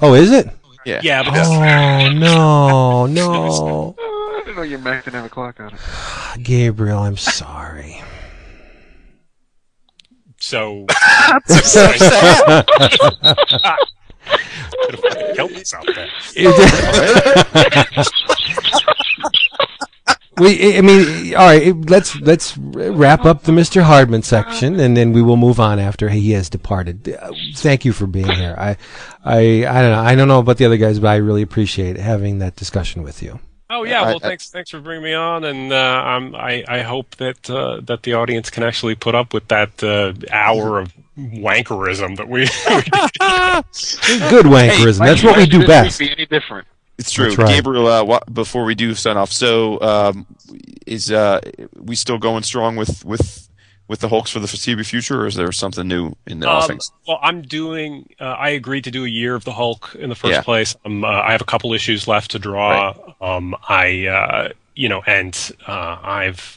[0.00, 0.48] Oh, is it?
[0.86, 1.00] Yeah.
[1.02, 5.74] Yeah, but Oh no, no, I didn't know your Mac didn't have a clock on
[5.74, 5.80] it.
[6.42, 8.02] Gabriel, I'm sorry.
[10.38, 10.86] So.
[14.80, 16.08] Could have fucking killed myself there.
[20.40, 21.74] We, I mean, all right.
[21.88, 23.82] Let's let's wrap up the Mr.
[23.82, 27.08] Hardman section, and then we will move on after he has departed.
[27.08, 28.54] Uh, Thank you for being here.
[28.58, 28.76] I,
[29.24, 30.00] I, I don't know.
[30.00, 33.22] I don't know about the other guys, but I really appreciate having that discussion with
[33.22, 33.38] you.
[33.72, 36.80] Oh yeah, well I- thanks thanks for bringing me on, and uh, I'm, I I
[36.80, 40.92] hope that uh, that the audience can actually put up with that uh, hour of
[41.16, 42.40] wankerism that we.
[44.30, 44.98] Good wankerism.
[44.98, 46.00] That's what we do best.
[46.00, 46.66] Be any different?
[47.00, 47.48] It's true, right.
[47.48, 47.86] Gabriel.
[47.88, 50.26] Uh, wha- before we do sign off, so um,
[50.86, 51.40] is uh,
[51.76, 53.48] we still going strong with with
[53.88, 56.56] with the Hulks for the foreseeable future, or is there something new in the Um,
[56.58, 56.92] offings?
[57.08, 58.08] well, I'm doing.
[58.20, 60.42] Uh, I agreed to do a year of the Hulk in the first Yeah.
[60.42, 60.76] place.
[60.84, 62.94] Um, uh, I have a couple issues left to draw.
[63.20, 65.36] Um, I, uh, you know, and
[65.66, 66.56] uh, I've.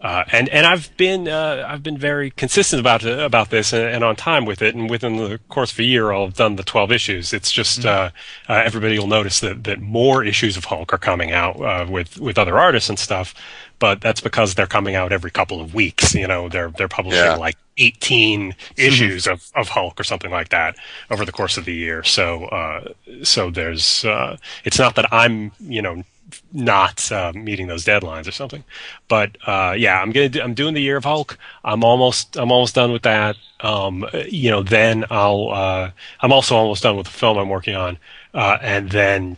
[0.00, 3.82] Uh, and and I've been uh, I've been very consistent about it, about this and,
[3.84, 4.74] and on time with it.
[4.74, 7.34] And within the course of a year, I'll have done the twelve issues.
[7.34, 8.10] It's just uh,
[8.48, 12.18] uh, everybody will notice that that more issues of Hulk are coming out uh, with
[12.18, 13.34] with other artists and stuff.
[13.78, 16.14] But that's because they're coming out every couple of weeks.
[16.14, 17.36] You know, they're they're publishing Yeah.
[17.36, 20.76] like 18 issues of, of Hulk or something like that
[21.10, 22.02] over the course of the year.
[22.04, 26.04] So, uh, so there's, uh, it's not that I'm, you know,
[26.52, 28.64] not uh, meeting those deadlines or something,
[29.08, 31.38] but uh, yeah, I'm gonna, do, I'm doing the year of Hulk.
[31.64, 33.36] I'm almost, I'm almost done with that.
[33.60, 35.90] Um, you know, then I'll, uh,
[36.20, 37.98] I'm also almost done with the film I'm working on,
[38.34, 39.36] uh, and then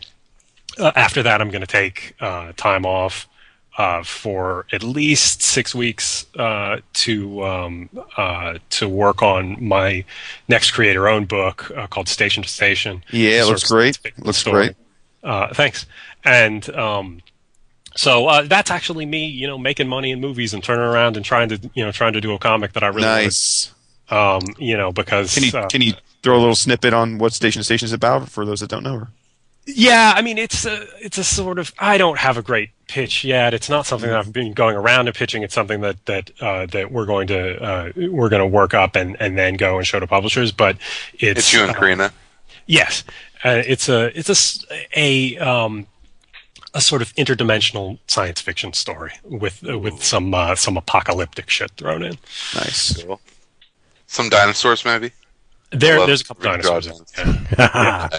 [0.79, 3.27] uh, after that, I'm going to take uh, time off
[3.77, 10.05] uh, for at least six weeks uh, to um, uh, to work on my
[10.47, 13.03] next creator-owned book uh, called Station to Station.
[13.11, 13.95] Yeah, looks great.
[13.95, 14.13] story.
[14.19, 14.75] Looks great.
[15.23, 15.85] Uh, thanks.
[16.23, 17.21] And um,
[17.95, 21.25] so uh, that's actually me, you know, making money in movies and turning around and
[21.25, 23.67] trying to, you know, trying to do a comic that I really Nice.
[23.67, 23.73] want.
[24.45, 27.33] Um, you know, because Can you uh, can you throw a little snippet on what
[27.33, 28.99] Station to Station is about for those that don't know?
[28.99, 29.07] Her?
[29.65, 33.23] Yeah, I mean it's a it's a sort of I don't have a great pitch
[33.23, 33.53] yet.
[33.53, 35.41] It's not something that I've been going around and pitching.
[35.41, 38.97] It's something that that uh, that we're going to uh, we're going to work up
[38.97, 40.51] and, and then go and show to publishers.
[40.51, 40.77] But
[41.13, 42.11] it's It's you and uh, Corinna.
[42.67, 43.03] Yes,
[43.43, 44.65] uh, it's a it's a s-
[44.95, 45.87] a um,
[46.73, 51.71] a sort of interdimensional science fiction story with uh, with some uh, some apocalyptic shit
[51.77, 52.17] thrown in.
[52.55, 53.03] Nice.
[54.07, 55.11] Some dinosaurs, maybe.
[55.71, 57.01] There, there's a couple Rick dinosaurs.
[57.15, 57.47] Jordan.
[57.57, 58.09] Yeah.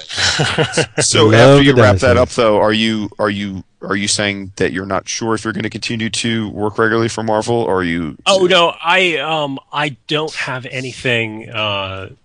[1.00, 4.52] So Love after you wrap that up, though, are you are you are you saying
[4.56, 7.76] that you're not sure if you're going to continue to work regularly for Marvel, or
[7.80, 8.16] are you?
[8.26, 11.48] Oh no, I um I don't have anything.
[11.50, 12.16] Uh, s-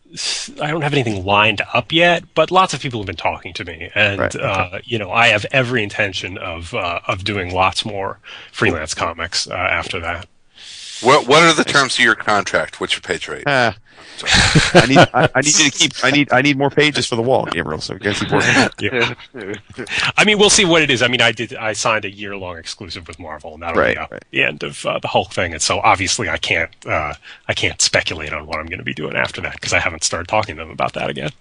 [0.61, 3.63] I don't have anything lined up yet, but lots of people have been talking to
[3.65, 4.43] me, and Right, okay.
[4.43, 8.19] uh, you know I have every intention of uh, of doing lots more
[8.51, 10.27] freelance comics uh, after that.
[11.01, 12.79] What What are the terms of your contract?
[12.79, 13.43] What's your pay rate?
[14.27, 14.71] Ah.
[14.83, 17.15] I need I, I need you to keep I need I need more pages for
[17.15, 17.79] the wall, Gabriel.
[17.81, 18.69] So we got to keep working.
[18.79, 19.13] yeah.
[20.17, 21.01] I mean, we'll see what it is.
[21.01, 21.53] I mean, I did.
[21.55, 24.25] I signed a year long exclusive with Marvel, and that'll Right, be uh, right.
[24.31, 25.53] the end of uh, the Hulk thing.
[25.53, 26.71] And so, obviously, I can't.
[26.85, 27.13] Uh,
[27.47, 30.03] I can't speculate on what I'm going to be doing after that because I haven't
[30.03, 31.31] started talking to them about that again.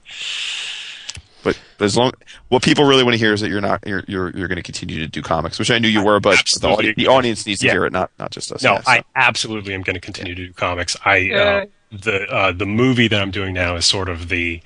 [1.44, 2.12] But, but as long
[2.48, 4.62] what people really want to hear is that you're not you're you're, you're going to
[4.62, 7.66] continue to do comics, which I knew you were, but the, the audience needs to
[7.66, 7.72] Yeah.
[7.74, 8.62] hear it, not not just us.
[8.64, 8.90] No, Yeah, so.
[8.90, 10.96] I absolutely am going to continue to do comics.
[11.04, 14.60] I uh, the uh, the movie that I'm doing now is sort of the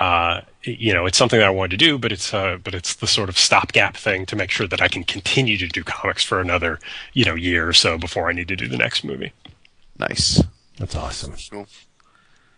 [0.00, 2.94] uh, you know it's something that I wanted to do, but it's uh, but it's
[2.96, 6.22] the sort of stopgap thing to make sure that I can continue to do comics
[6.24, 6.78] for another
[7.12, 9.32] you know year or so before I need to do the next movie.
[9.98, 10.42] nice.
[10.78, 11.34] That's awesome.
[11.52, 11.66] Well,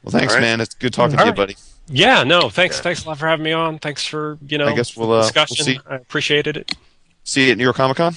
[0.08, 0.44] thanks, All right.
[0.44, 0.60] man.
[0.60, 1.56] It's good talking All to you, buddy.
[1.88, 3.78] Yeah, no, thanks thanks a lot for having me on.
[3.78, 5.64] Thanks for you know I guess we'll, uh, we'll discussion.
[5.64, 5.80] see.
[5.88, 6.74] I appreciated it.
[7.24, 8.14] See you at New York Comic Con.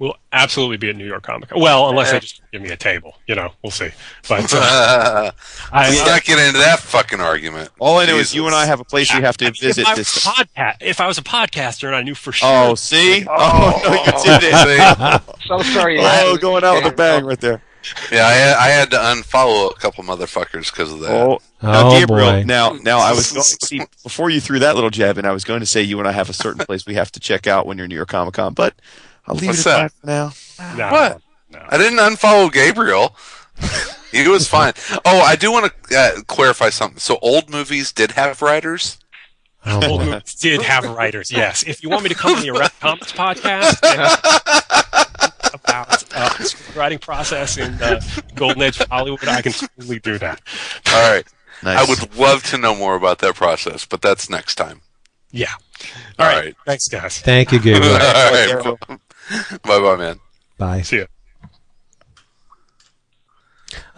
[0.00, 1.60] We'll absolutely be at New York Comic Con.
[1.60, 3.90] Well, unless they just give me a table, you know, we'll see.
[4.28, 5.30] But uh,
[5.72, 7.70] I, Let's not get into that fucking argument.
[7.78, 9.54] All I know is you and I have a place we have to I mean,
[9.60, 10.16] visit if I, was this.
[10.16, 12.48] a podca- if I was a podcaster and I knew for sure.
[12.50, 13.24] Oh, see?
[13.30, 15.24] Oh, no, you did it.
[15.26, 15.32] See?
[15.46, 15.98] So sorry.
[16.00, 17.62] Oh, going out with a bang right there.
[18.10, 21.10] Yeah, I had, I had to unfollow a couple motherfuckers because of that.
[21.12, 22.30] Oh, now Oh, Gabriel.
[22.32, 22.42] boy.
[22.46, 25.44] Now, now I was going see before you threw that little jab and I was
[25.44, 27.66] going to say you and I have a certain place we have to check out
[27.66, 28.74] when you're New York Comic Con, but
[29.26, 30.02] I'll leave What's it at that?
[30.04, 30.76] that for now.
[30.76, 31.22] No, What?
[31.50, 31.66] No.
[31.68, 33.14] I didn't unfollow Gabriel.
[34.12, 34.72] he was fine.
[35.04, 36.98] Oh, I do want to uh, clarify something.
[36.98, 38.98] So old movies did have writers.
[39.66, 41.62] Oh, Old movies did have writers, yes.
[41.62, 44.00] If you want me to come on the Erect Comics podcast and
[45.54, 48.00] about uh, the screenwriting process in uh,
[48.34, 50.42] Golden Age of Hollywood, I can totally do that.
[50.92, 51.24] All right.
[51.62, 51.78] Nice.
[51.78, 54.82] I would love to know more about that process, but that's next time.
[55.30, 55.46] Yeah.
[56.18, 56.44] All All right.
[56.46, 56.56] right.
[56.66, 57.20] Thanks, guys.
[57.20, 58.78] Thank you, All Gabriel.
[58.88, 58.98] right.
[59.62, 60.20] Bye bye, man.
[60.58, 60.82] Bye.
[60.82, 61.04] See ya.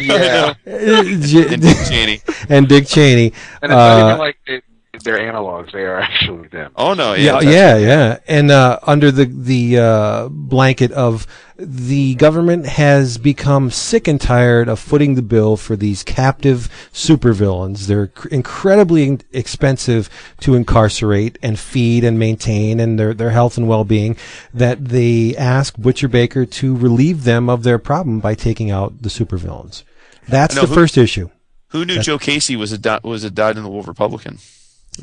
[0.00, 0.54] Yeah.
[0.66, 1.22] And
[1.62, 2.20] Dick Cheney.
[2.48, 3.32] and Dick Cheney.
[3.62, 4.62] And it's not Uh, even like they,
[5.04, 5.72] they're analogs.
[5.72, 6.72] They are actually them.
[6.76, 8.18] Oh no, yeah, yeah, yeah, yeah.
[8.26, 11.26] And uh, under the the uh, blanket of
[11.60, 17.86] the government has become sick and tired of footing the bill for these captive supervillains.
[17.86, 20.08] They're cr- incredibly in- expensive
[20.40, 24.16] to incarcerate and feed and maintain, and their their health and well being.
[24.54, 29.08] That they ask Butcher Baker to relieve them of their problem by taking out the
[29.08, 29.82] supervillains.
[30.28, 31.30] That's I know the who- first issue.
[31.72, 34.38] Who knew Joe Casey was a di- was a dyed in the wool Republican?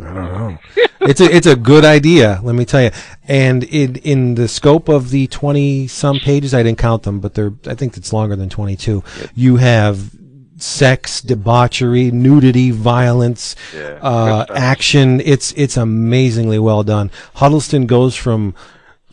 [0.01, 0.57] I don't know.
[1.01, 2.91] it's a it's a good idea, let me tell you.
[3.27, 7.33] And in in the scope of the twenty some pages, I didn't count them, but
[7.33, 9.03] they're I think it's longer than twenty two.
[9.35, 10.11] You have
[10.57, 13.99] sex, debauchery, nudity, violence, Yeah.
[14.01, 15.21] uh, action.
[15.23, 17.11] It's it's amazingly well done.
[17.35, 18.53] Huddleston goes from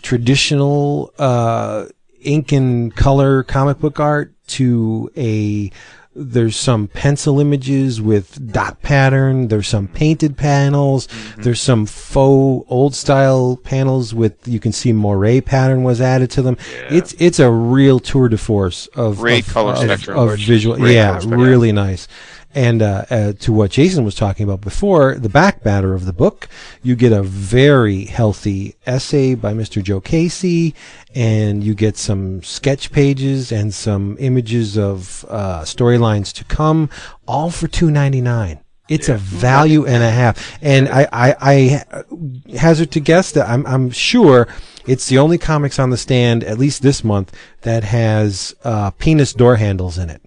[0.02, 1.86] traditional uh,
[2.20, 5.70] ink and color comic book art to a
[6.14, 9.48] there's some pencil images with dot pattern.
[9.48, 11.06] There's some painted panels.
[11.06, 11.42] Mm-hmm.
[11.42, 16.42] There's some faux old style panels with you can see moiré pattern was added to
[16.42, 16.58] them.
[16.90, 20.18] It's it's a real tour de force of Great of, color of, spectrum.
[20.18, 22.08] of visual Great yeah really nice
[22.54, 26.12] and uh, uh, to what Jason was talking about before, the back matter of the
[26.12, 26.48] book,
[26.82, 29.82] you get a very healthy essay by Mr.
[29.82, 30.74] Joe Casey,
[31.14, 36.90] and you get some sketch pages and some images of uh, storylines to come,
[37.26, 38.60] all for two ninety nine.
[38.88, 43.64] It's a value and a half, and I, I, I hazard to guess that I'm,
[43.66, 44.48] I'm sure
[44.86, 49.32] it's the only comics on the stand, at least this month, that has uh, penis
[49.32, 50.20] door handles in it.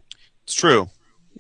[0.45, 0.89] It's true.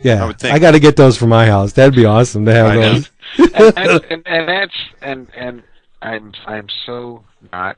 [0.05, 0.51] Yeah, I.
[0.51, 1.73] I got to get those for my house.
[1.73, 3.09] That'd be awesome to have I those.
[3.39, 5.63] and, and, and, and that's and and
[5.99, 7.77] I'm I'm so not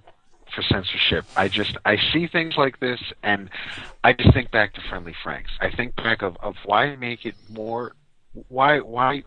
[0.53, 1.23] for censorship.
[1.37, 3.49] I just I see things like this and
[4.03, 5.51] I just think back to Friendly Franks.
[5.61, 7.93] I think back of, of why make it more
[8.49, 9.23] why why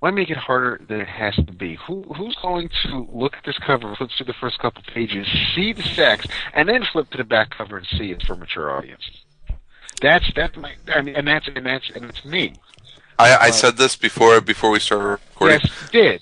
[0.00, 1.78] why make it harder than it has to be?
[1.86, 5.72] Who who's going to look at this cover, flip through the first couple pages, see
[5.72, 9.23] the sex, and then flip to the back cover and see it's for mature audiences?
[10.02, 12.54] That's that's my I mean, and that's and that's and it's me.
[13.18, 15.60] I, I said this before before we started recording.
[15.62, 16.20] Yes, you did.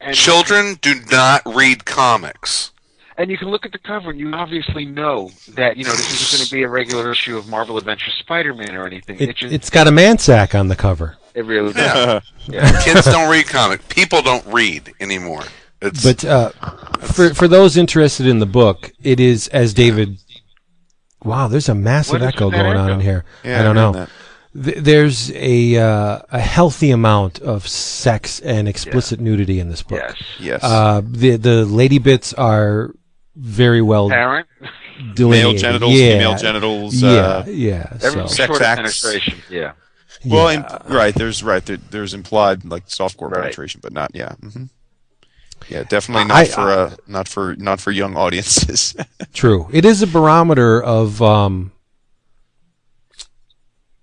[0.00, 2.72] And, Children do not read comics.
[3.16, 6.10] and you can look at the cover and you obviously know that you know this
[6.12, 9.16] isn't going to be a regular issue of Marvel Adventures Spider-Man or anything.
[9.20, 11.16] It, It, just it's got a man sack on the cover.
[11.34, 12.22] it really does.
[12.84, 13.88] Kids don't read comic.
[13.88, 15.44] People don't read anymore.
[15.80, 16.50] It's But uh,
[16.98, 20.18] for for those interested in the book, it is as David.
[21.24, 23.24] Wow, there's a massive echo with that going on in here.
[23.44, 24.06] Yeah, I don't I know.
[24.64, 30.00] Th- There's a uh, a healthy amount of sex and explicit nudity in this book.
[30.00, 30.22] yes.
[30.38, 30.60] Yes.
[30.64, 32.92] Uh, the the lady bits are
[33.36, 34.46] very well Parent.
[35.14, 35.52] delineated.
[35.52, 36.12] Male genitals, yeah.
[36.18, 36.94] female genitals.
[36.94, 37.98] Yeah, Uh, yeah.
[37.98, 39.00] So, Sex short of acts.
[39.02, 39.38] penetration.
[39.48, 39.72] Yeah.
[40.26, 40.78] well, yeah.
[40.86, 41.14] im- right.
[41.14, 41.64] There's right.
[41.64, 43.42] There, there's implied like softcore Right.
[43.44, 44.10] penetration, but not.
[44.14, 44.32] Yeah.
[44.34, 44.64] hmm
[45.68, 48.94] Yeah, definitely not I- for uh, not for not for young audiences.
[49.34, 49.68] True.
[49.72, 51.72] It is a barometer of um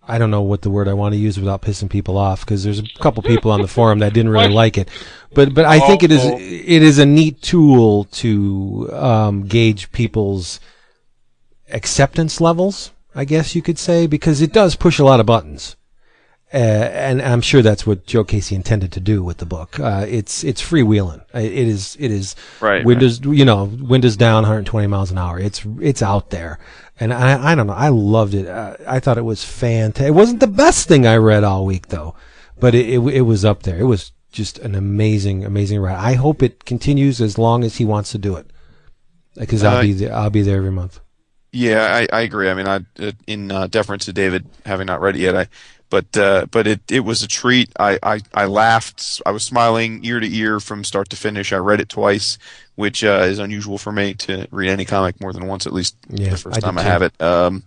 [0.07, 2.63] I don't know what the word I want to use without pissing people off because
[2.63, 4.89] there's a couple people on the forum that didn't really like it.
[5.35, 6.37] But but I think it is Oh.
[6.39, 10.59] it is a neat tool to um, gauge people's
[11.71, 15.75] acceptance levels, I guess you could say, because it does push a lot of buttons.
[16.51, 19.79] Uh, and I'm sure that's what Joe Casey intended to do with the book.
[19.79, 21.21] Uh, it's it's freewheeling.
[21.33, 25.39] Uh, It is it is Right, Windows you know windows down 120 miles an hour.
[25.39, 26.57] It's it's out there,
[26.99, 27.73] and I I don't know.
[27.73, 28.47] I loved it.
[28.47, 30.07] Uh, I thought it was fantastic.
[30.07, 32.15] It wasn't the best thing I read all week though,
[32.59, 33.79] but it, it it was up there.
[33.79, 35.97] It was just an amazing amazing ride.
[35.99, 38.47] I hope it continues as long as he wants to do it,
[39.35, 40.99] because I'll Uh, be there, I'll be there every month.
[41.51, 42.49] Yeah, I, I agree.
[42.49, 45.47] I mean, I uh, in uh, deference to David having not read it yet, I
[45.89, 47.71] but uh, but it it was a treat.
[47.79, 49.21] I, I I laughed.
[49.25, 51.51] I was smiling ear to ear from start to finish.
[51.51, 52.37] I read it twice,
[52.75, 55.95] which uh, is unusual for me to read any comic more than once, at least
[56.09, 57.19] Yeah, the first I time I have it.
[57.21, 57.63] Um,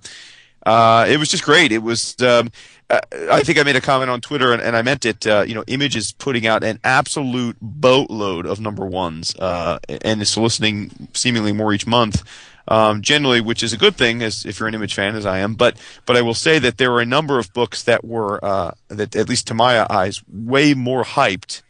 [0.64, 1.72] uh, it was just great.
[1.72, 2.20] It was.
[2.22, 2.50] Um,
[2.88, 3.00] uh,
[3.30, 5.26] I think I made a comment on Twitter, and, and I meant it.
[5.26, 10.20] Uh, you know, Image is putting out an absolute boatload of number ones, uh, and
[10.20, 12.22] is soliciting seemingly more each month.
[12.68, 15.39] Um, generally, which is a good thing, as if you're an Image fan, as I
[15.39, 15.55] am.
[15.55, 15.76] But
[16.06, 19.16] but I will say that there were a number of books that were uh, that,
[19.16, 21.62] at least to my eyes, way more hyped.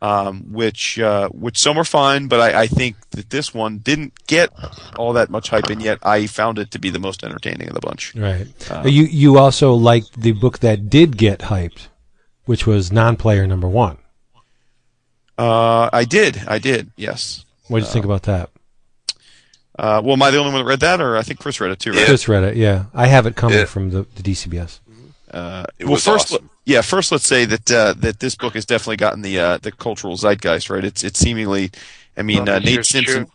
[0.00, 4.14] Um, which uh, which some are fine, but I, I think that this one didn't
[4.28, 4.50] get
[4.96, 7.74] all that much hype, and yet I found it to be the most entertaining of
[7.74, 8.14] the bunch.
[8.14, 8.46] Right.
[8.84, 11.88] you you also liked the book that did get hyped,
[12.44, 13.98] which was Nonplayer number one.
[15.36, 16.42] Uh, I did.
[16.48, 16.90] I did.
[16.96, 17.44] Yes.
[17.68, 18.50] What did you think about that?
[19.78, 21.70] Uh, well, am I the only one that read that, or I think Chris read
[21.70, 22.00] it too, right?
[22.00, 22.06] Yeah.
[22.06, 22.56] Chris read it.
[22.56, 23.64] Yeah, I have it coming Yeah.
[23.66, 24.80] from the, the DCBS.
[25.32, 26.50] Uh, It well, was first, awesome.
[26.64, 26.80] yeah.
[26.80, 30.16] First, let's say that uh, that this book has definitely gotten the uh, the cultural
[30.16, 30.84] zeitgeist, right?
[30.84, 31.70] It's it's seemingly,
[32.16, 33.24] I mean, Well, uh, Nate Simpson.
[33.26, 33.32] true.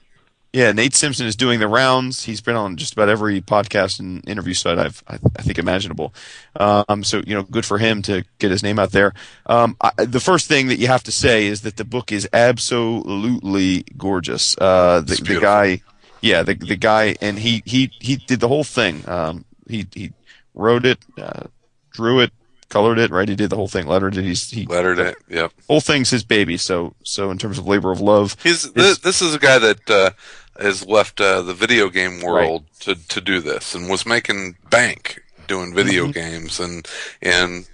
[0.55, 2.25] Yeah, Nate Simpson is doing the rounds.
[2.25, 6.13] He's been on just about every podcast and interview site I've I, I think imaginable.
[6.59, 9.13] Um, so you know, good for him to get his name out there.
[9.47, 12.27] Um, I, the first thing that you have to say is that the book is
[12.33, 14.55] absolutely gorgeous.
[14.59, 15.81] Uh, the, It's the guy,
[16.23, 19.03] yeah, the the guy, and he he he did the whole thing.
[19.07, 20.13] Um, he he
[20.55, 21.47] wrote it, uh,
[21.91, 22.31] drew it,
[22.69, 23.27] colored it, right?
[23.27, 24.23] He did the whole thing, lettered it.
[24.23, 25.17] He's he lettered it.
[25.27, 25.51] Yep.
[25.67, 26.55] whole thing's his baby.
[26.55, 29.89] So so in terms of labor of love, He's this, this is a guy that
[29.89, 30.11] uh,
[30.57, 35.21] has left uh, the video game world to, to do this and was making bank
[35.47, 36.87] doing video games and
[37.21, 37.67] and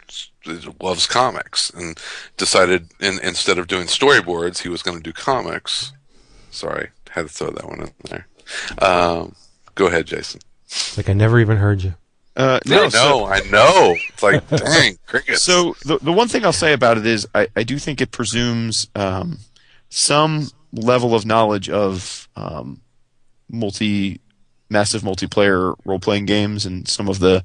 [0.81, 1.99] loves comics and
[2.35, 5.93] decided in, instead of doing storyboards he was going to do comics.
[6.49, 8.25] Sorry, had to throw that one in there.
[8.79, 9.35] Um,
[9.75, 10.41] go ahead, Jason.
[10.65, 11.95] It's like I never even heard you.
[12.35, 13.95] uh, No, no, so- I know.
[14.09, 15.41] It's like dang crickets.
[15.41, 18.11] So the the one thing I'll say about it is I, I do think it
[18.11, 19.39] presumes um,
[19.89, 22.81] some level of knowledge of um,
[23.49, 24.21] multi
[24.69, 27.43] massive multiplayer role playing games and some of the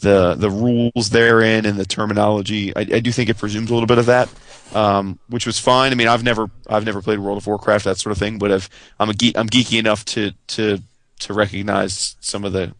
[0.00, 2.74] the the rules therein and the terminology.
[2.76, 4.28] I, I do think it presumes a little bit of that,
[4.74, 5.92] um, which was fine.
[5.92, 8.52] I mean, I've never I've never played World of Warcraft that sort of thing, but
[8.52, 8.68] I've,
[9.00, 10.80] I'm a geek, I'm geeky enough to to
[11.20, 12.74] to recognize some of the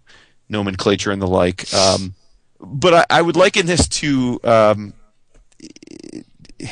[0.49, 1.73] nomenclature and the like.
[1.73, 2.15] Um,
[2.61, 4.93] but I, I would liken this to um,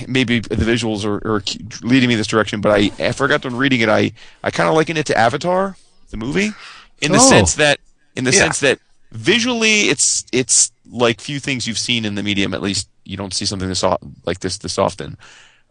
[0.06, 1.42] maybe the visuals are, are
[1.82, 2.60] leading me this direction.
[2.60, 3.88] But I, I forgot when reading it.
[3.88, 4.12] I,
[4.42, 5.76] I kind of liken it to Avatar,
[6.10, 6.52] the movie,
[7.00, 7.28] in the Oh.
[7.28, 7.80] sense that
[8.16, 8.38] in the Yeah.
[8.40, 8.78] sense that
[9.14, 12.52] visually, it's it's like few things you've seen in the medium.
[12.52, 13.82] At least you don't see something this
[14.26, 15.16] like this this often.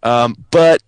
[0.02, 0.82] Um, but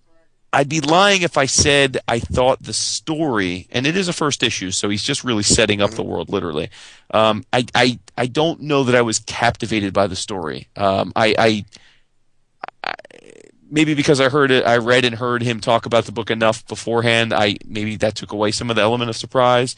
[0.56, 4.42] I'd be lying if I said I thought the story, and it is a first
[4.42, 6.70] issue, so he's just really setting up the world, literally.
[7.12, 10.70] Um, I, I, I don't know that I was captivated by the story.
[10.78, 11.66] Um, I, I,
[12.86, 12.94] I,
[13.70, 16.66] maybe because I heard it, I read and heard him talk about the book enough
[16.68, 17.34] beforehand.
[17.34, 19.76] I maybe that took away some of the element of surprise,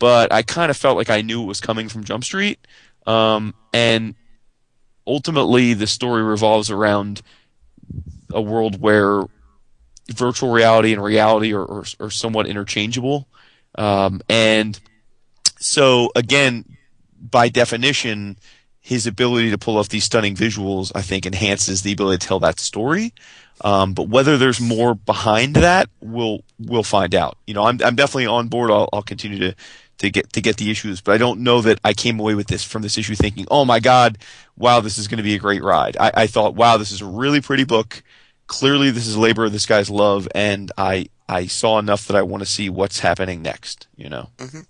[0.00, 2.58] but I kind of felt like I knew it was coming from Jump Street,
[3.06, 4.16] um, and
[5.06, 7.22] ultimately the story revolves around
[8.32, 9.22] a world where
[10.12, 13.28] virtual reality and reality are, are, are somewhat interchangeable.
[13.76, 14.78] Um, and
[15.58, 16.64] so again,
[17.20, 18.36] by definition,
[18.80, 22.40] his ability to pull off these stunning visuals, I think, enhances the ability to tell
[22.40, 23.12] that story.
[23.62, 27.36] Um, but whether there's more behind that, we'll we'll find out.
[27.46, 28.70] You know, I'm I'm definitely on board.
[28.70, 29.54] I'll, I'll continue to
[30.00, 32.48] to get to get the issues, but I don't know that I came away with
[32.48, 34.18] this from this issue thinking, oh my god,
[34.56, 35.96] wow, this is going to be a great ride.
[35.98, 38.02] I, I thought, wow, this is a really pretty book
[38.50, 42.22] clearly this is labor of this guy's love, and I I saw enough that I
[42.22, 43.86] want to see what's happening next.
[43.96, 44.30] You know.
[44.38, 44.66] Mhm.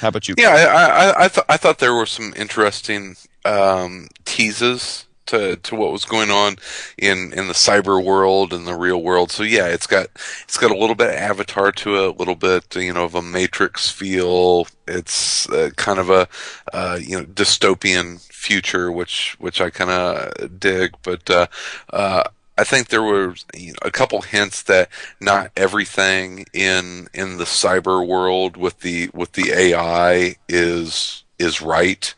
[0.00, 0.34] How about you?
[0.38, 5.74] Yeah, I I I, th- I thought there were some interesting um, teases to to
[5.74, 6.56] what was going on
[6.98, 9.30] in in the cyber world and the real world.
[9.30, 10.08] So yeah, it's got
[10.42, 13.14] it's got a little bit of Avatar to it, a little bit you know of
[13.14, 14.66] a Matrix feel.
[14.86, 16.28] It's uh, kind of a
[16.72, 21.28] uh, you know dystopian future, which which I kind of dig, but.
[21.30, 21.46] Uh,
[21.92, 22.24] uh,
[22.58, 27.44] I think there were you know, a couple hints that not everything in in the
[27.44, 32.14] cyber world with the with the AI is is right.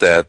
[0.00, 0.28] That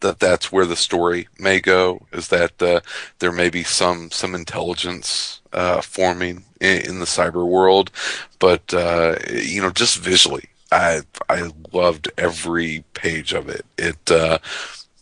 [0.00, 2.06] that that's where the story may go.
[2.12, 2.80] Is that uh,
[3.18, 7.90] there may be some some intelligence uh, forming in, in the cyber world,
[8.38, 13.64] but uh, you know just visually, I I loved every page of it.
[13.78, 14.38] It uh,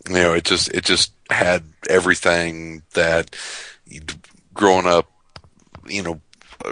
[0.08, 3.36] you know it just it just had everything that
[4.54, 5.10] growing up,
[5.86, 6.20] you know,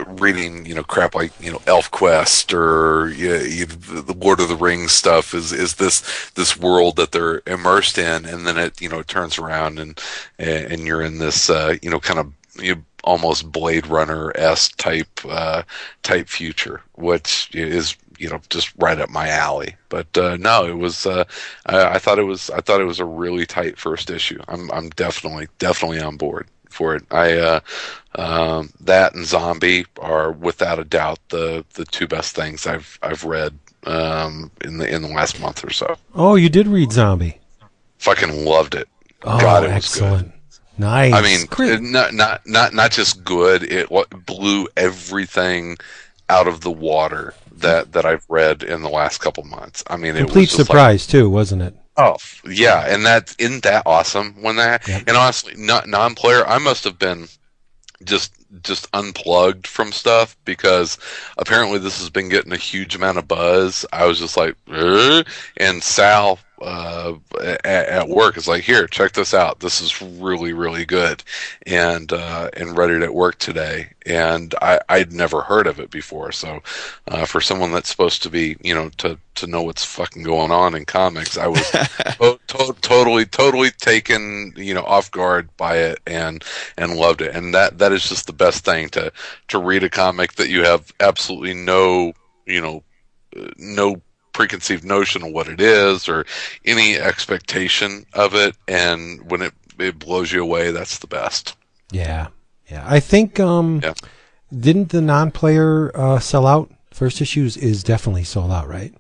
[0.07, 4.41] reading, you know, crap like, you know, Elf Quest or you know, you, the Lord
[4.41, 8.25] of the Rings stuff is, is this, this world that they're immersed in.
[8.25, 10.01] And then it, you know, turns around and,
[10.39, 15.21] and you're in this, uh, you know, kind of, you almost Blade Runner s type,
[15.29, 15.63] uh,
[16.03, 19.77] type future, which is, you know, just right up my alley.
[19.89, 21.25] But, uh, no, it was, uh,
[21.67, 24.41] I, I thought it was, I thought it was a really tight first issue.
[24.49, 27.03] I'm, I'm definitely, definitely on board for it.
[27.11, 27.61] I uh,
[28.15, 33.25] um, that and Xombi are without a doubt the the two best things I've I've
[33.25, 35.97] read um, in the in the last month or so.
[36.15, 37.39] Oh, you did read Xombi.
[37.99, 38.89] Fucking loved it.
[39.23, 40.27] Oh, God, it was excellent.
[40.27, 40.33] good.
[40.79, 41.15] Nice.
[41.15, 41.81] I mean, Great.
[41.81, 43.63] not not not not just good.
[43.63, 43.89] It
[44.27, 45.79] blew everything
[46.29, 49.83] out of the water that that I've read in the last couple months.
[49.87, 51.75] I mean, it complete was just like, surprise too, wasn't it?
[51.97, 55.05] Oh yeah, and that isn't that awesome when that Yep.
[55.07, 57.29] and honestly, not Nonplayer, I must have been
[58.05, 58.33] just
[58.63, 60.99] just unplugged from stuff because
[61.39, 63.85] apparently this has been getting a huge amount of buzz.
[63.93, 65.23] I was just like, "Eh?"
[65.57, 69.61] and Sal uh, at, at work is like, here, check this out.
[69.61, 71.23] This is really really good,
[71.67, 73.91] and uh, and read it at work today.
[74.07, 76.61] And I I'd never heard of it before, so
[77.09, 80.51] uh, for someone that's supposed to be you know to to know what's fucking going
[80.51, 81.71] on in comics, I was
[82.21, 86.43] to- to- totally totally taken you know off guard by it and
[86.79, 89.13] and loved it and that that is just the best thing to
[89.49, 92.13] to read a comic that you have absolutely no
[92.47, 92.83] you know
[93.37, 94.01] uh, no
[94.37, 96.27] preconceived notion of what it is or
[96.67, 101.57] any expectation of it and when it it blows you away that's the best
[101.91, 102.27] Yeah,
[102.71, 102.85] yeah.
[102.87, 103.95] I think um, Yeah.
[104.53, 106.71] didn't the Nonplayer uh, sell out?
[106.91, 108.93] First issues is definitely sold out, right?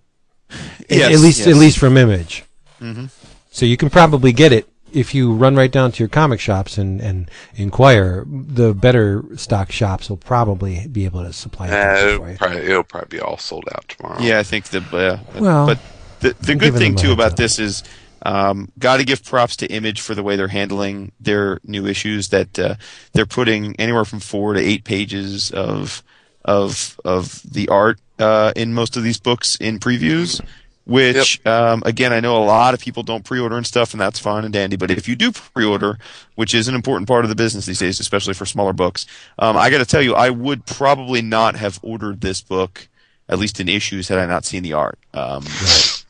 [0.51, 0.57] At-
[0.89, 1.49] Yes, at least yes.
[1.49, 2.45] at least from Image.
[2.81, 3.11] Mhm.
[3.51, 6.79] So you can probably get it if you run right down to your comic shops
[6.79, 8.25] and, and inquire.
[8.27, 12.37] The better stock shops will probably be able to supply it uh, for it'll, you.
[12.37, 15.79] probably, it'll probably be all sold out tomorrow Yeah, I think the uh, Well, but
[16.21, 17.37] the the I'm good thing too about up.
[17.37, 17.83] this is
[18.23, 22.29] um, got to give props to Image for the way they're handling their new issues.
[22.29, 22.75] That uh,
[23.13, 26.03] they're putting anywhere from four to eight pages of
[26.45, 30.41] of of the art uh, in most of these books in previews.
[30.87, 34.21] Which um, again, I know a lot of people don't pre-order and stuff, and that's
[34.21, 34.77] fine and dandy.
[34.77, 35.99] But if you do pre-order,
[36.37, 39.05] which is an important part of the business these days, especially for smaller books,
[39.41, 42.87] um, I got to tell you, I would probably not have ordered this book,
[43.29, 44.99] at least in issues, had I not seen the art.
[45.13, 45.45] Um,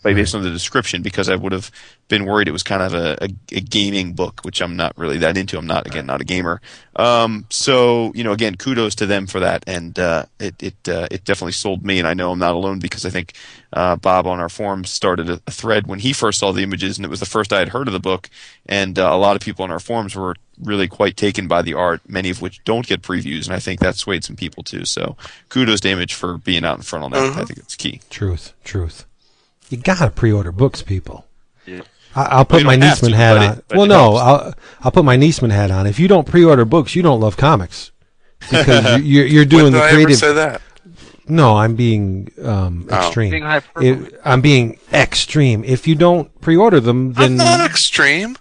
[0.06, 1.70] by based on the description because I would have
[2.08, 5.18] been worried it was kind of a, a, a gaming book, which I'm not really
[5.18, 5.58] that into.
[5.58, 6.60] I'm not again not a gamer.
[6.94, 11.08] Um, so you know, again, kudos to them for that, and uh, it it uh,
[11.10, 13.34] it definitely sold me, and I know I'm not alone because I think
[13.72, 16.96] uh, Bob on our forums started a, a, thread when he first saw the images,
[16.96, 18.30] and it was the first I had heard of the book,
[18.66, 21.74] and uh, a lot of people on our forums were really quite taken by the
[21.74, 24.84] art, many of which don't get previews, and I think that swayed some people too.
[24.84, 25.16] So
[25.48, 27.36] kudos to Image for being out in front on that.
[27.36, 28.00] I think it's key.
[28.08, 29.04] Truth, truth.
[29.68, 31.26] You gotta pre-order books, people.
[31.66, 31.80] Yeah.
[32.14, 33.78] I, will put Well, my don't Neseman to, hat but it- on.
[33.78, 34.20] well, no, helps.
[34.22, 35.86] I'll I'll put my Neseman hat on.
[35.86, 37.90] If you don't pre-order books, you don't love comics
[38.50, 40.16] because you- you're you're doing did the I ever creative.
[40.18, 40.62] say that?
[41.28, 42.96] No, I'm being um, Oh.
[42.96, 43.30] extreme.
[43.32, 43.88] Being hyperbole.
[43.88, 45.64] If- I'm being extreme.
[45.64, 48.36] If you don't pre-order them, then I'm then not extreme.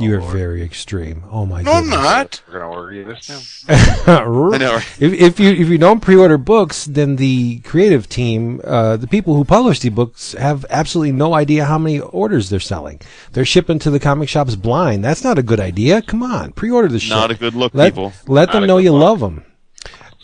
[0.00, 1.24] You're very extreme.
[1.30, 1.86] Oh my god.
[1.86, 2.42] No, I'm not.
[2.46, 3.74] We're gonna order you this now.
[4.06, 4.74] I know.
[4.74, 4.86] right?
[5.00, 9.34] If, if you if you don't pre-order books, then the creative team, uh, the people
[9.34, 13.00] who publish the books, have absolutely no idea how many orders they're selling.
[13.32, 15.04] They're shipping to the comic shops blind.
[15.04, 16.02] That's not a good idea.
[16.02, 17.10] Come on, pre-order the shit.
[17.10, 18.12] Not a good look, let, people.
[18.26, 19.02] Let them know you look.
[19.02, 19.44] love them.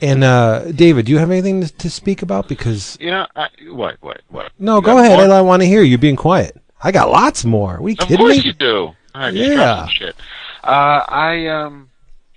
[0.00, 2.48] And uh, David, do you have anything to, to speak about?
[2.48, 4.50] Because You know, I, what, what, what?
[4.58, 5.28] no, You go got ahead.
[5.28, 5.36] more?
[5.36, 6.56] I, want to hear you being quiet.
[6.82, 7.76] I got lots more.
[7.76, 8.42] Are you Of kidding course me?
[8.46, 8.90] you do.
[9.14, 9.86] I Yeah.
[9.88, 10.16] shit.
[10.64, 11.90] Uh, I um,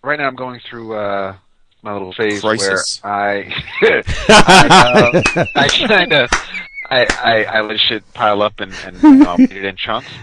[0.04, 1.36] right now I'm going through uh
[1.82, 3.00] my little phase Crisis.
[3.04, 3.54] where I
[4.30, 6.30] I, uh, I kind of
[6.90, 10.10] I, I I let shit pile up and and know, it in chunks.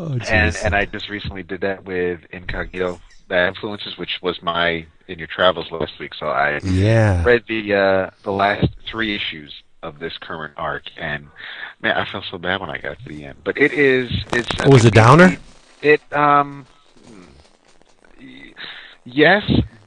[0.00, 4.86] Oh, and and I just recently did that with Incognito, the influences, which was my
[5.08, 6.14] in your travels last week.
[6.14, 7.24] So I yeah.
[7.24, 9.52] read the uh, the last three issues
[9.82, 11.26] of this current arc, and
[11.82, 13.38] man, I felt so bad when I got to the end.
[13.42, 15.36] But it is it's Oh, was it downer?
[15.82, 16.66] It um
[19.04, 19.42] yes,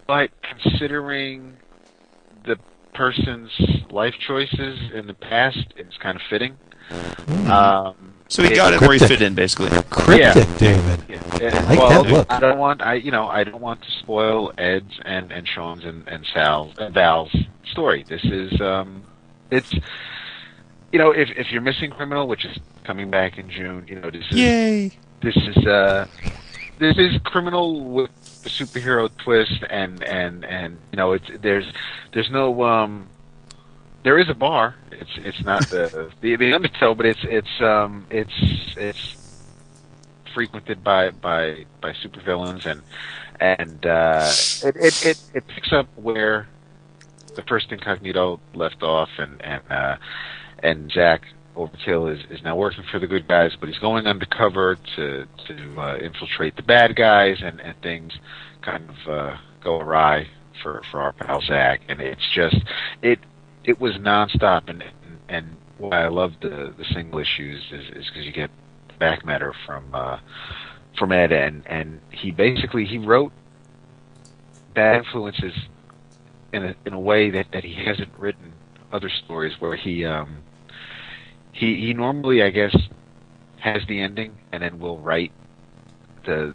[0.08, 1.58] but considering
[2.46, 2.58] the
[2.94, 3.52] person's
[3.92, 6.58] life choices in the past, it's kind of fitting.
[7.50, 9.70] Um, So he it- got it where he fit in, basically.
[9.90, 11.04] Cryptic, David.
[11.10, 12.28] yeah, I like well, that look.
[12.30, 15.84] I don't want I you know I don't want to spoil Ed's and and Sean's
[15.84, 17.36] and and Sal's and Val's
[17.72, 18.06] story.
[18.08, 19.04] This is um
[19.50, 19.74] it's
[20.92, 24.10] you know if if you're missing criminal, which is coming back in June, you know
[24.10, 24.92] this is Yay!
[25.22, 26.06] This is uh
[26.80, 28.10] this is criminal with
[28.44, 31.72] the superhero twist and and and you know it's there's
[32.14, 33.08] there's no um
[34.04, 34.76] there is a bar.
[34.92, 38.34] It's it's not the the, the undertow but it's it's um it's
[38.78, 39.16] it's
[40.34, 42.82] frequented by by by supervillains and
[43.40, 44.32] and uh
[44.64, 46.48] it, it it it picks up where
[47.36, 49.96] the first incognito left off and and uh
[50.64, 51.24] and Jack
[51.56, 55.82] Overkill is, is now working for the good guys, but he's going undercover to to
[55.82, 58.14] uh, infiltrate the bad guys, and, and things
[58.62, 60.28] kind of uh, go awry
[60.64, 61.82] for for our pal Zack.
[61.88, 62.58] And it's just
[63.02, 63.20] it
[63.64, 64.84] it was nonstop, and
[65.30, 68.52] and, why I love the the single issues is is because you get
[69.00, 70.20] back matter from uh,
[70.98, 73.32] from Ed, and and he basically he wrote
[74.74, 75.54] bad influences
[76.54, 78.54] in a in a way that that he hasn't written
[78.92, 80.38] other stories where he um
[81.52, 82.76] he he normally I guess
[83.60, 85.32] has the ending and then will write
[86.26, 86.54] the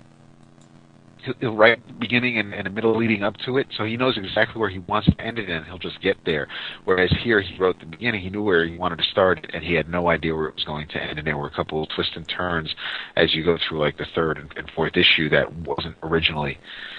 [1.40, 4.16] he'll- write the beginning and, and the middle leading up to it, so he knows
[4.16, 6.48] exactly where he wants to end it, and he'll just get there.
[6.84, 9.74] Whereas here, he wrote the beginning, he knew where he wanted to start, and he
[9.74, 11.18] had no idea where it was going to end.
[11.18, 12.74] And there were a couple of twists and turns
[13.16, 16.58] as you go through like the third and, and fourth issue that wasn't originally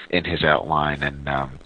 [0.09, 1.59] in his outline, and um,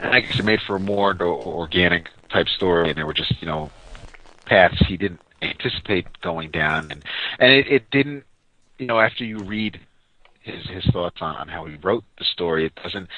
[0.00, 3.40] and I guess it made for a more organic type story, and there were just
[3.40, 3.70] you know
[4.46, 7.04] paths he didn't anticipate going down, and
[7.38, 8.24] and it, it didn't,
[8.78, 9.80] you know, after you read
[10.40, 13.08] his his thoughts on, on how he wrote the story, it doesn't.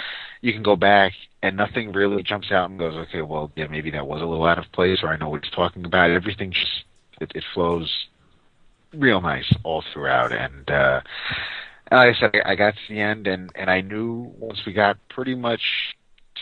[0.41, 3.91] You can go back and nothing really jumps out and goes, okay, well, yeah, maybe
[3.91, 6.11] that was a little out of place, or I know what he's talking about.
[6.11, 6.85] Everything just
[7.21, 8.07] it, it flows
[8.95, 11.01] real nice all throughout, and uh,
[11.91, 14.73] and like I said, I, got to the end, and and I knew once we
[14.73, 15.63] got pretty much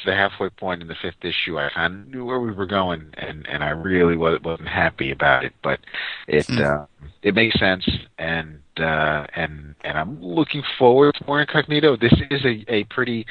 [0.04, 3.10] the halfway point in the fifth issue, I kind of knew where we were going,
[3.16, 5.80] and and I really was, wasn't happy about it, but
[6.28, 6.62] it Hmm.
[6.62, 6.86] uh,
[7.22, 7.88] it makes sense,
[8.18, 11.96] and uh, and and I'm looking forward to more Incognito.
[11.96, 13.26] This is a a pretty,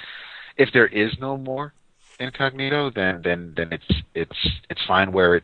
[0.57, 1.73] if there is no more
[2.19, 5.43] Incognito, then then then it's it's it's fine where it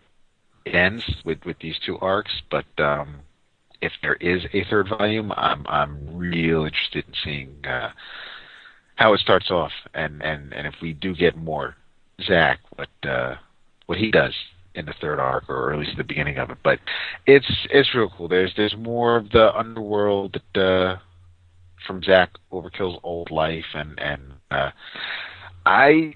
[0.65, 3.21] it ends with with these two arcs, but um,
[3.81, 7.91] if there is a third volume, I'm I'm real interested in seeing uh,
[8.97, 11.75] how it starts off, and and and if we do get more
[12.23, 13.35] Zack, what uh,
[13.85, 14.33] what he does
[14.75, 16.57] in the third arc, or at least the beginning of it.
[16.63, 16.79] But
[17.25, 18.27] it's it's real cool.
[18.27, 20.97] There's there's more of the underworld that uh,
[21.85, 24.71] from Zack Overkill's old life, and and uh,
[25.65, 26.15] I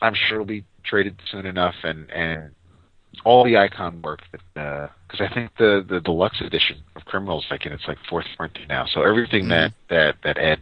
[0.00, 2.52] I'm sure it'll be traded soon enough, and and
[3.24, 7.66] all the icon work that because I think the the deluxe edition of Criminals like
[7.66, 8.86] in its like fourth printing now.
[8.86, 10.60] So everything that that that Ed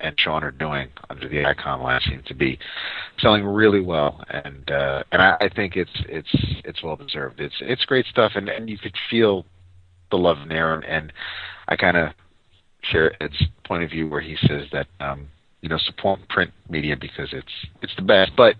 [0.00, 2.58] and Sean are doing under the icon line seems to be
[3.18, 6.30] selling really well, and uh, and I, I think it's it's
[6.64, 7.40] it's well deserved.
[7.40, 9.44] It's it's great stuff, and and you could feel
[10.10, 11.12] the love in there, and, and
[11.68, 12.12] I kind of
[12.82, 15.28] share Ed's point of view where he says that um,
[15.60, 17.52] you know support print media because it's
[17.82, 18.56] it's the best, but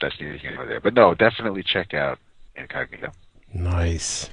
[0.00, 0.80] that's neither here nor there.
[0.80, 2.18] But no, definitely check out
[2.56, 3.12] Incognito.
[3.52, 4.30] Nice.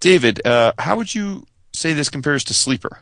[0.00, 3.00] David, uh, how would you say this compares to Sleeper?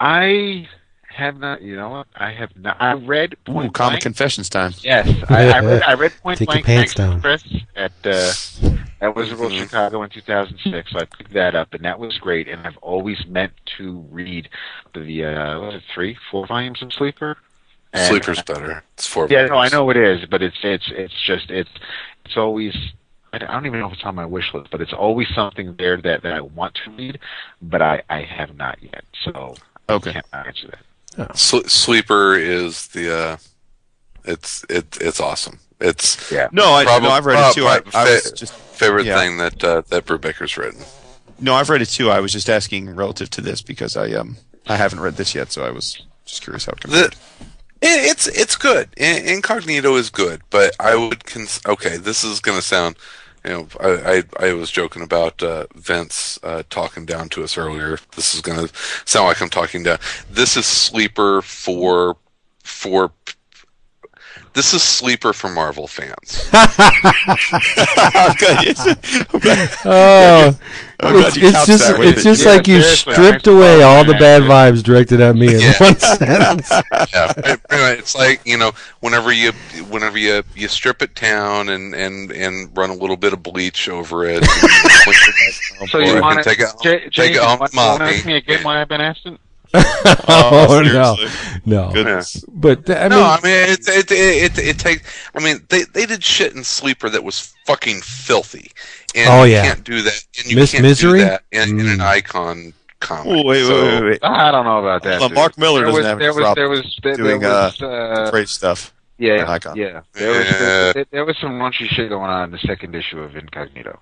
[0.00, 0.68] I
[1.14, 1.62] have not.
[1.62, 2.06] You know what?
[2.16, 2.76] I have not.
[2.80, 4.72] I read Ooh, Point comic confessions time.
[4.82, 5.82] Yes, I, I read.
[5.86, 6.66] I read Point Take your Blank.
[6.66, 7.20] pants thanks to down.
[7.20, 7.44] Chris
[7.76, 8.32] at uh,
[9.00, 9.58] at Wizard World Mhm.
[9.60, 10.90] Chicago in 2006.
[10.92, 12.48] So I picked that up, and that was great.
[12.48, 14.48] And I've always meant to read
[14.94, 17.36] the uh, what was it three, four volumes of Sleeper.
[17.92, 18.82] And- Sleeper's better.
[18.94, 19.26] It's four.
[19.30, 19.72] Yeah, no, I volumes.
[19.72, 21.70] know it is, but it's it's it's just it's
[22.24, 22.74] it's always.
[23.34, 25.96] I don't even know if it's on my wish list, but it's always something there
[26.02, 27.18] that, that I want to read,
[27.62, 29.04] but I, I have not yet.
[29.24, 29.54] So
[29.88, 30.12] I Okay.
[30.12, 30.80] can't answer that.
[31.16, 33.14] Sle- Sleeper is the.
[33.16, 33.36] Uh,
[34.24, 35.58] it's it it's awesome.
[35.80, 36.48] It's Yeah.
[36.52, 37.66] No, I Probably- no, I've read it too.
[37.66, 39.18] I, probably I was just favorite Yeah.
[39.18, 40.84] thing that uh, that Brubaker's written.
[41.40, 42.10] no, I've read it too.
[42.10, 44.36] I was just asking relative to this because I um
[44.68, 47.08] I haven't read this yet, so I was just curious how it compares.
[47.10, 47.16] The,
[47.82, 48.88] it, it's it's good.
[48.96, 51.96] In, Incognito is good, but I would cons- okay.
[51.96, 52.94] This is gonna sound,
[53.44, 57.56] you know, I I, I was joking about uh, Vince uh, talking down to us
[57.58, 57.98] earlier.
[58.16, 58.68] This is gonna
[59.04, 59.98] sound like I'm talking down.
[60.30, 62.16] This is sleeper for
[62.62, 63.12] for.
[64.54, 66.48] This is sleeper for Marvel fans.
[66.52, 67.66] Oh.
[68.24, 68.26] Oh.
[68.28, 69.68] I'm glad you- I'm glad-
[71.04, 74.18] Oh, it's, it's just it's just Yeah, like you stripped away all the yeah.
[74.20, 75.72] bad vibes directed at me in Yeah.
[75.80, 76.70] one sentence.
[77.12, 77.32] yeah,
[77.98, 78.70] it's like you know,
[79.00, 79.50] whenever you,
[79.90, 83.88] whenever you, you strip it down and and and run a little bit of bleach
[83.88, 84.44] over it.
[85.88, 87.98] So you can want take it, to Jay, Jay, take it home want, mommy.
[87.98, 89.38] want to ask me again why I've been asking?
[90.28, 91.16] oh no,
[91.64, 91.92] no.
[91.92, 92.44] Goodness.
[92.48, 95.02] But I mean, no, I mean it it it it, it takes.
[95.34, 98.70] I mean they they did shit in Sleeper that was fucking filthy,
[99.14, 99.62] and Oh, you yeah.
[99.66, 100.24] can't do that.
[100.38, 101.20] And you Miss can't Misery?
[101.20, 102.04] do that in, in an Mm.
[102.04, 103.26] icon comic.
[103.32, 104.18] Oh, wait, So- wait, wait, wait.
[104.22, 105.20] I don't know about that.
[105.20, 105.30] Well.
[105.30, 107.50] Mark Millar there doesn't was, have any there was, problem there was, there, doing, there
[107.50, 108.92] was, uh, Great stuff.
[109.18, 110.00] yeah, yeah.
[110.12, 110.92] There was, Yeah.
[110.92, 113.98] there, there was some raunchy shit going on in the second issue of Incognito.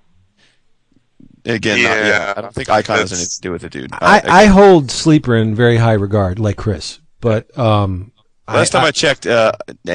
[1.45, 2.07] Again, not- Yeah.
[2.09, 3.91] yeah, I don't think Icon has anything to do with it, dude.
[3.93, 7.01] I, I hold Sleeper in very high regard, like Chris.
[7.21, 8.13] But um,
[8.49, 9.53] Last time I checked, uh,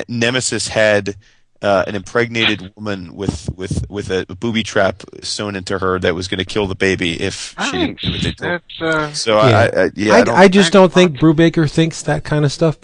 [0.08, 1.16] Nemesis had
[1.62, 6.28] uh, an impregnated woman with, with, with a booby trap sewn into her that was
[6.28, 8.62] going to kill the baby if she didn't do what they told.
[8.80, 9.44] That's uh, So Yeah.
[9.44, 12.52] I, I, yeah, I, I, don't, I just don't think Brubaker thinks that kind of
[12.52, 12.78] stuff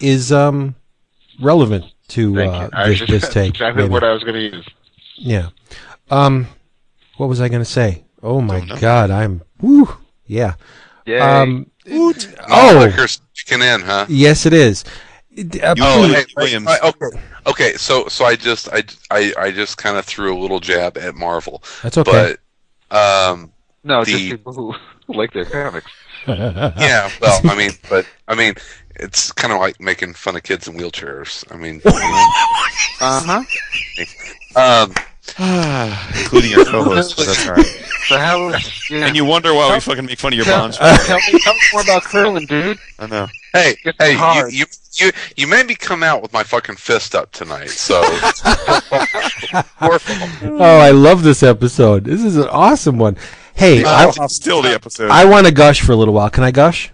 [0.00, 0.74] is um
[1.40, 3.50] relevant to uh, this, just, this take.
[3.50, 3.92] exactly maybe.
[3.92, 4.68] what I was going to use.
[5.16, 5.48] Yeah.
[6.10, 6.46] Um,
[7.20, 8.02] what was I going to say?
[8.22, 9.86] Oh my God, I'm woo.
[10.26, 10.54] Yeah.
[11.04, 11.40] Yeah.
[11.42, 12.14] Um, Oh,
[12.48, 14.06] oh, liquor's kicking in, huh?
[14.08, 14.84] yes, it is.
[15.30, 16.66] It- uh, Oh, hey, Williams.
[16.66, 17.72] right, okay, okay.
[17.74, 21.14] So, so I just, I, I, I just kind of threw a little jab at
[21.14, 22.36] Marvel, that's okay.
[22.90, 23.52] but, um,
[23.84, 24.72] no, the- just people who,
[25.06, 25.90] who like their comics.
[26.26, 27.10] yeah.
[27.20, 28.54] Well, I mean, but I mean,
[28.96, 31.44] it's kind of like making fun of kids in wheelchairs.
[31.52, 31.80] I mean,
[33.00, 33.42] Uh
[34.56, 34.84] huh.
[34.86, 34.94] um,
[36.20, 37.66] including your co-host, but that's all right.
[38.10, 38.48] So how?
[38.90, 39.06] Yeah.
[39.06, 40.78] And you wonder why we fucking make fun of your tell, bonds.
[40.80, 42.76] Uh, tell me, tell me more about curling, dude.
[42.98, 43.28] I know.
[43.52, 44.52] hey, It's hey, you, hard.
[44.52, 47.70] you, you, you made me come out with my fucking fist up tonight.
[47.70, 48.00] So,
[49.82, 52.04] oh, I love this episode.
[52.04, 53.16] This is an awesome one.
[53.54, 55.10] Hey, I, still the episode.
[55.10, 56.30] I want to gush for a little while.
[56.30, 56.90] Can I gush?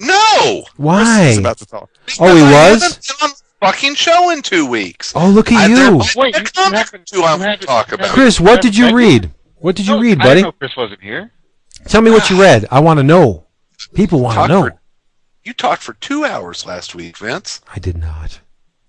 [0.00, 0.64] no.
[0.76, 1.02] Why?
[1.04, 1.90] Chris is about to talk.
[2.20, 3.42] Oh, he Because I was?
[3.62, 5.12] Haven't done a fucking show in two weeks.
[5.14, 7.92] Oh, look at I- you, Wait, you- you haven't- two I you haven't- to talk
[7.92, 8.08] about.
[8.10, 8.40] Chris.
[8.40, 9.30] What did you read?
[9.56, 10.34] What did you No, read, I buddy?
[10.42, 11.30] didn't know Chris wasn't here.
[11.86, 12.66] Tell me what you read.
[12.70, 13.44] I want to know.
[13.94, 14.62] People want to know.
[14.64, 14.78] for-
[15.44, 17.60] You talked for two hours last week, Vince.
[17.74, 18.40] I did not.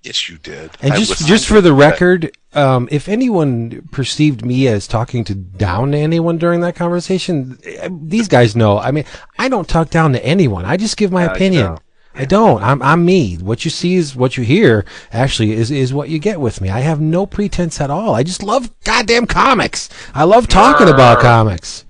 [0.03, 0.71] Yes, you did.
[0.81, 1.77] And I just just for the it.
[1.77, 7.57] record, um, if anyone perceived me as talking to down to anyone during that conversation,
[7.65, 8.77] eh, these guys know.
[8.77, 9.05] I mean,
[9.39, 10.65] I don't talk down to anyone.
[10.65, 11.77] I just give my No, you opinion.
[12.15, 12.21] Don't.
[12.21, 12.63] I don't.
[12.63, 13.35] I'm I'm me.
[13.35, 14.85] What you see is what you hear.
[15.11, 16.69] Actually, is is what you get with me.
[16.69, 18.13] I have no pretense at all.
[18.15, 19.89] I just love goddamn comics.
[20.13, 21.85] I love talking about comics.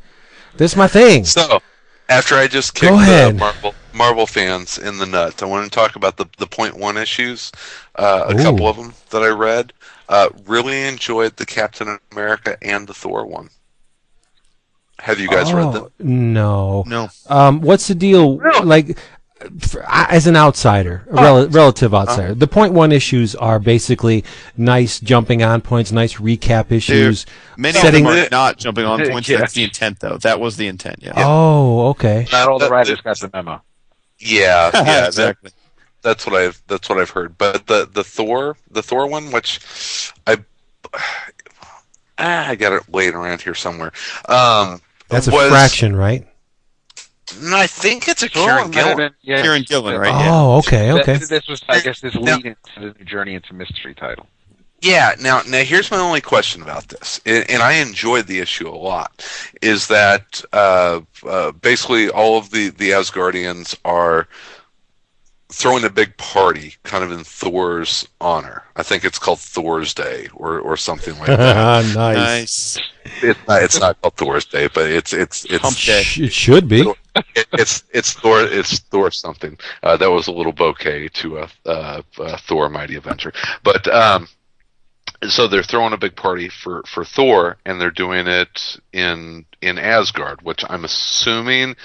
[0.57, 1.25] This is my thing.
[1.25, 1.61] So,
[2.09, 3.35] after I just Go kicked the.
[3.39, 6.97] Marvel Marvel fans in the nuts, I want to talk about the the point one
[6.97, 7.51] issues.
[7.95, 8.43] Uh, a Ooh.
[8.43, 9.73] couple of them that I read.
[10.09, 13.49] Uh, really enjoyed the Captain America and the Thor one.
[14.99, 15.83] Have you guys read them?
[15.85, 16.83] Oh, No.
[16.87, 17.09] No.
[17.27, 18.37] Um, what's the deal?
[18.63, 18.97] Like,
[19.60, 24.24] for, as an outsider, a rel- relative outsider, the point one issues are basically
[24.57, 27.26] nice jumping on points, nice recap issues.
[27.57, 29.30] Many setting- of them are not jumping on points.
[29.30, 29.38] Yeah.
[29.38, 30.18] That's the intent, though.
[30.18, 30.98] That was the intent.
[31.02, 31.14] Yeah.
[31.15, 32.28] Oh, okay.
[32.32, 33.61] Not all the writers got the memo.
[34.20, 35.52] Yeah, yeah, that, exactly.
[36.02, 37.38] that's what I've that's what I've heard.
[37.38, 39.60] But the the Thor the Thor one, which
[40.26, 40.38] I
[42.18, 43.91] ah, I got it laying around here somewhere.
[44.30, 46.26] Um, That's a was- fraction, right?
[47.41, 48.97] No, I think it's a Thor Kieron might have Gillen.
[48.97, 49.41] been- yeah.
[49.43, 50.07] Kieron Gillen, right?
[50.09, 50.29] Yeah.
[50.31, 51.17] Oh, okay, okay.
[51.17, 54.27] This was, I guess, this Now- lead into the new Journey into Mystery title.
[54.81, 55.15] Yeah.
[55.21, 58.75] Now, now here's my only question about this, and, and I enjoyed the issue a
[58.75, 59.25] lot.
[59.61, 64.27] Is that uh, uh, basically all of the the Asgardians are
[65.49, 68.63] throwing a big party, kind of in Thor's honor.
[68.75, 71.95] I think it's called Thor's Day or or something like that.
[71.95, 72.77] nice.
[73.05, 73.21] Nice.
[73.21, 76.03] it's not it's not called Thor's Day, but it's it's it's Hump day.
[76.25, 76.83] It should be.
[77.35, 79.57] It, it's it's Thor it's Thor something.
[79.81, 83.34] Uh, that was a little bouquet to a, uh, uh, Thor Mighty Avenger,
[83.64, 84.27] but um,
[85.30, 89.77] so they're throwing a big party for for Thor, and they're doing it in in
[89.77, 91.76] Asgard, which I'm assuming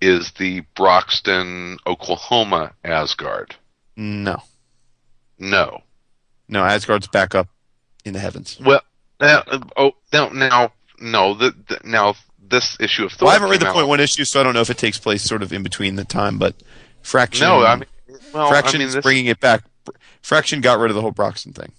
[0.00, 3.56] is the Broxton, Oklahoma Asgard.
[3.96, 4.42] No.
[5.38, 5.82] No,
[6.48, 7.48] No, Asgard's back up
[8.04, 8.58] in the heavens.
[8.64, 8.82] well,
[9.20, 9.42] now,
[9.76, 12.14] oh, now, now, no, the, the now
[12.48, 13.26] this issue of Thor.
[13.26, 14.78] Well, I haven't read the out- point one issue, so I don't know if it
[14.78, 16.54] takes place sort of in between the time, but
[17.02, 17.46] Fraction.
[17.46, 17.84] No, I mean,
[18.32, 19.64] well, Fraction I mean, is this, bringing it back.
[20.22, 21.72] Fraction got rid of the whole Broxton thing.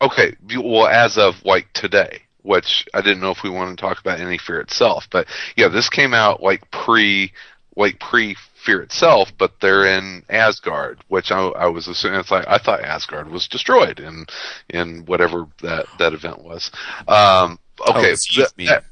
[0.00, 4.00] Okay, well, as of like today, which I didn't know if we wanted to talk
[4.00, 7.32] about any fear itself, but yeah, this came out like pre,
[7.76, 12.18] like pre fear itself, but they're in Asgard, which I, I was assuming.
[12.20, 14.26] It's like I thought Asgard was destroyed in
[14.68, 16.70] in whatever that that event was.
[17.08, 17.58] Um,
[17.88, 18.16] okay, Oh,
[18.58, 18.84] you that-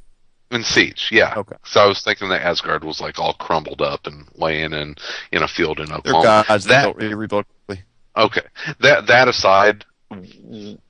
[0.51, 1.35] in siege, yeah.
[1.37, 1.57] Okay.
[1.65, 4.97] So I was thinking that Asgard was like all crumbled up and laying in
[5.33, 6.23] in a field in Oklahoma.
[6.23, 6.65] They're gods.
[6.67, 7.09] That- they
[7.67, 7.85] quickly.
[8.17, 8.43] Okay.
[8.81, 9.85] That that aside,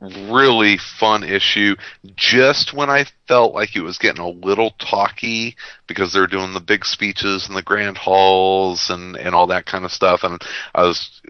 [0.01, 1.77] really fun issue.
[2.17, 5.57] Just when I felt like it was getting a little talky
[5.87, 9.85] because they're doing the big speeches in the grand halls and and all that kind
[9.85, 10.41] of stuff, and
[10.75, 11.21] I was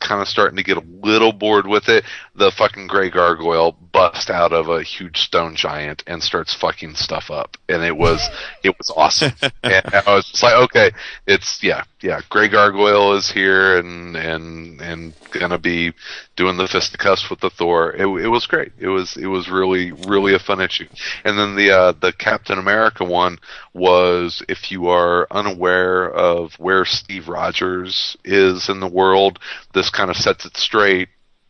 [0.00, 2.04] kind of starting to get a little bored with it.
[2.34, 7.30] The fucking gray gargoyle busts out of a huge stone giant and starts fucking stuff
[7.30, 8.28] up, and it was
[8.62, 9.32] it was awesome.
[9.62, 10.90] and I was just like, okay,
[11.26, 12.20] it's yeah, yeah.
[12.28, 15.92] Gray gargoyle is here and and and gonna be
[16.36, 17.92] doing the fisticuffs with the Thor.
[17.92, 18.72] It, it was great.
[18.78, 20.88] It was it was really really a fun issue.
[21.24, 23.38] And then the uh, the Captain America one
[23.72, 29.38] was if you are unaware of where Steve Rogers is in the world,
[29.74, 31.08] this kind of sets it straight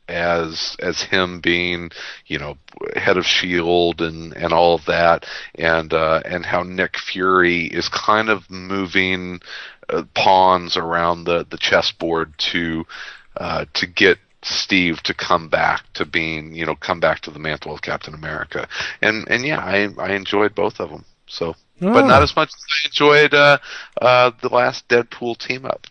[0.08, 1.90] as as him being
[2.26, 2.56] you know
[2.96, 7.88] head of shield and and all of that and uh and how Nick Fury is
[7.88, 9.40] kind of moving
[9.90, 12.86] uh, pawns around the the chessboard to
[13.36, 17.38] uh to get Steve to come back to being you know come back to the
[17.40, 18.68] mantle of Captain America
[19.02, 22.54] and and yeah I I enjoyed both of them so but not as much as
[22.84, 23.58] I enjoyed uh
[24.00, 25.86] uh the last Deadpool team up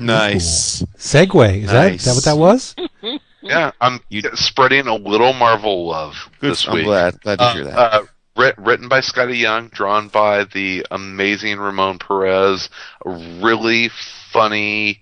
[0.00, 0.82] Nice.
[0.96, 1.62] segue.
[1.64, 2.76] Is that, is that what that was?
[3.42, 6.50] yeah I'm You- spreading a little Marvel love Good.
[6.52, 7.20] this I'm week glad.
[7.22, 7.78] Glad to Uh, hear that.
[7.78, 8.02] uh,
[8.36, 12.70] writ- written by Skottie Young, drawn by the amazing Ramon Perez.
[13.04, 13.90] A really
[14.30, 15.00] funny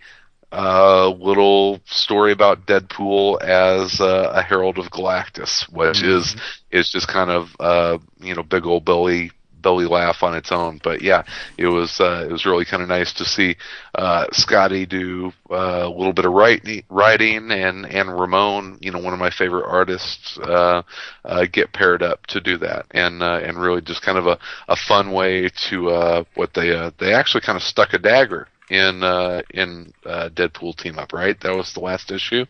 [0.52, 6.36] uh, little story about Deadpool as uh, a herald of Galactus, which is
[6.70, 9.30] is just kind of uh, you know big old belly
[9.66, 10.80] belly laugh on its own.
[10.82, 11.24] But yeah,
[11.58, 13.56] it was uh, it was really kind of nice to see
[13.96, 19.00] uh, Skottie do uh, a little bit of writing, writing, and and Ramon, you know,
[19.00, 20.82] one of my favorite artists, uh,
[21.24, 24.38] uh, get paired up to do that, and uh, and really just kind of a,
[24.68, 28.46] a fun way to uh, what they uh, they actually kind of stuck a dagger
[28.70, 31.38] in uh, in uh, Deadpool team up, right?
[31.40, 32.46] That was the last issue.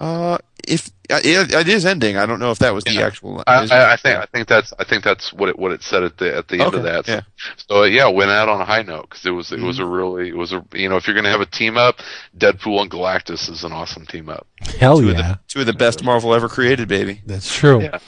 [0.00, 0.36] Uh,
[0.66, 3.42] if uh, it, it is ending, I don't know if that was the actual.
[3.46, 6.02] I, I, I think I think that's I think that's what it what it said
[6.02, 7.06] at the at the end of that.
[7.06, 7.20] So, yeah.
[7.68, 9.84] so yeah, went out on a high note because it was it was Mm-hmm.
[9.84, 12.00] a really it was a you know if you're gonna have a team up,
[12.36, 14.46] Deadpool and Galactus is an awesome team up.
[14.80, 15.32] Hell two, of yeah.
[15.34, 17.22] the, two of the best Marvel ever created, baby.
[17.24, 17.82] That's true.
[17.82, 17.98] Yeah.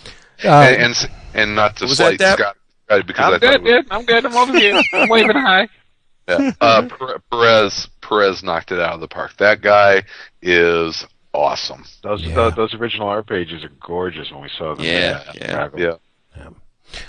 [0.45, 2.39] Uh, and, and and not to Was that slight that?
[2.39, 2.57] Scott
[2.87, 3.93] Scott, because I I'm thought good, it was, dude.
[3.93, 4.27] I'm good.
[4.27, 4.83] I'm over here.
[4.95, 5.69] I'm waving high.
[6.29, 6.53] Yeah.
[6.61, 6.89] uh,
[7.31, 9.37] Perez Perez knocked it out of the park.
[9.39, 10.03] That guy
[10.43, 11.85] is awesome.
[12.03, 12.35] Those Yeah.
[12.35, 14.85] those, those original art pages are gorgeous when we saw them.
[14.85, 15.69] Yeah, yeah.
[15.77, 15.95] yeah.
[16.37, 16.49] Yeah.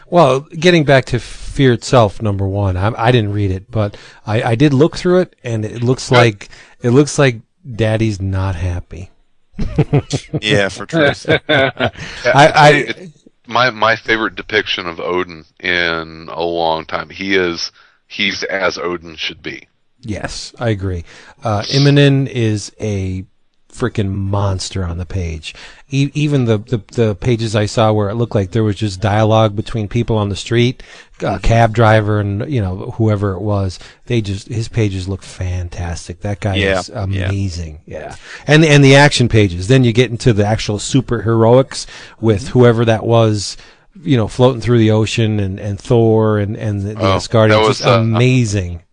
[0.07, 4.41] Well, getting back to Fear itself, number one, I, I didn't read it, but I,
[4.43, 6.49] I did look through it, and it looks like
[6.81, 7.39] it looks like
[7.75, 9.09] Daddy's not happy.
[10.41, 11.25] Yeah, for truth.
[11.47, 11.91] I,
[12.33, 13.11] I It-
[13.47, 17.09] my my favorite depiction of Odin in a long time.
[17.09, 17.71] He is
[18.07, 19.67] he's as Odin should be.
[20.01, 21.03] Yes, I agree.
[21.43, 23.25] Uh, Immonen is a
[23.71, 25.53] freaking monster on the page.
[25.89, 29.01] E- even the, the the pages I saw where it looked like there was just
[29.01, 30.81] dialogue between people on the street,
[31.21, 33.79] a cab driver and you know whoever it was.
[34.05, 36.21] They just his pages look fantastic.
[36.21, 37.81] That guy Yeah, is amazing.
[37.85, 38.15] Yeah.
[38.47, 39.67] and and the action pages.
[39.67, 41.85] Then you get into the actual super heroics
[42.19, 43.57] with whoever that was.
[44.01, 47.49] You know, floating through the ocean and, and Thor and, and the, the Oh, Asgardians.
[47.49, 48.83] that was, Just uh, amazing.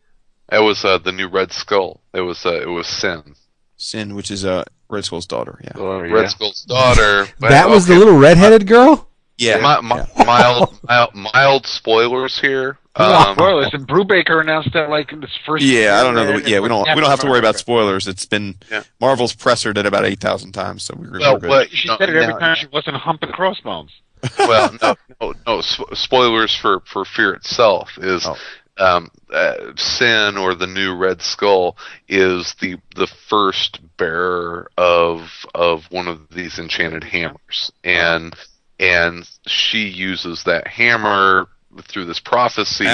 [0.48, 2.00] That was uh, the new Red Skull.
[2.14, 3.34] It was uh, it was Sin.
[3.76, 5.58] Sin, which is uh, Red Skull's daughter.
[5.64, 5.72] Yeah.
[5.74, 6.28] Oh, Red yeah.
[6.28, 7.26] Skull's daughter.
[7.40, 7.98] That was the Okay.
[8.04, 9.08] little redheaded girl.
[9.38, 9.56] Yeah.
[9.56, 12.78] Mi- mi- mild, mild, mild spoilers here.
[12.98, 13.70] No Um, spoilers.
[13.72, 15.64] And Brubaker announced that like in this first.
[15.64, 16.38] Yeah, I don't know.
[16.38, 16.86] The, yeah, we don't.
[16.94, 18.06] We don't have to worry about spoilers.
[18.06, 18.82] It's been Yeah.
[19.00, 21.48] Marvel's pressured it about eight thousand times, so we we're, well, we're good.
[21.48, 23.90] but, She no, said it every no, time she wasn't humping crossbones.
[24.38, 25.60] Well, no, no, no.
[25.60, 28.36] Spoilers for for Fear itself is Oh.
[28.78, 31.76] um, uh, Sin or the new Red Skull
[32.08, 38.34] is the the first bearer of of one of these enchanted hammers, and
[38.78, 41.46] and she uses that hammer
[41.88, 42.84] through this prophecy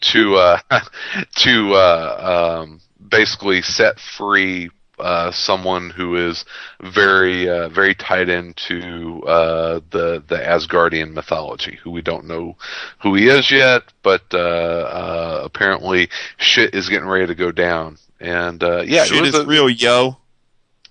[0.00, 0.58] to uh,
[1.36, 6.44] to uh, um, basically set free uh, someone who is
[6.80, 12.56] very uh, very tied into uh, the the Asgardian mythology, who we don't know
[13.02, 16.08] who he is yet, but uh, uh, apparently
[16.38, 17.98] shit is getting ready to go down.
[18.20, 20.16] And uh, yeah, it Shit was is a- real, yo.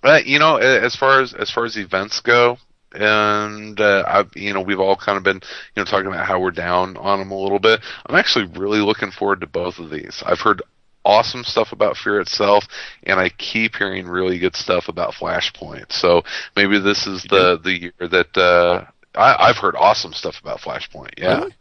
[0.04, 2.58] uh, you know, as far as as far as events go,
[2.92, 5.40] and uh, I've you know we've all kind of been
[5.74, 7.80] you know talking about how we're down on them a little bit.
[8.06, 10.22] I'm actually really looking forward to both of these.
[10.24, 10.62] I've heard
[11.06, 12.64] awesome stuff about Fear itself,
[13.04, 15.92] and I keep hearing really good stuff about Flashpoint.
[15.92, 16.22] So
[16.56, 18.84] maybe this is the the year that uh,
[19.14, 21.10] I, I've heard awesome stuff about Flashpoint.
[21.18, 21.54] Yeah, Really?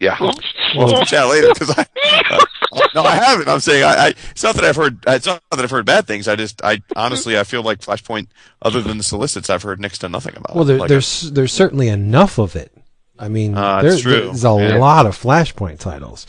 [0.00, 0.16] yeah.
[0.76, 1.86] We'll chat later because I.
[2.30, 2.40] Uh,
[2.96, 3.48] no, I haven't.
[3.48, 4.08] I'm saying I, I.
[4.32, 4.98] It's not that I've heard.
[5.06, 6.26] It's not that I've heard bad things.
[6.26, 6.60] I just.
[6.64, 7.38] I honestly.
[7.38, 8.26] I feel like Flashpoint.
[8.62, 10.56] Other than the solicits, I've heard next to nothing about.
[10.56, 10.80] Well, there, it.
[10.80, 12.72] Like, there's there's certainly enough of it.
[13.16, 14.12] I mean, Uh, there- true.
[14.26, 14.76] there's a Yeah.
[14.78, 16.26] lot of Flashpoint titles.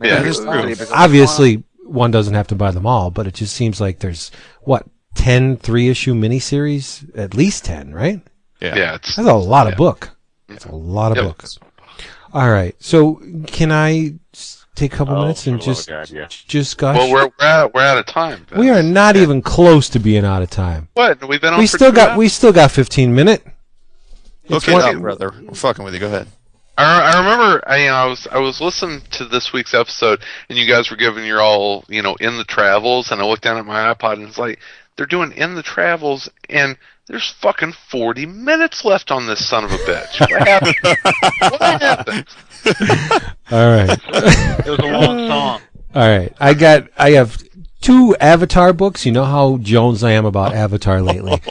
[0.00, 0.86] Yeah, it's true.
[0.94, 4.30] Obviously, one doesn't have to buy them all, but it just seems like there's
[4.62, 4.84] what
[5.14, 8.20] 10 three issue miniseries, at least ten, right?
[8.60, 8.76] yeah.
[8.76, 9.76] yeah, it's That's a lot of Yeah.
[9.78, 10.10] book.
[10.48, 11.26] That's a lot of Yep.
[11.26, 11.58] books.
[12.32, 14.14] All right, so can I
[14.74, 16.26] take a couple Oh, minutes and for the love just of God, yeah.
[16.28, 16.96] just gush?
[16.96, 18.46] well, we're we're out, we're out of time.
[18.56, 20.88] we are not even close to being out of time.
[20.94, 22.18] What we've been on We for still got hours?
[22.18, 23.44] we still got 15 minute.
[24.48, 25.32] Look it one- up, um, brother.
[25.42, 26.00] We're fucking with you.
[26.00, 26.26] Go ahead.
[26.78, 30.22] I, I remember, I, you know, I was I was listening to this week's episode,
[30.48, 33.42] and you guys were giving your all, you know, in the travels, and I looked
[33.42, 34.60] down at my iPod, and it's like
[34.96, 36.78] they're doing in the travels, and
[37.08, 40.20] there's fucking forty minutes left on this son of a bitch.
[40.20, 40.76] What happened?
[41.58, 42.26] what happened?
[43.50, 43.98] All right.
[44.66, 45.60] It was a long song.
[45.94, 47.42] All right, I got I have
[47.80, 49.04] two Avatar books.
[49.04, 51.40] You know how Jones I am about Avatar lately.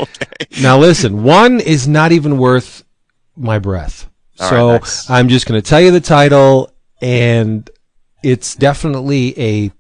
[0.62, 2.84] Now listen, one is not even worth
[3.36, 4.08] my breath.
[4.40, 5.10] All so right, nice.
[5.10, 7.70] I'm just going to tell you the title, and
[8.24, 9.72] it's definitely a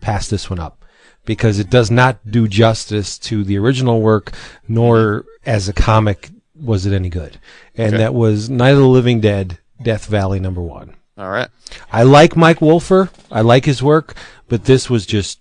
[0.00, 0.84] pass this one up
[1.24, 4.32] because it does not do justice to the original work,
[4.66, 6.30] nor as a comic
[6.60, 7.38] was it any good.
[7.76, 7.98] And Okay.
[7.98, 10.94] that was Night of the Living Dead, Death Valley number one.
[11.16, 11.48] All right.
[11.92, 13.10] I like Mike Wolfer.
[13.30, 14.16] I like his work,
[14.48, 15.38] but this was just,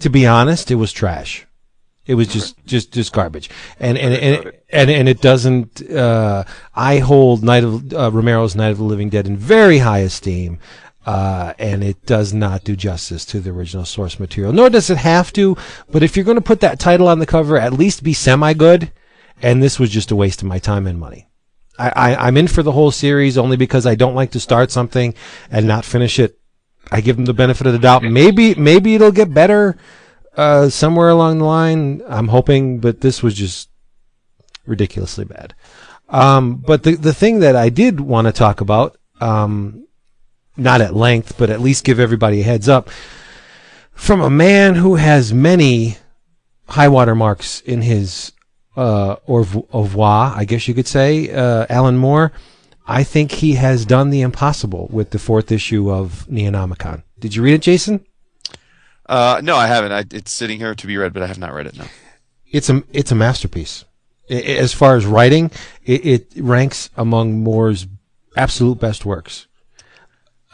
[0.00, 1.46] to be honest, it was trash.
[2.06, 3.48] It was just, just, just garbage.
[3.80, 6.44] And, and, and, and, and it doesn't, uh,
[6.74, 10.58] I hold Night of, uh, Romero's Night of the Living Dead in very high esteem.
[11.06, 14.96] Uh, and it does not do justice to the original source material, nor does it
[14.96, 15.54] have to.
[15.90, 18.54] But if you're going to put that title on the cover, at least be semi
[18.54, 18.90] good.
[19.42, 21.28] And this was just a waste of my time and money.
[21.78, 24.70] I, I, I'm in for the whole series only because I don't like to start
[24.70, 25.14] something
[25.50, 26.38] and not finish it.
[26.90, 28.02] I give them the benefit of the doubt.
[28.02, 29.76] Maybe maybe it'll get better
[30.36, 32.02] uh, somewhere along the line.
[32.08, 33.68] I'm hoping, but this was just
[34.66, 35.54] ridiculously bad.
[36.08, 39.86] Um, but the the thing that I did want to talk about, um,
[40.56, 42.90] not at length, but at least give everybody a heads up,
[43.92, 45.96] from a man who has many
[46.68, 48.32] high water marks in his
[48.76, 49.36] uh, au
[49.72, 52.32] revoir, I guess you could say, uh, Alan Moore.
[52.86, 57.02] I think he has done the impossible with the fourth issue of Neonomicon.
[57.18, 58.04] Did you read it, Jason?
[59.06, 59.92] Uh, no, I haven't.
[59.92, 61.76] I, it's sitting here to be read, but I have not read it.
[61.76, 61.84] No.
[62.50, 63.84] It's a it's a masterpiece.
[64.30, 65.50] As far as writing,
[65.84, 67.86] it, it ranks among Moore's
[68.36, 69.46] absolute best works.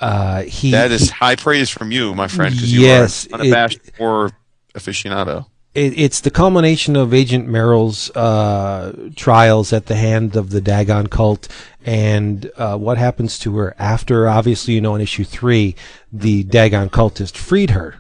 [0.01, 3.41] Uh, he That is he- high praise from you, my friend, because Yes, you are
[3.43, 4.31] unabashed or
[4.75, 5.47] aficionado.
[5.75, 11.07] it, it's the culmination of Agent Merrill's uh, trials at the hand of the Dagon
[11.09, 11.47] cult
[11.85, 14.27] and uh, what happens to her after.
[14.27, 15.77] Obviously, you know, in issue three,
[16.11, 17.97] the Dagon cultist freed her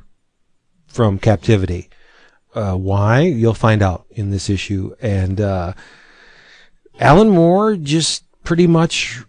[0.90, 1.88] from captivity.
[2.54, 3.20] Uh, why?
[3.20, 4.94] You'll find out in this issue.
[5.00, 5.72] And uh,
[6.98, 9.22] Alan Moore just pretty much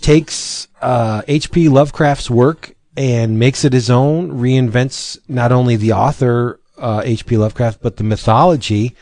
[0.00, 1.68] takes H.P.
[1.68, 7.36] Lovecraft's work and makes it his own, reinvents not only the author H.P.
[7.36, 8.94] Lovecraft, but the mythology,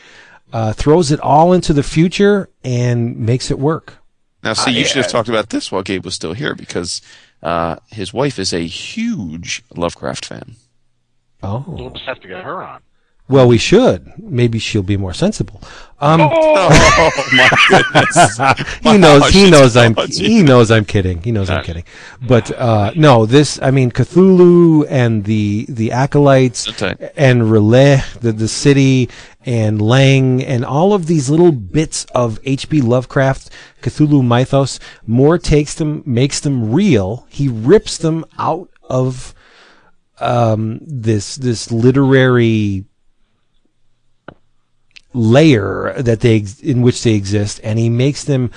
[0.53, 3.97] uh, throws it all into the future and makes it work.
[4.43, 7.01] Now, see, you should have talked about this while Gabe was still here because
[7.41, 10.55] uh, his wife is a huge Lovecraft fan.
[11.43, 12.81] Oh, We'll just have to get her on.
[13.27, 14.11] well, we should.
[14.17, 15.61] Maybe she'll be more sensible.
[15.99, 16.69] Um, Oh
[17.33, 18.37] my goodness!
[18.81, 19.21] he knows.
[19.21, 19.91] Wow, He knows I'm.
[19.93, 20.25] apology.
[20.27, 21.21] He knows I'm kidding.
[21.21, 21.83] He knows I'm kidding.
[22.27, 23.59] But uh, no, this.
[23.61, 26.67] I mean, Cthulhu and the the acolytes
[27.15, 29.09] and R'lyeh, the the city
[29.45, 32.81] and Leng and all of these little bits of H.P.
[32.81, 33.49] Lovecraft
[33.81, 34.79] Cthulhu mythos.
[35.07, 37.25] Moore takes them, makes them real.
[37.29, 39.33] He rips them out of
[40.23, 42.85] um, this this literary
[45.13, 48.49] layer that they in which they exist and he makes them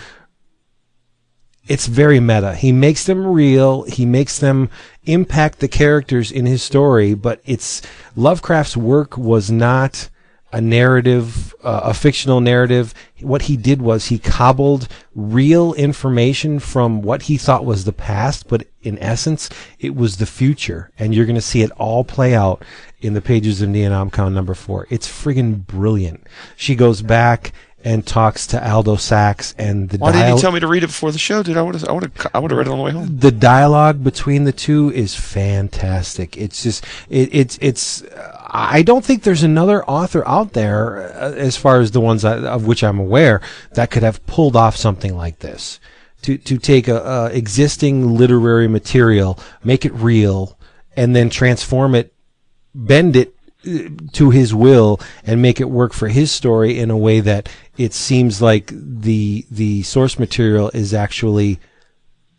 [1.69, 2.55] it's very meta.
[2.55, 3.83] He makes them real.
[3.83, 4.71] He makes them
[5.05, 7.83] impact the characters in his story but it's
[8.15, 10.09] lovecraft's work was not
[10.53, 17.03] a narrative uh, a fictional narrative what he did was he cobbled real information from
[17.03, 19.51] what he thought was the past but in essence
[19.81, 22.65] it was the future and you're going to see it all play out
[23.01, 24.87] in the pages of Neonomicon number four.
[24.91, 26.27] It's friggin' brilliant.
[26.57, 27.53] She goes back
[27.85, 30.83] and talks to Aldo Sax and the Why didn't dial- you tell me to read
[30.83, 31.57] it before the show, dude?
[31.57, 33.19] I would have, I would have, I would have read it on the way home.
[33.19, 36.37] the dialogue between the two is fantastic.
[36.37, 38.03] It's just it, it's it's.
[38.59, 42.67] I don't think there's another author out there, uh, as far as the ones of
[42.67, 43.43] which I'm aware,
[43.75, 45.79] that could have pulled off something like this.
[46.23, 50.59] To to take a, a existing literary material, make it real,
[50.97, 52.15] and then transform it,
[52.75, 53.35] bend it
[53.67, 57.51] uh, to his will and make it work for his story in a way that
[57.77, 61.61] it seems like the the source material is actually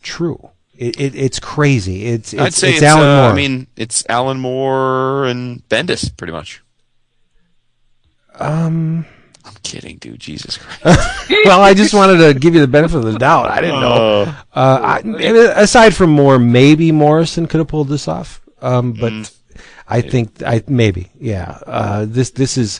[0.01, 0.49] true.
[0.77, 2.05] It, it it's crazy.
[2.05, 3.31] It's it's, I'd say it's, it's, Alan uh, Moore.
[3.31, 6.61] I mean, it's Alan Moore and Bendis, pretty much.
[8.35, 9.05] um.
[9.45, 10.19] I'm kidding, dude.
[10.19, 11.29] Jesus Christ.
[11.45, 13.49] Well, I just wanted to give you the benefit of the doubt.
[13.49, 14.33] I didn't know.
[14.53, 14.99] Uh, I,
[15.55, 18.41] aside from Moore, maybe Morrison could have pulled this off.
[18.61, 19.36] Um, but Mm.
[19.89, 21.59] I think I maybe yeah.
[21.65, 22.79] Uh, this this is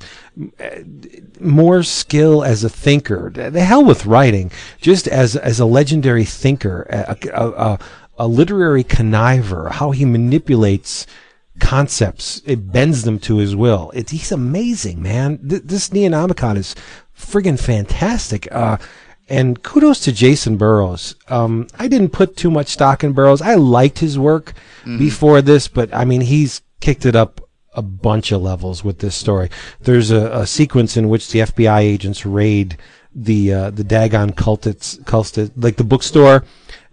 [1.40, 3.32] more skill as a thinker.
[3.34, 4.52] The hell with writing,
[4.82, 7.80] just as as a legendary thinker, a, a, a,
[8.18, 9.72] a literary conniver.
[9.72, 11.08] How he manipulates
[11.60, 13.92] concepts, it bends them to his will.
[13.94, 15.40] It, he's amazing, man.
[15.48, 16.76] Th- this Neonomicon is
[17.18, 18.48] friggin' fantastic.
[18.52, 18.78] Uh,
[19.30, 21.16] and kudos to Jacen Burrows.
[21.28, 23.42] Um, I didn't put too much stock in Burrows.
[23.42, 24.54] I liked his work
[24.98, 27.42] before this, but I mean, he's kicked it up
[27.74, 29.50] a bunch of levels with this story.
[29.82, 32.78] There's a, a sequence in which the FBI agents raid
[33.14, 36.44] the uh, the Dagon cultists, cultists, like the bookstore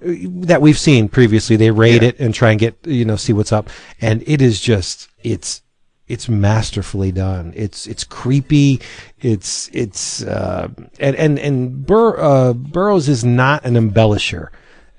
[0.01, 1.57] that we've seen previously.
[1.57, 3.69] They raid it and try and get you know see what's up,
[4.01, 5.63] and it is just it's
[6.07, 7.53] it's masterfully done.
[7.57, 8.81] It's it's creepy.
[9.21, 14.49] It's it's uh, and and and Bur- uh, Burrows is not an embellisher.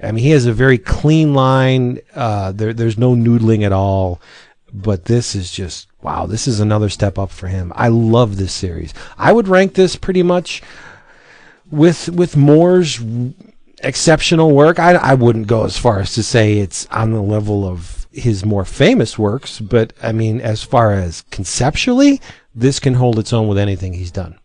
[0.02, 2.00] I mean, he has a very clean line.
[2.14, 4.22] Uh, there there's no noodling at all.
[4.78, 6.26] But this is just wow.
[6.26, 7.72] This is another step up for him.
[7.76, 8.94] I love this series.
[9.18, 10.62] I would rank this pretty much
[11.72, 13.02] with with Moore's
[13.80, 14.80] exceptional work.
[14.80, 18.46] I, I wouldn't go as far as to say it's on the level of his
[18.46, 22.22] more famous works, but I mean, as far as conceptually,
[22.54, 24.40] this can hold its own with anything he's done.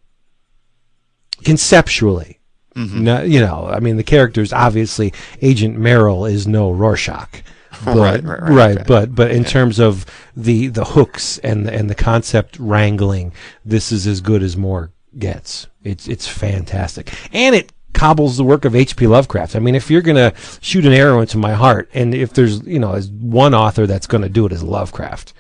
[1.45, 2.41] Conceptually.
[2.77, 3.05] Mm-hmm.
[3.05, 5.13] No, you know, I mean, the characters obviously,
[5.43, 7.43] Agent Merrill is no Rorschach,
[7.85, 8.87] but, Right, right, right, right.
[8.87, 13.33] but but in terms of the the hooks and the, and the concept wrangling,
[13.65, 15.67] this is as good as Moore gets.
[15.83, 19.07] It's it's fantastic, and it cobbles the work of H.P.
[19.07, 19.57] Lovecraft.
[19.57, 22.79] I mean, if you're gonna shoot an arrow into my heart, and if there's you
[22.79, 25.33] know, as one author that's gonna do it is Lovecraft.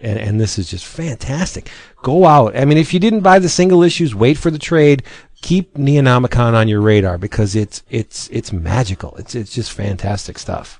[0.00, 1.68] And, and this is just fantastic.
[2.04, 2.56] Go out.
[2.56, 5.02] I mean, if you didn't buy the single issues, wait for the trade.
[5.42, 9.16] Keep Neonomicon on your radar because it's it's it's magical.
[9.16, 10.77] It's it's just fantastic stuff.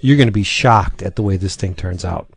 [0.00, 2.28] You're going to be shocked at the way this thing turns out.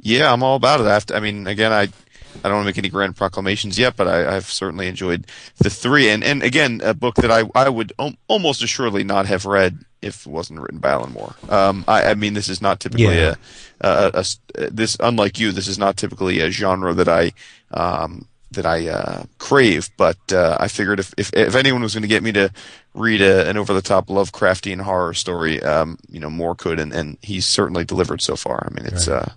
[0.00, 1.14] Yeah, I'm all about it.
[1.14, 4.36] I, mean, again, I I don't want to make any grand proclamations yet, but I,
[4.36, 5.26] I've certainly enjoyed
[5.58, 6.08] the three.
[6.10, 7.92] And and again, a book that I I would
[8.28, 11.34] almost assuredly not have read if it wasn't written by Alan Moore.
[11.48, 13.34] Um, I, I mean, this is not typically Yeah.
[13.80, 15.50] a, a, a, s- this unlike you.
[15.50, 17.32] This is not typically a genre that I
[17.72, 19.90] um, that I uh, crave.
[19.96, 22.50] But uh, I figured if, if if anyone was going to get me to
[22.94, 26.92] read a, an over the top Lovecraftian horror story, um, you know, Moore could, and,
[26.92, 28.66] and he's certainly delivered so far.
[28.70, 29.32] I mean, it's uh,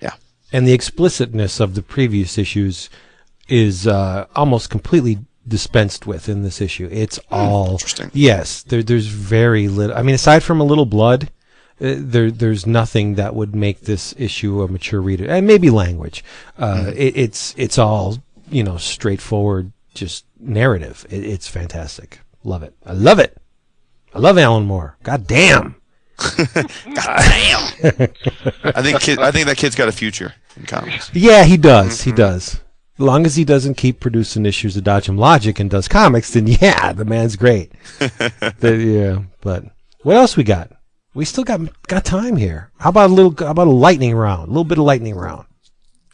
[0.00, 0.14] yeah.
[0.52, 2.90] and the explicitness of the previous issues
[3.48, 6.88] is uh, almost completely dispensed with in this issue.
[6.90, 8.10] It's all interesting.
[8.14, 9.96] Yes, there, there's very little.
[9.96, 11.30] I mean, aside from a little blood,
[11.80, 16.24] uh, there there's nothing that would make this issue a mature reader, and maybe language.
[16.58, 18.18] Uh, it, it's it's all
[18.50, 21.06] you know straightforward, just narrative.
[21.10, 22.20] It, it's fantastic.
[22.44, 22.74] Love it.
[22.84, 23.36] I love it.
[24.14, 24.96] I love Alan Moore.
[25.02, 25.76] God damn.
[26.18, 27.72] God damn.
[28.64, 31.10] I think kid, I think that kid's got a future in comics.
[31.14, 32.02] Yeah, he does.
[32.02, 32.16] He mm-hmm.
[32.16, 32.54] does.
[32.54, 36.46] As long as he doesn't keep producing issues of Dodgem Logic and does comics, then
[36.46, 37.72] yeah, the man's great.
[37.98, 39.64] The- yeah, but
[40.02, 40.70] what else we got?
[41.14, 42.70] We still got got time here.
[42.78, 43.34] How about a little?
[43.36, 44.44] How about a lightning round?
[44.44, 45.46] A little bit of lightning round.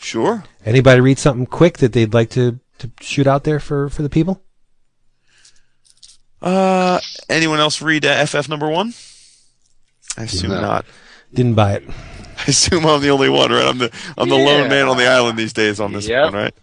[0.06, 0.44] Sure.
[0.64, 4.08] Anybody read something quick that they'd like to to shoot out there for for the
[4.08, 4.40] people?
[6.40, 8.94] Uh, anyone else read uh, FF number one?
[10.16, 10.60] I assume No.
[10.60, 10.86] not.
[11.34, 11.88] Didn't buy it.
[12.38, 13.66] I assume I'm the only one, right?
[13.66, 16.24] I'm the I'm the lone man on the island these days on this Yep.
[16.26, 16.54] one, right?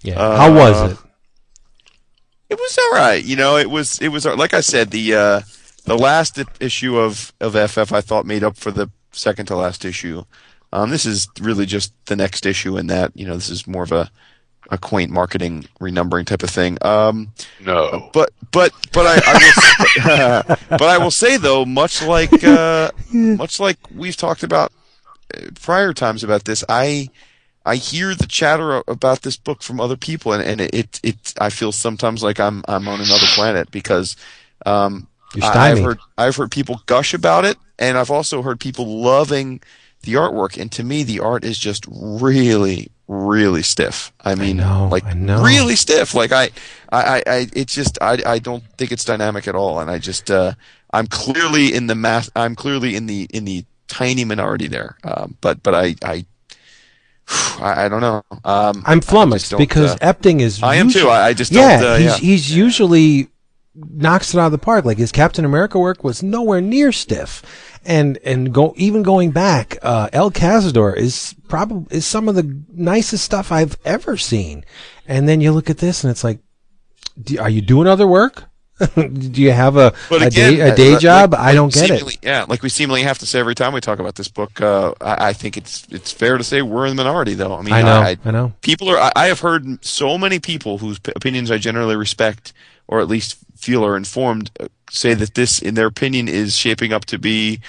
[0.00, 0.18] Yeah.
[0.18, 0.98] Uh, How was it?
[2.48, 3.22] It was all right.
[3.22, 5.40] You know, it was it was like I said the uh,
[5.84, 9.84] the last issue of of FF I thought made up for the second to last
[9.84, 10.24] issue.
[10.74, 13.84] Um, this is really just the next issue in that you know this is more
[13.84, 14.10] of a
[14.70, 16.78] a quaint marketing renumbering type of thing.
[16.82, 17.32] Um,
[17.64, 18.10] No.
[18.12, 23.60] but but but I, I will, but I will say though, much like uh, much
[23.60, 24.72] like we've talked about
[25.34, 27.08] uh, prior times about this, I
[27.66, 31.34] I hear the chatter about this book from other people, and, and it, it it
[31.40, 34.16] I feel sometimes like I'm I'm on another planet because
[34.66, 35.06] um,
[35.36, 39.02] You're I- I've heard I've heard people gush about it, and I've also heard people
[39.02, 39.60] loving
[40.04, 40.60] the artwork.
[40.60, 44.12] And to me, the art is just really really stiff.
[44.20, 46.14] I mean, know, like I really stiff.
[46.14, 46.50] Like I,
[46.90, 49.80] I, I, I it's just I, I don't think it's dynamic at all.
[49.80, 50.52] And I just, uh,
[50.92, 52.30] I'm clearly in the math.
[52.36, 54.96] I'm clearly in the in the tiny minority there.
[55.04, 56.24] Um, but but I, I,
[57.60, 58.22] I, I don't know.
[58.44, 60.62] Um, I'm flummoxed because uh, Epting is.
[60.62, 61.08] I am too.
[61.08, 61.80] I, I just yeah.
[61.82, 62.16] Uh, he's yeah.
[62.16, 63.28] he's usually
[63.74, 64.84] knocks it out of the park.
[64.84, 69.78] Like his Captain America work was nowhere near stiff, and and go even going back,
[69.82, 74.64] uh, El Cazador is probably is some of the nicest stuff I've ever seen.
[75.06, 76.40] And then you look at this, and it's like,
[77.22, 78.44] do, are you doing other work?
[78.96, 81.32] do you have a But a day a day job?
[81.32, 82.18] like I don't get it.
[82.22, 84.60] Yeah, like we seemingly have to say every time we talk about this book.
[84.60, 87.54] Uh, I, I think it's it's fair to say we're in the minority, though.
[87.54, 88.52] I mean, I know, I, I know.
[88.62, 89.12] people are.
[89.14, 92.52] I, have heard so many people whose p- opinions I generally respect,
[92.88, 96.92] or at least feel are informed, uh, say that this, in their opinion, is shaping
[96.92, 97.60] up to be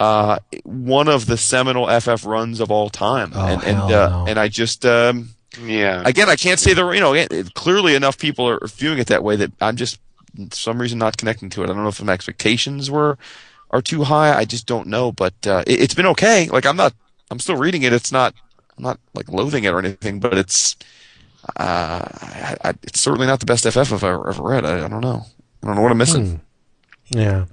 [0.00, 3.32] uh, one of the seminal FF runs of all time.
[3.34, 4.24] Oh, and and, hell uh, no.
[4.28, 4.84] and I just.
[4.84, 5.30] Um,
[5.64, 6.02] Yeah.
[6.04, 7.14] again, I can't say that you know.
[7.54, 10.00] Clearly, enough people are viewing it that way that I'm just
[10.36, 11.64] for some reason not connecting to it.
[11.64, 13.16] I don't know if my expectations were
[13.70, 14.36] are too high.
[14.36, 15.12] I just don't know.
[15.12, 16.48] But uh, it, it's been okay.
[16.48, 16.92] Like I'm not.
[17.30, 17.92] I'm still reading it.
[17.92, 18.34] It's not.
[18.76, 20.18] I'm not like loathing it or anything.
[20.20, 20.76] But it's.
[21.56, 24.64] Uh, I, I, it's certainly not the best FF I've ever, ever read.
[24.64, 25.24] I, I don't know.
[25.62, 26.40] I don't know what I'm missing.
[27.10, 27.46] Yeah,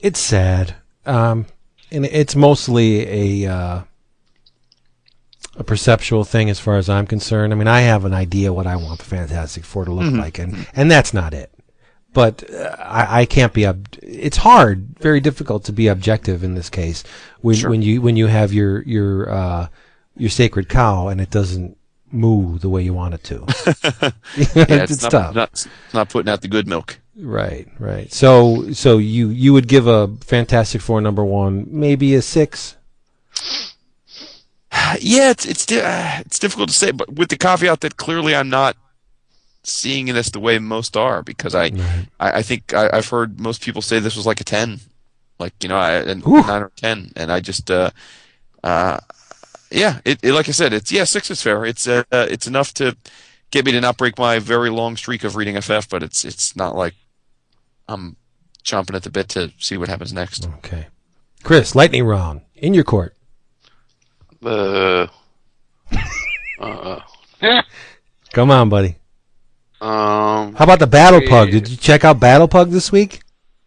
[0.00, 0.74] it's sad,
[1.06, 1.46] um,
[1.90, 3.82] and it's mostly a uh,
[5.56, 7.52] a perceptual thing as far as I'm concerned.
[7.52, 10.38] I mean, I have an idea what I want the Fantastic Four to look like,
[10.38, 11.50] and and that's not it.
[12.12, 13.66] But uh, I, I can't be.
[13.66, 17.02] Ob- it's hard, very difficult to be objective in this case
[17.40, 19.68] when when you when you have your your uh,
[20.16, 21.76] your sacred cow and it doesn't
[22.12, 23.40] moo the way you want it to.
[24.54, 25.34] Yeah, it's, not, tough.
[25.34, 26.98] Not, not putting out the good milk.
[27.16, 28.10] Right, right.
[28.12, 32.76] So, so you you would give a Fantastic Four number one maybe a six.
[35.00, 38.34] Yeah, it's it's di- uh, it's difficult to say, but with the caveat that clearly
[38.34, 38.76] I'm not
[39.64, 41.66] seeing this the way most are, because I
[42.18, 44.80] I, I think I, I've heard most people say this was like a ten,
[45.38, 46.42] like you know, I, a Ooh.
[46.42, 47.90] nine or ten, and I just uh,
[48.64, 48.98] uh,
[49.72, 51.64] yeah, it, it like I said, it's yeah, six is fair.
[51.64, 52.96] It's uh, uh, it's enough to
[53.50, 56.54] get me to not break my very long streak of reading FF, but it's it's
[56.56, 56.94] not like
[57.88, 58.16] I'm
[58.64, 60.46] chomping at the bit to see what happens next.
[60.58, 60.86] Okay,
[61.42, 63.16] Chris, lightning round in your court.
[64.44, 65.06] Uh,
[66.58, 67.00] uh,
[68.32, 68.96] Come on, buddy.
[69.80, 71.50] um, How about the Battlepug?
[71.50, 73.20] Did you check out Battlepug this week?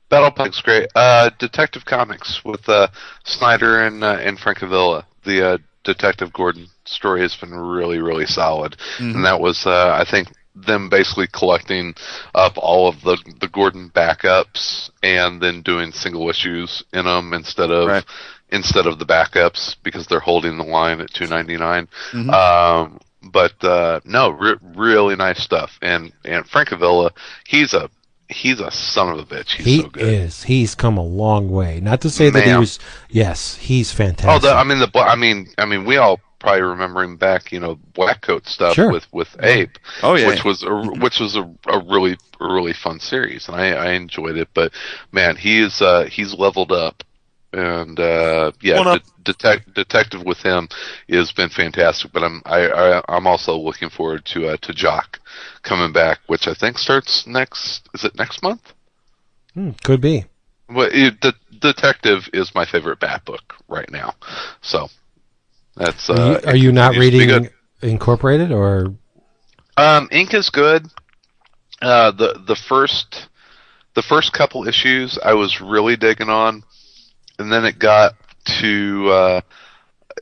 [0.10, 0.90] Battlepug's great.
[0.96, 2.88] Uh, Detective Comics with uh,
[3.24, 5.06] Snyder and uh, and Francavilla.
[5.24, 10.04] The uh, Detective Gordon story has been really, really solid, and that was, uh, I
[10.10, 11.94] think, them basically collecting
[12.34, 17.72] up all of the the Gordon backups and then doing single issues in them instead
[17.72, 18.06] of Right.
[18.50, 21.88] instead of the backups because they're holding the line at two ninety nine.
[22.14, 22.34] Mhm.
[22.34, 23.00] Um,
[23.32, 25.78] but uh, no, re- really nice stuff.
[25.82, 27.12] And and Francavilla,
[27.48, 27.90] he's a
[28.30, 29.54] he's a son of a bitch.
[29.56, 30.04] He's He so good.
[30.04, 30.44] is.
[30.44, 31.80] He's come a long way.
[31.80, 32.80] Not to say that he was.
[33.10, 34.42] Yes, he's Oh, fantastic.
[34.44, 37.60] the, I mean the I mean I mean we all probably remember him back, you
[37.60, 38.92] know, Black Coat stuff Sure.
[38.92, 40.28] with with Ape, Oh yeah.
[40.28, 43.92] which was a, which was a, a really a really fun series, and I, I
[43.94, 44.50] enjoyed it.
[44.54, 44.72] But
[45.12, 47.04] man, he is uh, he's leveled up,
[47.56, 50.68] and uh, yeah, de- detect, detective with him
[51.10, 52.12] has been fantastic.
[52.12, 55.20] But I'm I, I I'm also looking forward to uh, to Jock
[55.64, 57.88] coming back, which I think starts next.
[57.94, 58.74] Is it next month?
[59.54, 60.26] Hmm, could be.
[60.70, 64.14] Well, it, the Detective is my favorite Bat book right now.
[64.62, 64.90] So
[65.76, 66.10] that's.
[66.10, 67.50] Are Uh, you, are you not continues to be reading.
[67.82, 68.94] Incorporated or?
[69.78, 70.88] Um, Ink is good.
[71.82, 73.28] Uh, the the first
[73.96, 76.64] the first couple issues I was really digging on,
[77.40, 78.14] and then it got
[78.62, 79.42] to uh,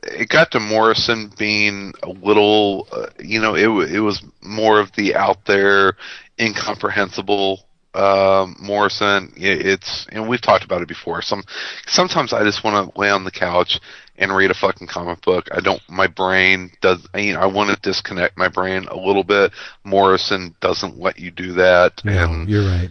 [0.02, 4.92] it got to Morrison being a little, uh, you know, it it was more of
[4.96, 5.96] the out there,
[6.38, 7.64] incomprehensible
[7.94, 9.32] um, Morrison.
[9.36, 11.22] It, it's and we've talked about it before.
[11.22, 11.44] Some
[11.86, 13.80] sometimes I just want to lay on the couch
[14.16, 15.46] and read a fucking comic book.
[15.52, 15.80] I don't.
[15.88, 17.06] My brain does.
[17.14, 19.52] I, mean, I want to disconnect my brain a little bit.
[19.84, 22.90] Morrison doesn't let you do that, No, and you're right.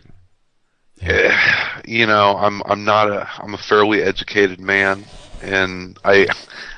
[1.86, 5.06] you know, I'm I'm not a I'm a fairly educated man,
[5.42, 6.28] and I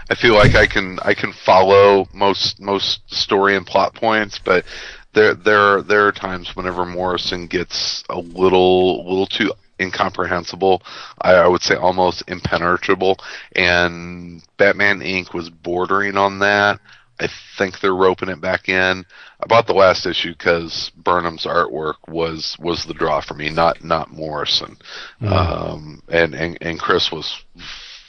[0.10, 4.66] I feel like I can I can follow most most story and plot points, but
[5.14, 10.82] there there are, there are times whenever Morrison gets a little little too incomprehensible.
[11.22, 13.18] I, I would say almost impenetrable,
[13.56, 15.34] and Batman Inc.
[15.34, 16.80] was bordering on that.
[17.20, 19.06] I think they're roping it back in.
[19.42, 23.84] I bought the last issue because Burnham's artwork was was the draw for me, not
[23.84, 24.78] not Morrison.
[25.22, 27.44] Um, and, and and Chris was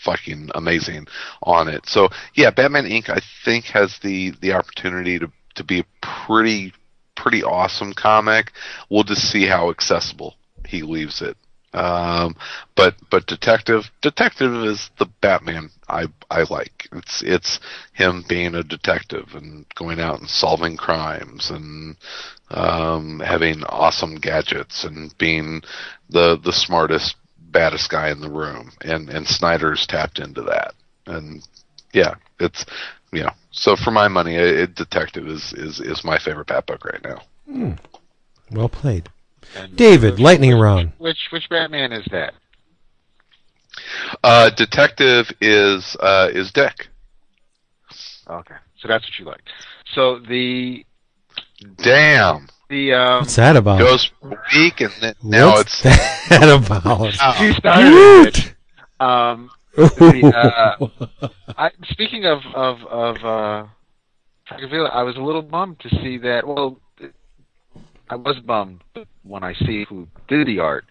[0.02, 1.06] fucking amazing
[1.42, 1.86] on it.
[1.86, 3.08] So yeah, Batman Inc.
[3.08, 5.84] I think has the the opportunity to to be a
[6.26, 6.72] pretty
[7.14, 8.52] pretty awesome comic.
[8.90, 10.34] We'll just see how accessible
[10.66, 11.36] he leaves it.
[11.72, 12.36] Um,
[12.74, 16.88] but but detective detective is the Batman I I like.
[16.92, 17.60] It's it's
[17.92, 21.96] him being a detective and going out and solving crimes and
[22.50, 25.62] um, having awesome gadgets and being
[26.08, 28.72] the the smartest baddest guy in the room.
[28.82, 30.74] And and Snyder's tapped into that.
[31.06, 31.46] And
[31.92, 32.64] yeah, it's
[33.12, 33.32] you know.
[33.50, 37.22] So for my money, it, detective is is is my favorite Bat book right now.
[38.50, 39.08] Well played.
[39.54, 40.92] And David, which- lightning which- round.
[40.98, 42.34] Which which Batman is that?
[44.24, 46.88] Uh, detective is uh, is Dick.
[48.28, 49.42] Okay, so that's what you like.
[49.94, 50.84] So the
[51.76, 52.48] Damn.
[52.68, 53.78] the um, What's that about?
[53.78, 57.40] Goes for a week and then now What's it's that about?
[57.40, 58.54] you started it.
[58.98, 60.78] Um, the,
[61.22, 63.66] uh, I, speaking of of of uh,
[64.50, 66.46] I was a little bummed to see that.
[66.46, 66.78] Well,
[68.08, 68.82] I was bummed
[69.24, 70.84] when I see who did the art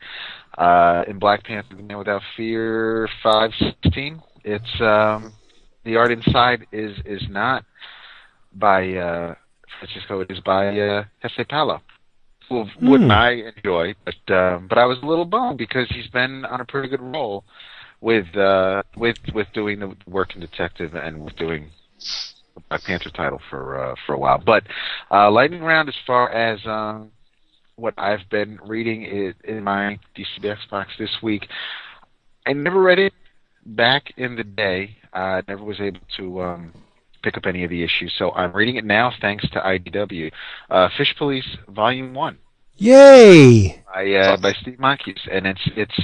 [0.58, 4.22] uh, in Black Panther: The Man Without Fear five sixteen.
[4.44, 5.34] It's um,
[5.84, 7.64] the art inside is is not
[8.54, 9.36] by uh,
[9.80, 10.22] Francisco.
[10.22, 11.82] It is by uh, Jefte Palo.
[12.50, 13.18] Well, wouldn't Hmm.
[13.18, 13.96] I enjoy?
[14.06, 17.02] But um, but I was a little bummed because he's been on a pretty good
[17.02, 17.44] roll
[18.02, 21.72] with uh, with with doing the work in detective and with doing
[22.70, 24.42] Black Panther title for uh, for a while.
[24.44, 24.64] But
[25.12, 27.12] uh, lightning round, as far as um,
[27.76, 31.48] what I've been reading it, in my DCBS box this week,
[32.46, 33.14] I never read it
[33.66, 34.98] back in the day.
[35.14, 36.74] I never was able to um,
[37.24, 40.32] pick up any of the issues, so I'm reading it now thanks to IDW.
[40.70, 42.38] Uh, Fish Police Volume One
[42.78, 43.82] Yay!
[43.94, 46.02] by uh, by Steve Moncuse, and it's it's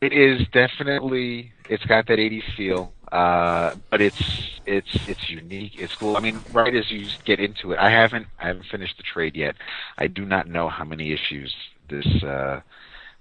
[0.00, 4.22] it is definitely it's got that '80s feel, uh, but it's
[4.66, 5.72] it's it's unique.
[5.78, 6.16] It's cool.
[6.16, 9.36] I mean, right as you get into it, I haven't I haven't finished the trade
[9.36, 9.56] yet.
[9.98, 11.54] I do not know how many issues
[11.88, 12.60] this uh,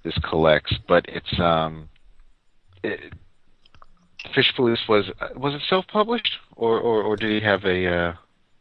[0.04, 1.90] this collects, but it's um.
[2.84, 3.14] It,
[4.34, 5.06] Fish Police was
[5.36, 8.14] was it self published or, or or did he have a uh,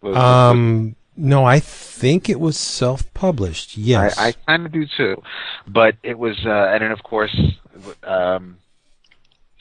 [0.02, 3.76] was- Um, no, I think it was self-published.
[3.76, 4.18] Yes.
[4.18, 5.22] I, I kind of do too,
[5.66, 7.34] but it was, uh, and then of course,
[8.02, 8.58] um,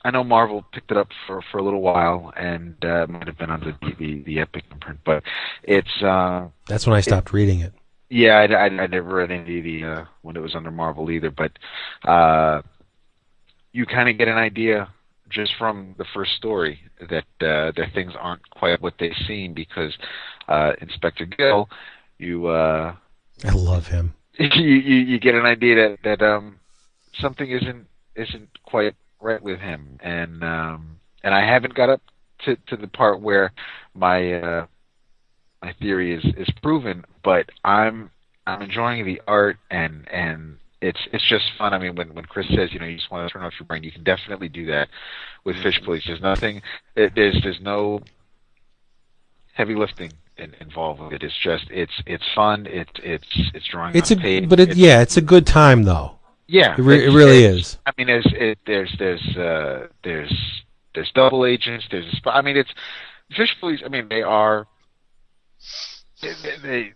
[0.03, 3.27] I know Marvel picked it up for for a little while, and uh, it might
[3.27, 5.23] have been under the the, the Epic imprint, but
[5.63, 7.73] it's uh, That's when I stopped reading it.
[8.09, 11.09] yeah, I, I, I never read any of the uh, when it was under Marvel
[11.09, 11.51] either, but
[12.07, 12.61] uh,
[13.71, 14.89] you kind of get an idea
[15.30, 19.97] just from the first story that uh, that things aren't quite what they seem because
[20.47, 21.69] uh, Inspector Gill,
[22.19, 22.93] you uh,
[23.43, 24.13] I love him.
[24.39, 26.59] you, you you get an idea that that um
[27.19, 32.01] something isn't isn't quite right with him and um and I haven't got up
[32.45, 33.51] to to the part where
[33.93, 34.65] my uh
[35.61, 38.11] my theory is is proven but I'm
[38.45, 41.73] I'm enjoying the art and and it's it's just fun.
[41.73, 43.65] I mean, when when Chris says, you know, you just want to turn off your
[43.65, 44.89] brain, you can definitely do that
[45.45, 46.03] with Fish Police.
[46.05, 46.61] There's nothing,
[46.95, 48.01] it, there's there's no
[49.53, 51.23] heavy lifting in, involved with it.
[51.23, 52.67] It's just it's it's fun.
[52.69, 53.95] It's it's it's drawing.
[53.95, 56.12] It's a but it, It's- yeah, it's a good time though.
[56.48, 57.78] Yeah, It, re- it really it's- is.
[57.86, 60.64] I mean, there's it, there's there's uh, there's
[60.94, 61.86] there's double agents.
[61.90, 62.32] There's a spy.
[62.32, 62.72] I mean, it's
[63.36, 63.82] Fish Police.
[63.86, 64.68] I mean, they are
[66.22, 66.94] they, they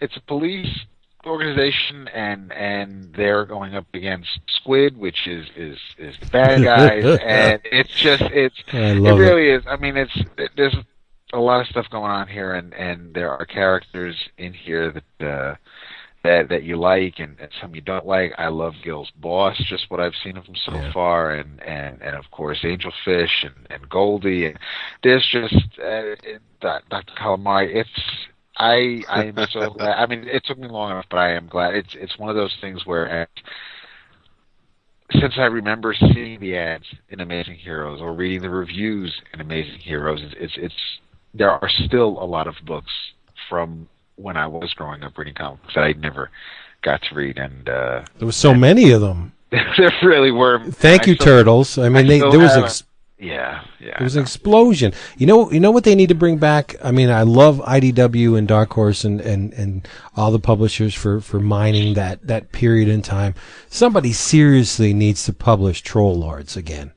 [0.00, 0.80] it's a police
[1.26, 7.04] organization, and and they're going up against Squid, which is is is the bad guys,
[7.24, 9.64] and it's just it's it really is.
[9.68, 10.76] I mean, it's it, there's
[11.32, 15.26] a lot of stuff going on here, and and there are characters in here that.
[15.28, 15.54] uh
[16.26, 18.32] that that you like and, and some you don't like.
[18.38, 20.92] I love Gill's boss, just what I've seen of him so Yeah.
[20.92, 24.58] far, and and and of course Angelfish and and Goldie, and
[25.02, 27.12] there's just uh, it- Dr.
[27.18, 27.74] Calamari.
[27.74, 28.00] It's
[28.58, 29.96] I I am so glad.
[29.98, 31.74] I mean, it took me long enough, but I am glad.
[31.74, 33.22] It's it's one of those things where.
[33.22, 33.26] uh,
[35.20, 39.78] since I remember seeing the ads in Amazing Heroes or reading the reviews in Amazing
[39.78, 40.74] Heroes, it's, it's it's
[41.32, 42.90] there are still a lot of books
[43.48, 46.30] from when I was growing up reading comic books that I never
[46.82, 49.32] got to read, and uh, There was so many of them.
[49.50, 50.58] there really were.
[50.70, 51.78] Thank I you, still- Turtles.
[51.78, 52.82] I mean, I they, there was ex-
[53.18, 53.96] Yeah, yeah.
[53.98, 54.92] there was an explosion.
[55.16, 56.74] You know, you know what they need to bring back.
[56.82, 61.20] I mean, I love IDW and Dark Horse and, and, and all the publishers for,
[61.20, 63.34] for mining that, that period in time.
[63.68, 66.92] Somebody seriously needs to publish Troll Lords again.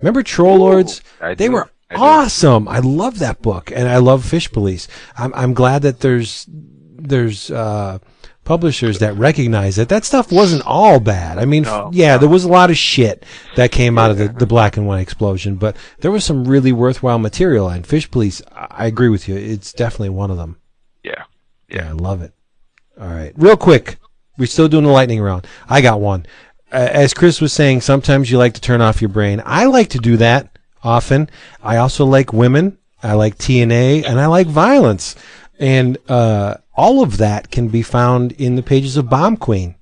[0.00, 1.00] Remember Troll Lords?
[1.20, 1.52] They do.
[1.52, 1.70] were.
[1.94, 2.68] Awesome.
[2.68, 4.88] I love that book, and I love Fish Police.
[5.16, 7.98] I'm I'm glad that there's there's uh,
[8.46, 9.88] publishers that recognize it.
[9.90, 11.38] That stuff wasn't all bad.
[11.38, 13.24] I mean, No, yeah, there was a lot of shit
[13.56, 16.72] that came out of the, the black and white explosion, but there was some really
[16.72, 17.68] worthwhile material.
[17.68, 19.36] And Fish Police, I, agree with you.
[19.36, 20.56] It's definitely one of them.
[21.02, 21.24] Yeah.
[21.68, 22.32] Yeah, I love it.
[22.98, 23.98] All right, real quick,
[24.38, 25.46] we're still doing the lightning round.
[25.68, 26.24] I got one.
[26.72, 29.42] Uh, as Chris was saying, sometimes you like to turn off your brain.
[29.44, 30.55] I like to do that
[30.86, 31.28] often.
[31.62, 32.78] I also like women.
[33.02, 35.16] I like TNA, and I like violence,
[35.58, 39.74] and uh, all of that can be found in the pages of Bomb Queen.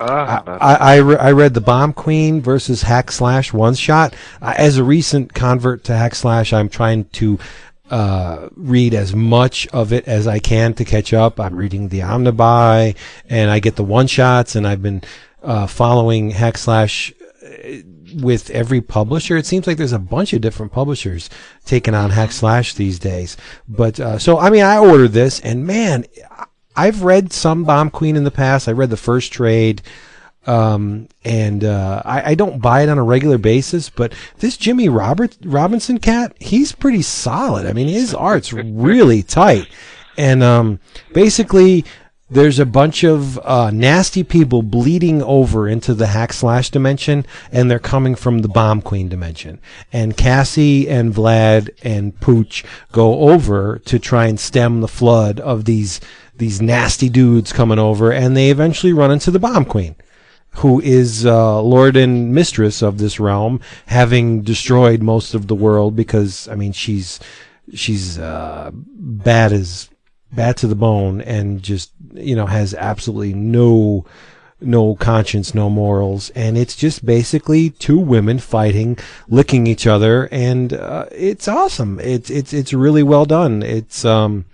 [0.00, 4.14] Ah, I, I, re- I read the Bomb Queen versus Hack Slash one shot.
[4.40, 7.38] Uh, as a recent convert to Hack Slash, I'm trying to
[7.90, 11.40] uh, read as much of it as I can to catch up.
[11.40, 12.96] I'm reading the Omnibuy,
[13.28, 15.02] and I get the one shots, and I've been
[15.42, 17.12] uh, following Hack Slash
[17.42, 17.82] uh,
[18.14, 19.36] with every publisher.
[19.36, 21.30] It seems like there's a bunch of different publishers
[21.64, 23.36] taking on Hack Slash these days.
[23.68, 26.04] But uh, so I mean, I ordered this, and man,
[26.76, 28.68] I've read some Bomb Queen in the past.
[28.68, 29.82] I read the first trade,
[30.46, 33.90] um, and uh, I, I don't buy it on a regular basis.
[33.90, 37.66] But this Jimmie Robert Robinson cat, he's pretty solid.
[37.66, 39.68] I mean, his art's really tight,
[40.16, 40.80] and um,
[41.12, 41.84] basically.
[42.30, 47.70] There's a bunch of uh, nasty people bleeding over into the hack slash dimension, and
[47.70, 49.60] they're coming from the bomb queen dimension.
[49.94, 55.64] And Cassie and Vlad and Pooch go over to try and stem the flood of
[55.64, 56.00] these
[56.36, 59.96] these nasty dudes coming over, and they eventually run into the bomb queen,
[60.56, 65.96] who is uh, lord and mistress of this realm, having destroyed most of the world
[65.96, 67.18] because I mean she's
[67.72, 69.88] she's uh, bad as
[70.32, 74.04] bad to the bone and just you know has absolutely no
[74.60, 76.30] no conscience no morals.
[76.30, 78.98] And it's just basically two women fighting
[79.28, 80.28] licking each other.
[80.32, 82.00] And uh, it's awesome.
[82.00, 83.62] It's it's it's really well done.
[83.62, 84.44] It's um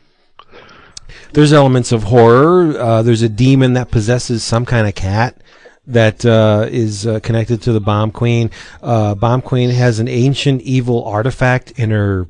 [1.33, 2.79] there's elements of horror.
[2.79, 5.37] Uh, there's a demon that possesses some kind of cat
[5.87, 8.51] that uh, is uh, connected to the bomb queen.
[8.83, 12.29] Uh, bomb queen has an ancient evil artifact in her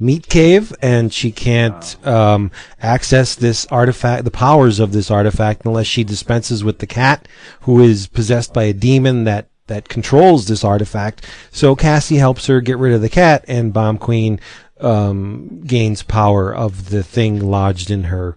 [0.00, 2.50] meat cave and she can't um,
[2.80, 7.28] access this artifact the powers of this artifact unless she dispenses with the cat
[7.62, 12.60] who is possessed by a demon that that controls this artifact so cassie helps her
[12.60, 14.40] get rid of the cat and bomb queen
[14.80, 18.36] um, gains power of the thing lodged in her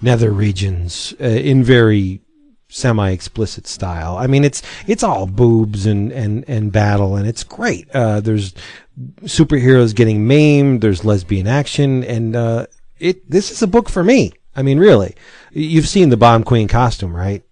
[0.00, 2.20] nether regions uh, in very
[2.70, 4.16] semi-explicit style.
[4.16, 7.90] I mean, it's it's all boobs and and and battle, and it's great.
[7.90, 8.54] Uh, there's
[9.22, 10.80] superheroes getting maimed.
[10.80, 12.66] There's lesbian action, and uh,
[12.98, 14.32] it this is a book for me.
[14.54, 15.14] I mean, really,
[15.52, 17.44] you've seen the Bomb Queen costume, right?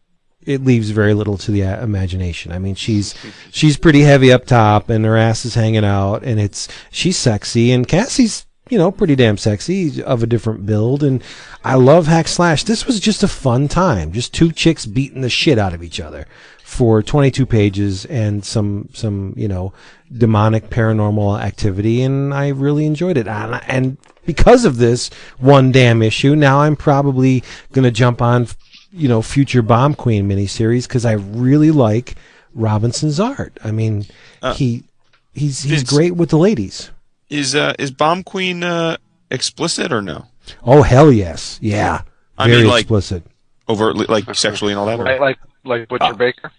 [0.48, 2.52] it leaves very little to the uh, imagination.
[2.52, 3.14] I mean, she's
[3.50, 7.70] she's pretty heavy up top, and her ass is hanging out, and it's she's sexy,
[7.70, 11.22] and Cassie's you know pretty damn sexy of a different build, and
[11.62, 12.64] I love hack slash.
[12.64, 16.00] This was just a fun time, just two chicks beating the shit out of each
[16.00, 16.26] other
[16.68, 19.72] for 22 pages and some some you know
[20.14, 23.26] demonic paranormal activity, and I really enjoyed it.
[23.26, 23.96] And, and
[24.26, 25.08] because of this
[25.38, 27.42] one damn issue, now I'm probably
[27.72, 28.48] gonna jump on
[28.92, 32.16] you know future Bomb Queen miniseries because I really like
[32.54, 33.58] Robinson's art.
[33.64, 34.04] I mean,
[34.42, 34.84] Uh, he
[35.32, 36.90] he's he's great with the ladies.
[37.30, 38.98] Is uh, is Bomb Queen uh,
[39.30, 40.26] explicit or no?
[40.62, 42.02] Oh hell yes, yeah,
[42.36, 43.24] I very mean, like- explicit.
[43.70, 44.98] Overtly, like sexually and all that?
[45.00, 45.38] or- Like
[45.68, 46.50] like Butcher Baker.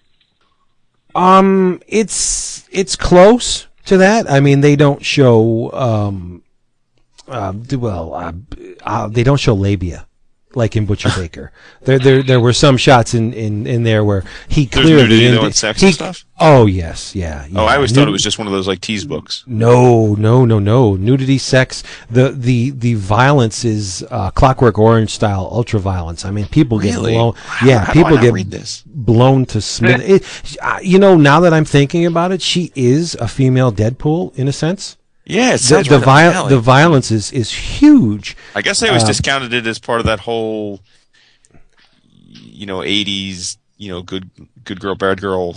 [1.15, 4.29] Um, it's it's close to that.
[4.29, 6.43] I mean, they don't show um,
[7.27, 8.33] uh, well, uh,
[8.83, 10.07] uh, they don't show labia
[10.59, 11.51] like in Butcher Baker.
[11.81, 15.27] There, there, there were some shots in, in, in there where he There's clearly nudity,
[15.31, 16.25] though, sex he- and stuff?
[16.41, 17.47] Oh yes, yeah.
[17.53, 17.65] Oh.
[17.65, 19.43] I always thought it was just one of those like tease books.
[19.45, 20.95] No, no, no, no.
[20.95, 26.23] Nudity, sex, the the the violence is uh, Clockwork Orange style ultra violence.
[26.23, 27.13] I mean, people get Really?
[27.13, 27.33] blown.
[27.65, 30.01] Yeah, people get blown to smith.
[30.01, 34.33] it, uh, you know, now that I'm thinking about it, she is a female Deadpool
[34.37, 34.95] in a sense.
[35.29, 38.35] Yeah, The the, right up my viol- the violence is is huge.
[38.55, 40.79] I guess I always um, discounted it as part of that whole,
[42.27, 44.29] you know, '80s, you know, good
[44.63, 45.55] good girl, bad girl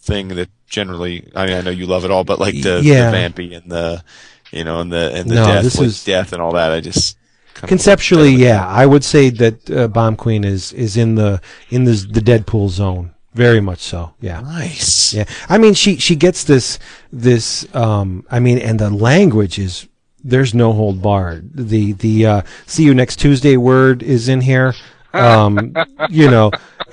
[0.00, 1.30] thing that generally.
[1.36, 3.10] I mean, I know you love it all, but like the, Yeah.
[3.10, 4.02] the vampy and the,
[4.50, 6.72] you know, and the and the No, death, this like is- death and all that.
[6.72, 7.16] I just
[7.54, 11.14] Conceptually, looked at it yeah, I would say that uh, Bomb Queen is is in
[11.16, 11.40] the
[11.70, 13.12] in the the Deadpool zone.
[13.34, 14.14] Very much so.
[14.20, 14.40] Yeah.
[14.40, 15.14] Nice.
[15.14, 16.78] Yeah, I mean, she she gets this
[17.10, 17.66] this.
[17.74, 19.88] Um, I mean, and the language is
[20.22, 21.50] there's no hold barred.
[21.54, 24.74] The the uh, see you next Tuesday word is in here.
[25.14, 25.74] Um,
[26.10, 26.50] you know,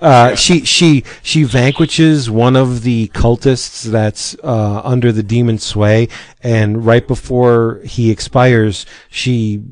[0.00, 6.08] uh, she she she vanquishes one of the cultists that's uh, under the demon sway,
[6.42, 9.62] and right before he expires, she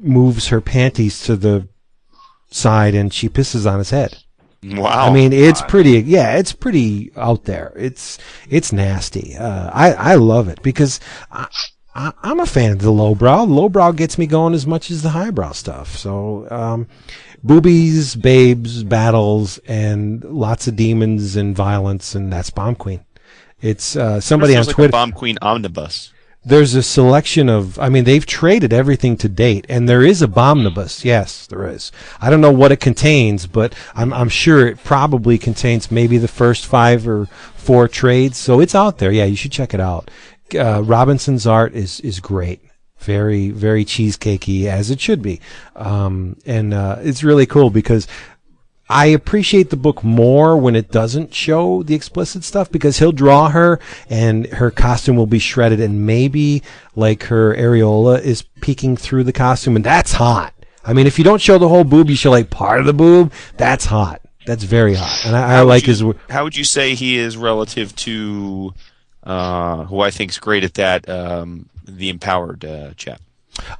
[0.00, 1.66] moves her panties to the
[2.54, 4.16] side and she pisses on his head.
[4.64, 5.08] Wow.
[5.08, 6.00] I mean, it's pretty.
[6.00, 7.72] Yeah, it's pretty out there.
[7.76, 8.18] It's
[8.48, 9.36] it's nasty.
[9.36, 11.00] Uh, I I love it because
[11.30, 11.48] I,
[11.94, 13.44] I I'm a fan of the lowbrow.
[13.44, 15.94] Lowbrow gets me going as much as the highbrow stuff.
[15.96, 16.88] So, um,
[17.42, 23.04] boobies, babes, battles, and lots of demons and violence, and that's Bomb Queen.
[23.60, 26.13] It's uh, somebody on like Twitter a Bomb Queen omnibus.
[26.44, 30.28] There's a selection of i mean they've traded everything to date and there is a
[30.28, 31.04] bomnibus.
[31.04, 31.90] Yes there is.
[32.20, 36.28] I don't know what it contains but i'm, I'm sure it probably contains maybe the
[36.28, 39.12] first five or four trades so it's out there.
[39.12, 40.10] Yeah you should check it out.
[40.54, 42.60] Uh, robinson's art is is great.
[42.98, 45.40] Very very cheesecakey as it should be.
[45.76, 48.06] Um, and uh, it's really cool because
[48.88, 53.48] I appreciate the book more when it doesn't show the explicit stuff because he'll draw
[53.48, 53.80] her
[54.10, 56.62] and her costume will be shredded and maybe
[56.94, 60.52] like her areola is peeking through the costume and that's hot.
[60.84, 62.92] I mean, if you don't show the whole boob, you show like part of the
[62.92, 63.32] boob.
[63.56, 64.20] That's hot.
[64.46, 65.24] That's very hot.
[65.24, 66.00] And I, I like you- his.
[66.00, 68.74] w- How would you say he is relative to
[69.22, 71.08] uh, who I think is great at that?
[71.08, 73.22] Um, the empowered uh, chap.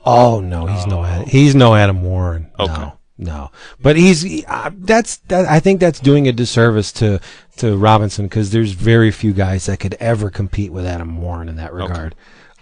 [0.07, 2.51] Oh no, he's no he's no Adam Warren.
[2.59, 2.73] Okay.
[2.73, 3.51] No, no.
[3.81, 5.47] But he's he- uh, that's that.
[5.47, 7.21] I think that's doing a disservice to
[7.59, 11.57] to Robinson because there's very few guys that could ever compete with Adam Warren in
[11.57, 12.15] that regard.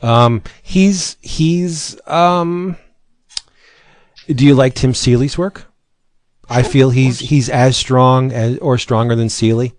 [0.02, 2.76] Um, he's he's um.
[4.28, 5.66] Do you like Tim Seeley's work?
[6.48, 9.74] I feel he's he's as strong as or stronger than Seeley.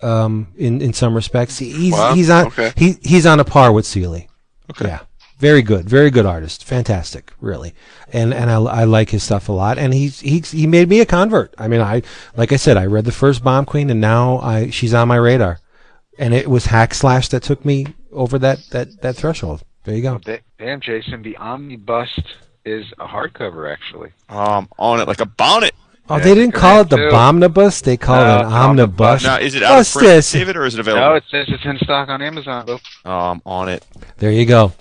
[0.00, 2.72] Um, in in some respects, he's Wow, he's on okay.
[2.76, 4.28] he he's on a par with Seeley.
[4.70, 4.88] Okay.
[4.88, 5.00] Yeah,
[5.42, 7.74] very good, very good artist, fantastic, really,
[8.12, 9.76] and and I, I like his stuff a lot.
[9.76, 11.52] And he's he's he made me a convert.
[11.58, 12.02] I mean, I
[12.36, 15.16] like I said, I read the first Bomb Queen, and now I she's on my
[15.16, 15.58] radar.
[16.18, 19.64] And it was Hack Slash that took me over that that that threshold.
[19.84, 20.18] There you go.
[20.18, 22.20] Da- Damn, Jason, the Omnibus
[22.64, 24.12] is a hardcover, actually.
[24.28, 25.74] Um, on it like a bonnet.
[26.08, 27.10] Oh, they didn't call it the too.
[27.10, 27.80] Bombnibus.
[27.80, 29.22] They called No, it an omnibus.
[29.24, 30.30] Now, is it out What's of print.
[30.32, 31.08] David, or is it available?
[31.08, 33.10] No, it says it's in stock on Amazon, though.
[33.10, 33.84] um, on it.
[34.18, 34.72] There you go.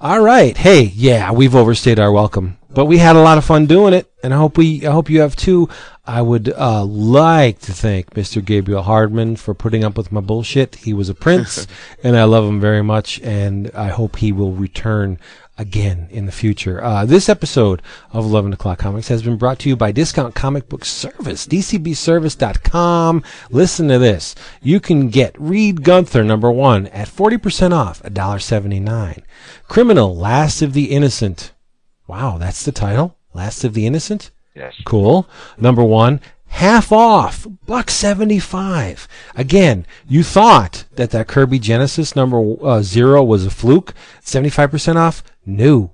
[0.00, 0.56] All right.
[0.56, 4.10] Hey, yeah, we've overstayed our welcome, but we had a lot of fun doing it,
[4.22, 5.68] and I hope we, I hope you have too.
[6.06, 8.44] I would uh, like to thank Mr.
[8.44, 10.76] Gabriel Hardman for putting up with my bullshit.
[10.76, 11.66] He was a prince,
[12.02, 15.18] and I love him very much, and I hope he will return
[15.58, 16.82] again in the future.
[16.82, 17.82] Uh, this episode
[18.12, 23.22] of 11 O'Clock Comics has been brought to you by Discount Comic Book Service, dcbservice.com.
[23.50, 24.34] Listen to this.
[24.62, 29.22] You can get Reed Gunther number one at 40% off, $1.79.
[29.66, 31.52] Criminal, Last of the Innocent.
[32.08, 33.16] Wow, that's the title?
[33.34, 34.30] Last of the Innocent?
[34.54, 34.74] Yes.
[34.84, 35.28] Cool.
[35.58, 39.06] Number one, half off, buck seventy five.
[39.36, 44.70] Again, you thought that that Kirby Genesis number uh, zero was a fluke, seventy five
[44.70, 45.22] percent off.
[45.46, 45.92] No.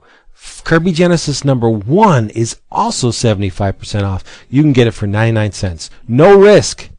[0.64, 4.24] Kirby Genesis number one is also seventy five percent off.
[4.48, 5.90] You can get it for ninety nine cents.
[6.08, 6.90] No risk.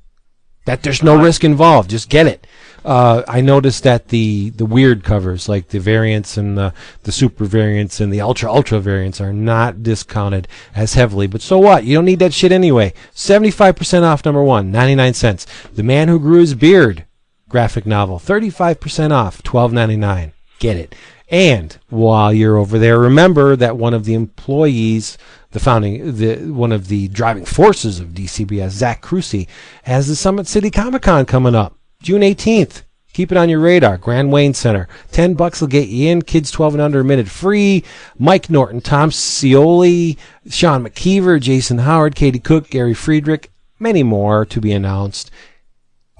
[0.65, 1.89] That there's no risk involved.
[1.89, 2.45] Just get it.
[2.85, 6.71] Uh, I noticed that the the weird covers, like the variants and the
[7.01, 11.25] the super variants and the ultra ultra variants, are not discounted as heavily.
[11.25, 11.83] But so what?
[11.83, 12.93] You don't need that shit anyway.
[13.11, 15.47] Seventy five percent off number one, ninety nine cents.
[15.73, 17.05] The Man Who Grew His Beard
[17.49, 20.33] graphic novel, thirty five percent off, twelve ninety nine.
[20.59, 20.93] Get it.
[21.27, 25.17] And while you're over there, remember that one of the employees,
[25.51, 29.47] the founding, the one of the driving forces of DCBS, Zach Crucy,
[29.85, 32.81] has the Summit City Comic Con coming up June 18th.
[33.13, 33.97] Keep it on your radar.
[33.97, 34.89] Grand Wayne Center.
[35.11, 36.21] Ten bucks will get you in.
[36.21, 37.85] Kids 12 and under a minute free.
[38.19, 40.17] Mike Norton, Tom Scioli,
[40.49, 45.31] Sean McKeever, Jason Howard, Katie Cook, Gary Friedrich, many more to be announced.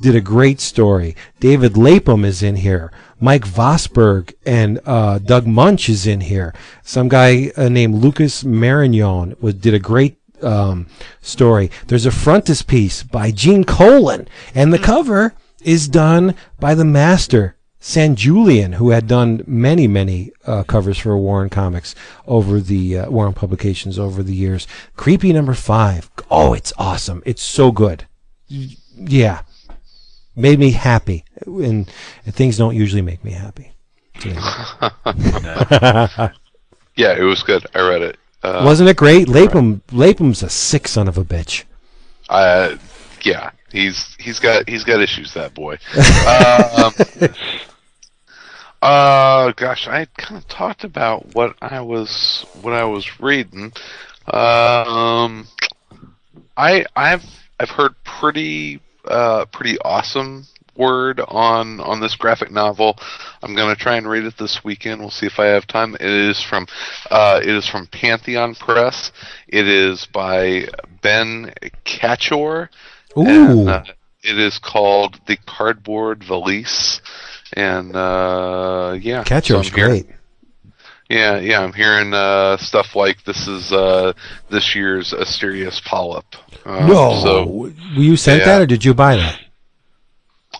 [0.00, 1.16] did a great story.
[1.40, 2.92] David Lapham is in here.
[3.20, 6.54] Mike Vosburg and uh, Doug Moench is in here.
[6.82, 10.86] Some guy uh, named Lucas Marangon was did a great um,
[11.20, 11.70] story.
[11.86, 18.74] There's a frontispiece by Gene Colan, and the cover is done by the master Sanjulian,
[18.74, 21.94] who had done many, many uh, covers for Warren Comics
[22.26, 24.66] over the uh, Warren Publications over the years.
[24.96, 26.10] Creepy number five.
[26.30, 27.22] Oh, it's awesome.
[27.24, 28.06] It's so good.
[28.48, 29.42] Yeah,
[30.34, 31.90] made me happy, and,
[32.24, 33.72] and things don't usually make me happy.
[36.96, 37.66] Yeah, it was good.
[37.74, 38.16] I read it.
[38.46, 39.28] Uh, wasn't it great?
[39.28, 41.64] Lapham, Lapham's a sick son of a bitch.
[42.28, 42.76] Uh,
[43.22, 45.34] yeah, he's he's got he's got issues.
[45.34, 45.78] That boy.
[47.24, 47.30] um,
[48.82, 53.72] uh, gosh, I kind of talked about what I was what I was reading.
[54.26, 55.48] Um,
[56.56, 57.24] I I've
[57.58, 60.46] I've heard pretty uh pretty awesome
[60.78, 62.98] word on on this graphic novel.
[63.42, 65.00] I'm going to try and read it this weekend.
[65.00, 65.94] We'll see if I have time.
[65.94, 66.66] It is from
[67.10, 69.12] uh, it is from Pantheon Press.
[69.48, 70.68] It is by
[71.02, 71.52] Ben
[71.84, 72.68] Katchor.
[73.16, 73.84] Ooh, And, uh,
[74.22, 77.00] it is called The Cardboard Valise.
[77.52, 80.06] And uh, yeah, Katchor's so great.
[81.08, 84.12] Yeah, yeah, I'm hearing uh, stuff like this is uh,
[84.50, 86.24] this year's Asterios Polyp.
[86.64, 88.46] Um, No, So were you sent yeah.
[88.46, 89.40] that or did you buy that?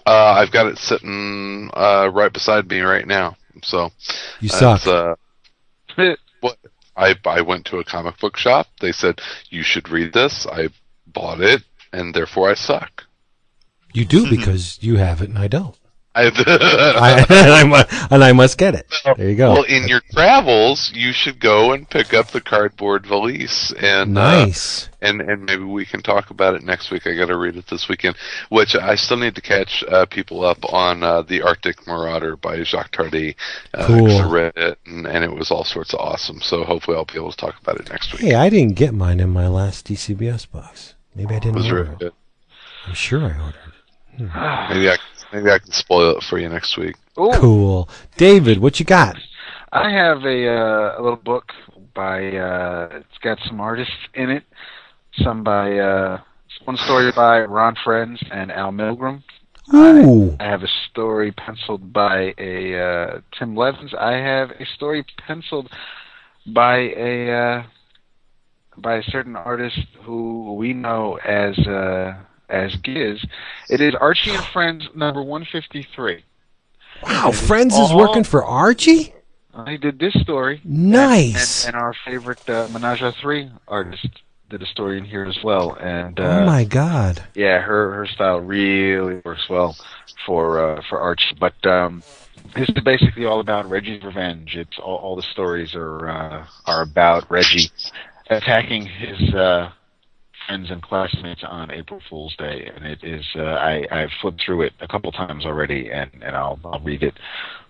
[0.06, 3.36] Uh, I've got it sitting uh, right beside me right now.
[3.62, 3.90] So
[4.40, 4.86] You suck.
[4.86, 5.16] uh,
[6.40, 6.58] what
[6.96, 8.68] I I went to a comic book shop.
[8.80, 9.20] They said
[9.50, 10.46] you should read this.
[10.50, 10.68] I
[11.06, 11.62] bought it,
[11.92, 13.04] and therefore I suck.
[13.92, 15.76] you do because you have it and I don't.
[16.16, 16.22] I,
[17.28, 18.92] and, I and I must get it.
[19.04, 19.52] There you go.
[19.52, 24.44] Well, in your travels, you should go and pick up the cardboard valise, and uh,
[24.46, 24.88] nice.
[25.02, 27.06] and and maybe we can talk about it next week.
[27.06, 28.16] I got to read it this weekend,
[28.48, 32.62] which I still need to catch uh, people up on uh, the Arctic Marauder by
[32.62, 33.36] Jacques Tardi.
[33.74, 34.10] Uh, Cool.
[34.10, 36.40] I read it, and, and it was all sorts of awesome.
[36.40, 38.22] So hopefully, I'll be able to talk about it next week.
[38.22, 40.94] Hey, I didn't get mine in my last DCBS box.
[41.14, 42.14] Maybe I didn't was order really it.
[42.86, 43.66] I'm sure I ordered.
[44.18, 44.96] Maybe I
[45.32, 46.96] maybe I can spoil it for you next week.
[47.18, 47.88] Ooh, Cool.
[48.16, 49.16] David, what you got?
[49.72, 51.52] I have a uh, a little book
[51.94, 54.44] by uh, it's got some artists in it.
[55.22, 56.20] Some by uh,
[56.64, 59.22] one story by Ron Frenz and Al Milgrom.
[59.74, 60.36] Ooh.
[60.38, 63.92] I have a story penciled by a uh, Tim Levins.
[63.98, 65.68] I have a story penciled
[66.46, 67.62] by a uh,
[68.76, 72.14] by a certain artist who we know as uh,
[72.48, 73.24] as Giz.
[73.68, 76.24] It is Archie and Friends number one fifty three.
[77.02, 79.12] Wow, Frenz is all- working for Archie?
[79.54, 80.60] I did this story.
[80.64, 81.64] Nice.
[81.64, 84.06] And, and our favorite uh, Menage a Three artist
[84.50, 85.74] did a story in here as well.
[85.80, 87.24] And uh, oh my god.
[87.34, 89.74] yeah, her her style really works well
[90.26, 91.36] for uh, for Archie.
[91.40, 92.02] But um,
[92.54, 94.56] this is basically all about Reggie's revenge.
[94.56, 97.70] It's all, all the stories are uh, are about Reggie
[98.28, 99.70] attacking his uh,
[100.46, 104.62] friends and classmates on April Fool's Day, and it is uh, I I've flipped through
[104.62, 107.14] it a couple times already, and and I'll I'll read it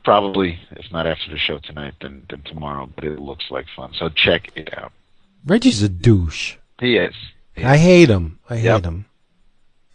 [0.05, 2.89] probably if not after the show tonight, then then tomorrow.
[2.95, 4.93] But it looks like fun, so check it out.
[5.45, 6.57] Reggie's a douche.
[6.81, 7.15] He is.
[7.57, 8.39] I hate him.
[8.51, 8.85] I hate Yep.
[8.85, 9.07] him.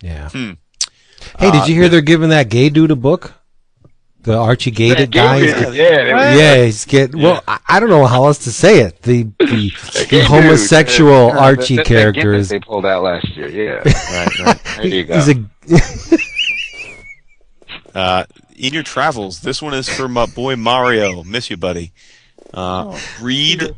[0.02, 0.30] Yeah.
[0.30, 0.52] Hmm.
[1.38, 3.34] Hey, did Uh, you hear they're giving that gay dude a book?
[4.24, 5.38] The Archie Gated guy.
[5.38, 6.36] Yeah, He's yeah, get- yeah.
[6.36, 7.44] Yeah, he's get well.
[7.48, 9.02] I, I don't know how else to say it.
[9.02, 9.72] The the,
[10.12, 13.50] the homosexual uh, Archie that- that character gimmick is they pulled out last year.
[13.50, 14.62] Yeah, right, right.
[14.78, 15.16] There you go.
[15.20, 16.18] he's a
[17.94, 18.24] Uh,
[18.56, 21.24] in your travels, this one is from my boy Mario.
[21.24, 21.92] Miss you, buddy.
[22.54, 23.76] Uh, read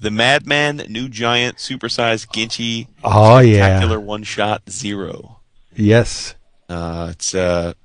[0.00, 5.38] the Madman New Giant Supersized Ginchy oh yeah Spectacular One Shot Zero.
[5.74, 6.34] yes
[6.68, 7.83] Uh, it's uh, it's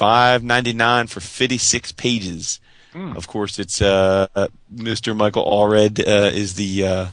[0.00, 2.58] five ninety nine for fifty six pages.
[3.16, 5.14] Of course, it's uh, uh, Mr.
[5.14, 7.06] Michael Allred uh, is the uh,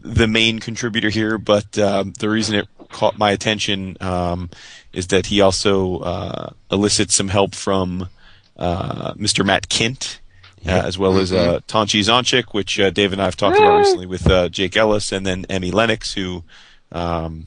[0.00, 4.48] the main contributor here, but um, the reason it caught my attention um,
[4.92, 8.08] is that he also uh, elicits some help from
[8.56, 9.44] uh, Mr.
[9.44, 10.18] Matt Kindt.
[10.66, 13.78] Uh, as well as uh, Tonci Zonjic, which uh, Dave and I have talked about
[13.78, 16.44] recently with uh, Jake Ellis, and then Emi Lenox, who
[16.92, 17.46] um,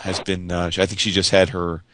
[0.00, 0.50] has been.
[0.50, 1.84] Uh, I think she just had her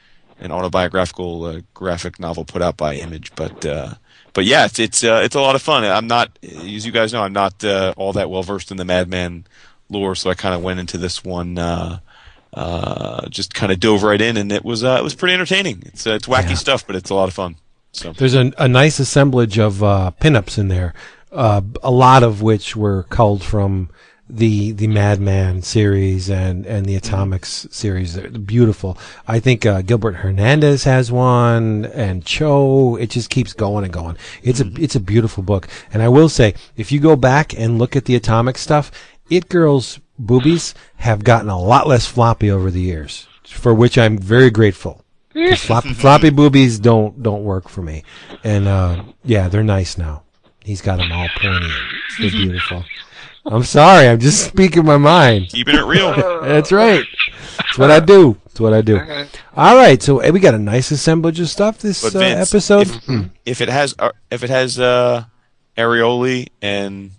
[0.40, 3.94] an autobiographical uh, graphic novel put out by Image, but uh,
[4.32, 5.84] but yeah, it's it's uh, it's a lot of fun.
[5.84, 8.84] I'm not, as you guys know, I'm not uh, all that well versed in the
[8.84, 9.46] Madman
[9.88, 11.56] lore, so I kind of went into this one.
[11.58, 11.98] Uh,
[12.52, 15.82] uh, just kind of dove right in, and it was uh, it was pretty entertaining.
[15.86, 16.54] It's uh, it's wacky Yeah.
[16.56, 17.56] stuff, but it's a lot of fun.
[17.92, 20.94] So There's a, a nice assemblage of uh, pinups in there,
[21.30, 23.88] uh, a lot of which were culled from
[24.28, 28.14] the the Madman series and, and the Atomics series.
[28.14, 28.96] They're beautiful.
[29.28, 32.96] I think uh, Gilbert Hernandez has one, and Cho.
[32.96, 34.16] It just keeps going and going.
[34.42, 37.78] It's a it's a beautiful book, and I will say, if you go back and
[37.78, 38.90] look at the Atomic stuff,
[39.28, 44.16] It Girl's boobies have gotten a lot less floppy over the years, for which I'm
[44.16, 45.02] very grateful.
[45.56, 48.04] floppy, floppy boobies don't don't work for me,
[48.42, 50.22] and uh, yeah, they're nice now.
[50.64, 51.68] He's got them all pointy.
[52.18, 52.84] They're beautiful.
[53.46, 55.48] I'm sorry, I'm just speaking my mind.
[55.50, 56.14] keeping it real.
[56.42, 57.04] That's right.
[57.58, 58.38] That's what I do.
[58.46, 58.98] That's what I do.
[59.56, 62.88] All right, so eh, we got a nice assemblage of stuff this But uh, episode.
[62.88, 65.24] if, if it has uh, if it has uh,
[65.76, 67.10] areoli and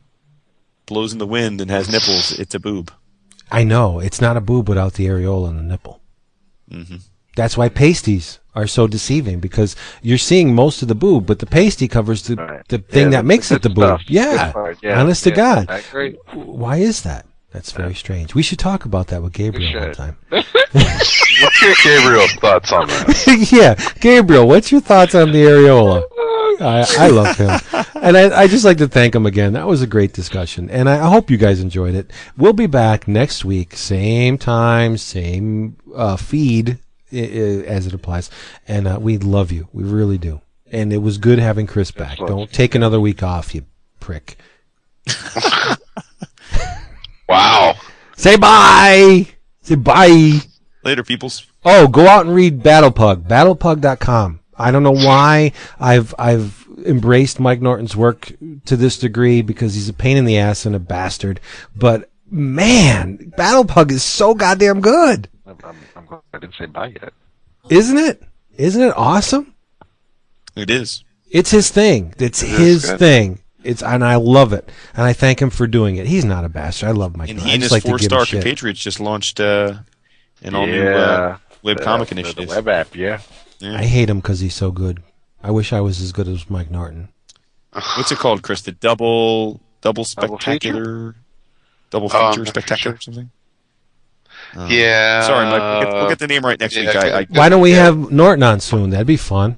[0.85, 2.91] blows in the wind and has nipples, it's a boob.
[3.51, 6.01] I know it's not a boob without the areola and the nipple.
[6.71, 7.01] Mhm.
[7.35, 11.45] That's why pasties are so deceiving because you're seeing most of the boob, but the
[11.45, 12.67] pasty covers the Right.
[12.67, 13.99] the thing Yeah, that makes it the boob.
[14.07, 14.53] Yeah.
[14.81, 15.69] Yeah, honest to God.
[15.69, 16.17] I agree.
[16.33, 17.25] Why is that?
[17.51, 18.35] That's very strange.
[18.35, 20.17] We should talk about that with Gabriel one time.
[20.31, 23.47] What's your Gabriel's thoughts on that?
[23.51, 26.03] yeah, Gabriel, what's your thoughts on the areola?
[26.61, 27.59] I, I love him,
[28.01, 29.53] and I, I just like to thank him again.
[29.53, 32.11] That was a great discussion, and I, I hope you guys enjoyed it.
[32.37, 36.79] We'll be back next week, same time, same uh, feed
[37.11, 38.29] as it applies,
[38.67, 39.67] and uh, we love you.
[39.73, 40.41] We really do.
[40.71, 42.17] And it was good having Chris back.
[42.17, 43.65] Don't take another week off, you
[43.99, 44.37] prick.
[47.27, 47.75] Wow.
[48.15, 49.27] Say bye.
[49.61, 50.39] Say bye.
[50.83, 51.45] Later, peoples.
[51.63, 53.27] Oh, go out and read Battlepug.
[53.27, 54.39] Battlepug.com.
[54.57, 58.31] I don't know why I've I've embraced Mike Norton's work
[58.65, 61.39] to this degree because he's a pain in the ass and a bastard.
[61.75, 65.27] But man, Battlepug is so goddamn good,
[66.09, 67.13] I'm, I'm, I'm glad I didn't say bye yet.
[67.69, 68.23] isn't it?
[68.57, 69.53] Isn't it awesome?
[70.55, 71.03] It is.
[71.29, 72.13] It's his thing.
[72.17, 72.99] It's is his good.
[72.99, 73.39] thing.
[73.63, 76.05] It's and I love it, and I thank him for doing it.
[76.07, 76.89] He's not a bastard.
[76.89, 77.29] I love Mike.
[77.29, 77.47] And Norton.
[77.47, 78.41] he I and just his like to four-star shit.
[78.43, 79.73] compatriots just launched uh,
[80.43, 82.47] an all-new uh, web comic the- initiative.
[82.49, 83.21] The web app, yeah.
[83.63, 85.01] I hate him because he's so good.
[85.41, 87.09] I wish I was as good as Mike Norton.
[87.97, 88.61] What's it called, Chris?
[88.61, 90.37] The double double Double feature?
[90.41, 91.15] spectacular,
[91.89, 92.93] double feature not spectacular sure.
[92.93, 93.31] or something.
[94.55, 95.21] Uh, Yeah.
[95.21, 95.61] Sorry, Mike.
[95.61, 96.95] We'll get, we'll get the name right next yeah, week.
[96.95, 97.83] I, I, Why don't we Yeah.
[97.85, 98.89] have Norton on soon?
[98.91, 99.57] That'd be fun.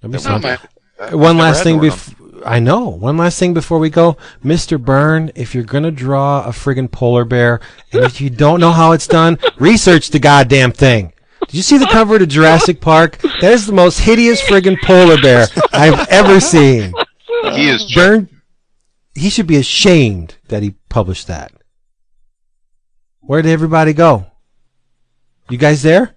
[0.00, 0.56] That'd be No, something.
[1.00, 2.14] my- One last thing before
[2.44, 2.88] I know.
[2.90, 4.80] One last thing before we go, Mr.
[4.80, 5.32] Byrne.
[5.34, 7.60] If you're gonna draw a friggin' polar bear,
[7.92, 11.12] and if you don't know how it's done, research the goddamn thing.
[11.48, 13.18] Did you see the cover to Jurassic Park?
[13.40, 16.92] That is the most hideous friggin' polar bear I've ever seen.
[17.52, 18.28] he is Byrne,
[19.14, 21.52] he should be ashamed that he published that.
[23.26, 24.26] Where did everybody go?
[25.48, 26.14] You guys there?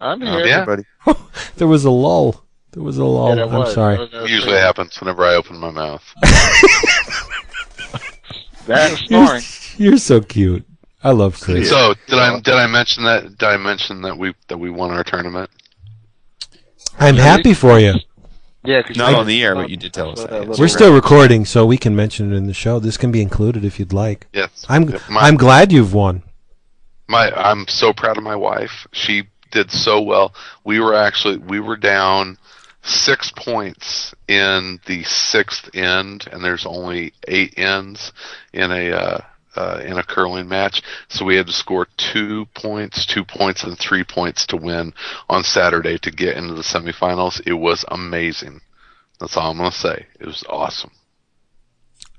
[0.00, 0.44] I'm here.
[0.46, 0.64] yeah.
[1.56, 2.44] There was a lull.
[2.72, 3.30] There was a lull.
[3.30, 3.74] Yeah, there I'm was.
[3.74, 3.94] sorry.
[3.96, 6.04] There was- there usually happens whenever I open my mouth.
[8.66, 9.42] That's You're, snoring.
[9.78, 10.64] you're so cute.
[11.02, 11.70] I love Chris.
[11.70, 14.90] So did I did I mention that did I mention that we that we won
[14.90, 15.48] our tournament?
[16.98, 17.94] I'm happy for you.
[18.64, 21.44] Yeah, 'cause Not on the air, but you did tell us that, We're still recording,
[21.46, 22.78] so we can mention it in the show.
[22.80, 24.26] This can be included if you'd like.
[24.34, 24.66] Yes.
[24.68, 26.22] I'm my, I'm glad you've won.
[27.08, 28.86] My I'm so proud of my wife.
[28.92, 30.34] She did so well.
[30.64, 32.38] We were actually we were down
[32.82, 38.12] six points in the sixth end, and there's only eight ends
[38.52, 39.20] in a uh,
[39.56, 40.82] uh, in a curling match.
[41.08, 44.92] So we had to score two points, two points, and three points to win
[45.28, 47.40] on Saturday to get into the semifinals.
[47.46, 48.60] It was amazing.
[49.18, 50.06] That's all I'm gonna say.
[50.20, 50.92] It was awesome.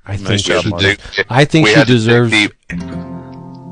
[0.06, 3.19] I Nice think job, she, I think she had to dig deserves deep.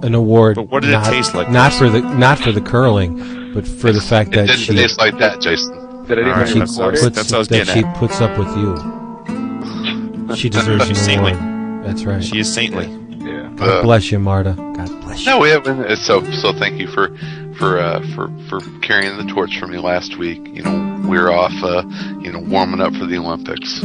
[0.03, 0.55] An award.
[0.55, 1.79] But what did it not, taste like, Not Chris?
[1.79, 4.97] for the not for the curling, but for the fact It that didn't she taste
[4.99, 5.73] like that, Jason.
[6.07, 7.13] Did All right, anybody she that's- record that's- it?
[7.15, 7.97] puts, what I was that she at.
[7.97, 10.35] puts up with you.
[10.35, 11.33] She deserves an Saintly.
[11.33, 11.85] award.
[11.85, 12.23] That's right.
[12.23, 12.85] She is saintly.
[13.17, 13.49] Yeah.
[13.55, 14.53] God Uh, bless you, Marta.
[14.75, 15.25] God bless you.
[15.31, 15.79] No, we haven't.
[15.85, 17.09] uh, So, so thank you for
[17.57, 20.39] for uh, for for carrying the torch for me last week.
[20.53, 21.83] You know, we're off, uh,
[22.21, 23.81] you know, warming up for the Olympics.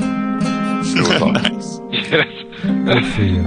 [0.95, 1.33] It was awesome.
[1.33, 1.79] nice.
[2.85, 3.45] Good for you.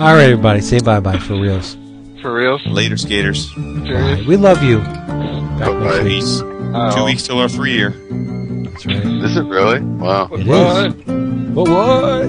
[0.00, 1.76] All right, everybody, say bye bye for reals.
[2.22, 2.58] For real?
[2.66, 3.52] Later, skaters.
[3.54, 4.24] Bye.
[4.26, 4.78] We love you.
[4.78, 6.02] Back next Bye.
[6.04, 6.12] week.
[6.20, 6.40] Peace.
[6.42, 6.92] Oh.
[6.96, 7.90] Two weeks till our three year.
[7.90, 8.96] That's right.
[8.96, 9.80] Is it really?
[9.80, 10.28] Wow.
[10.32, 10.94] It is.
[11.54, 11.68] What?
[11.68, 12.28] What?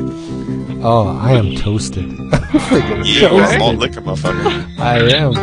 [0.82, 2.06] Oh, I am toasted.
[3.06, 4.80] Yeah, we're all liquor, motherfucker.
[4.80, 5.34] I am.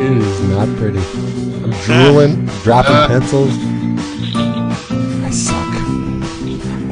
[0.00, 0.98] It is not pretty.
[0.98, 3.08] I'm drooling, dropping uh.
[3.08, 3.54] pencils.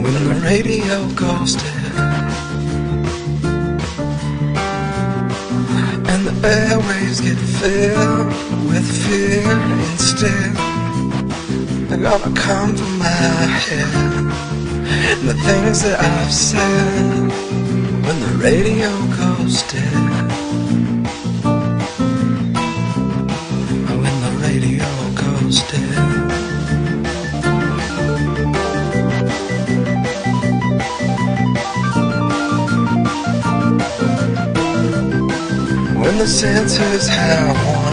[0.08, 1.92] When the radio goes dead
[6.08, 8.28] And the airwaves get filled
[8.70, 9.52] with fear
[9.90, 10.54] instead.
[11.88, 13.04] They're gonna come from my
[13.66, 13.94] head.
[15.12, 17.28] And the things that I've said
[18.06, 19.92] When the radio goes dead.
[24.02, 24.88] When the radio
[25.22, 25.87] goes dead
[36.18, 37.92] the senses have won.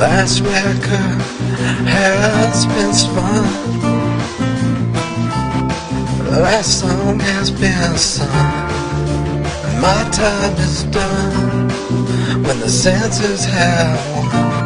[0.00, 1.22] Last record
[1.86, 3.44] has been spun.
[6.42, 8.28] Last song has been sung.
[9.80, 11.68] My time is done
[12.42, 14.57] when the senses have won.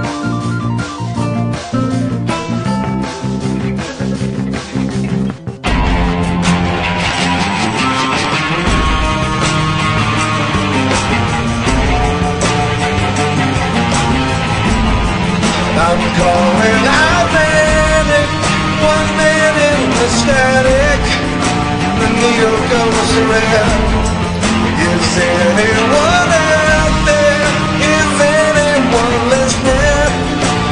[25.13, 26.33] Is anyone
[26.81, 27.45] out there?
[27.85, 29.21] Is anyone?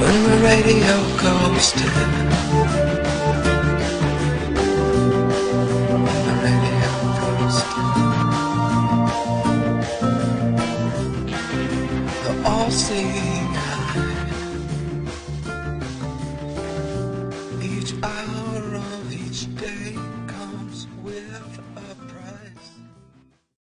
[0.00, 1.66] When the radio goes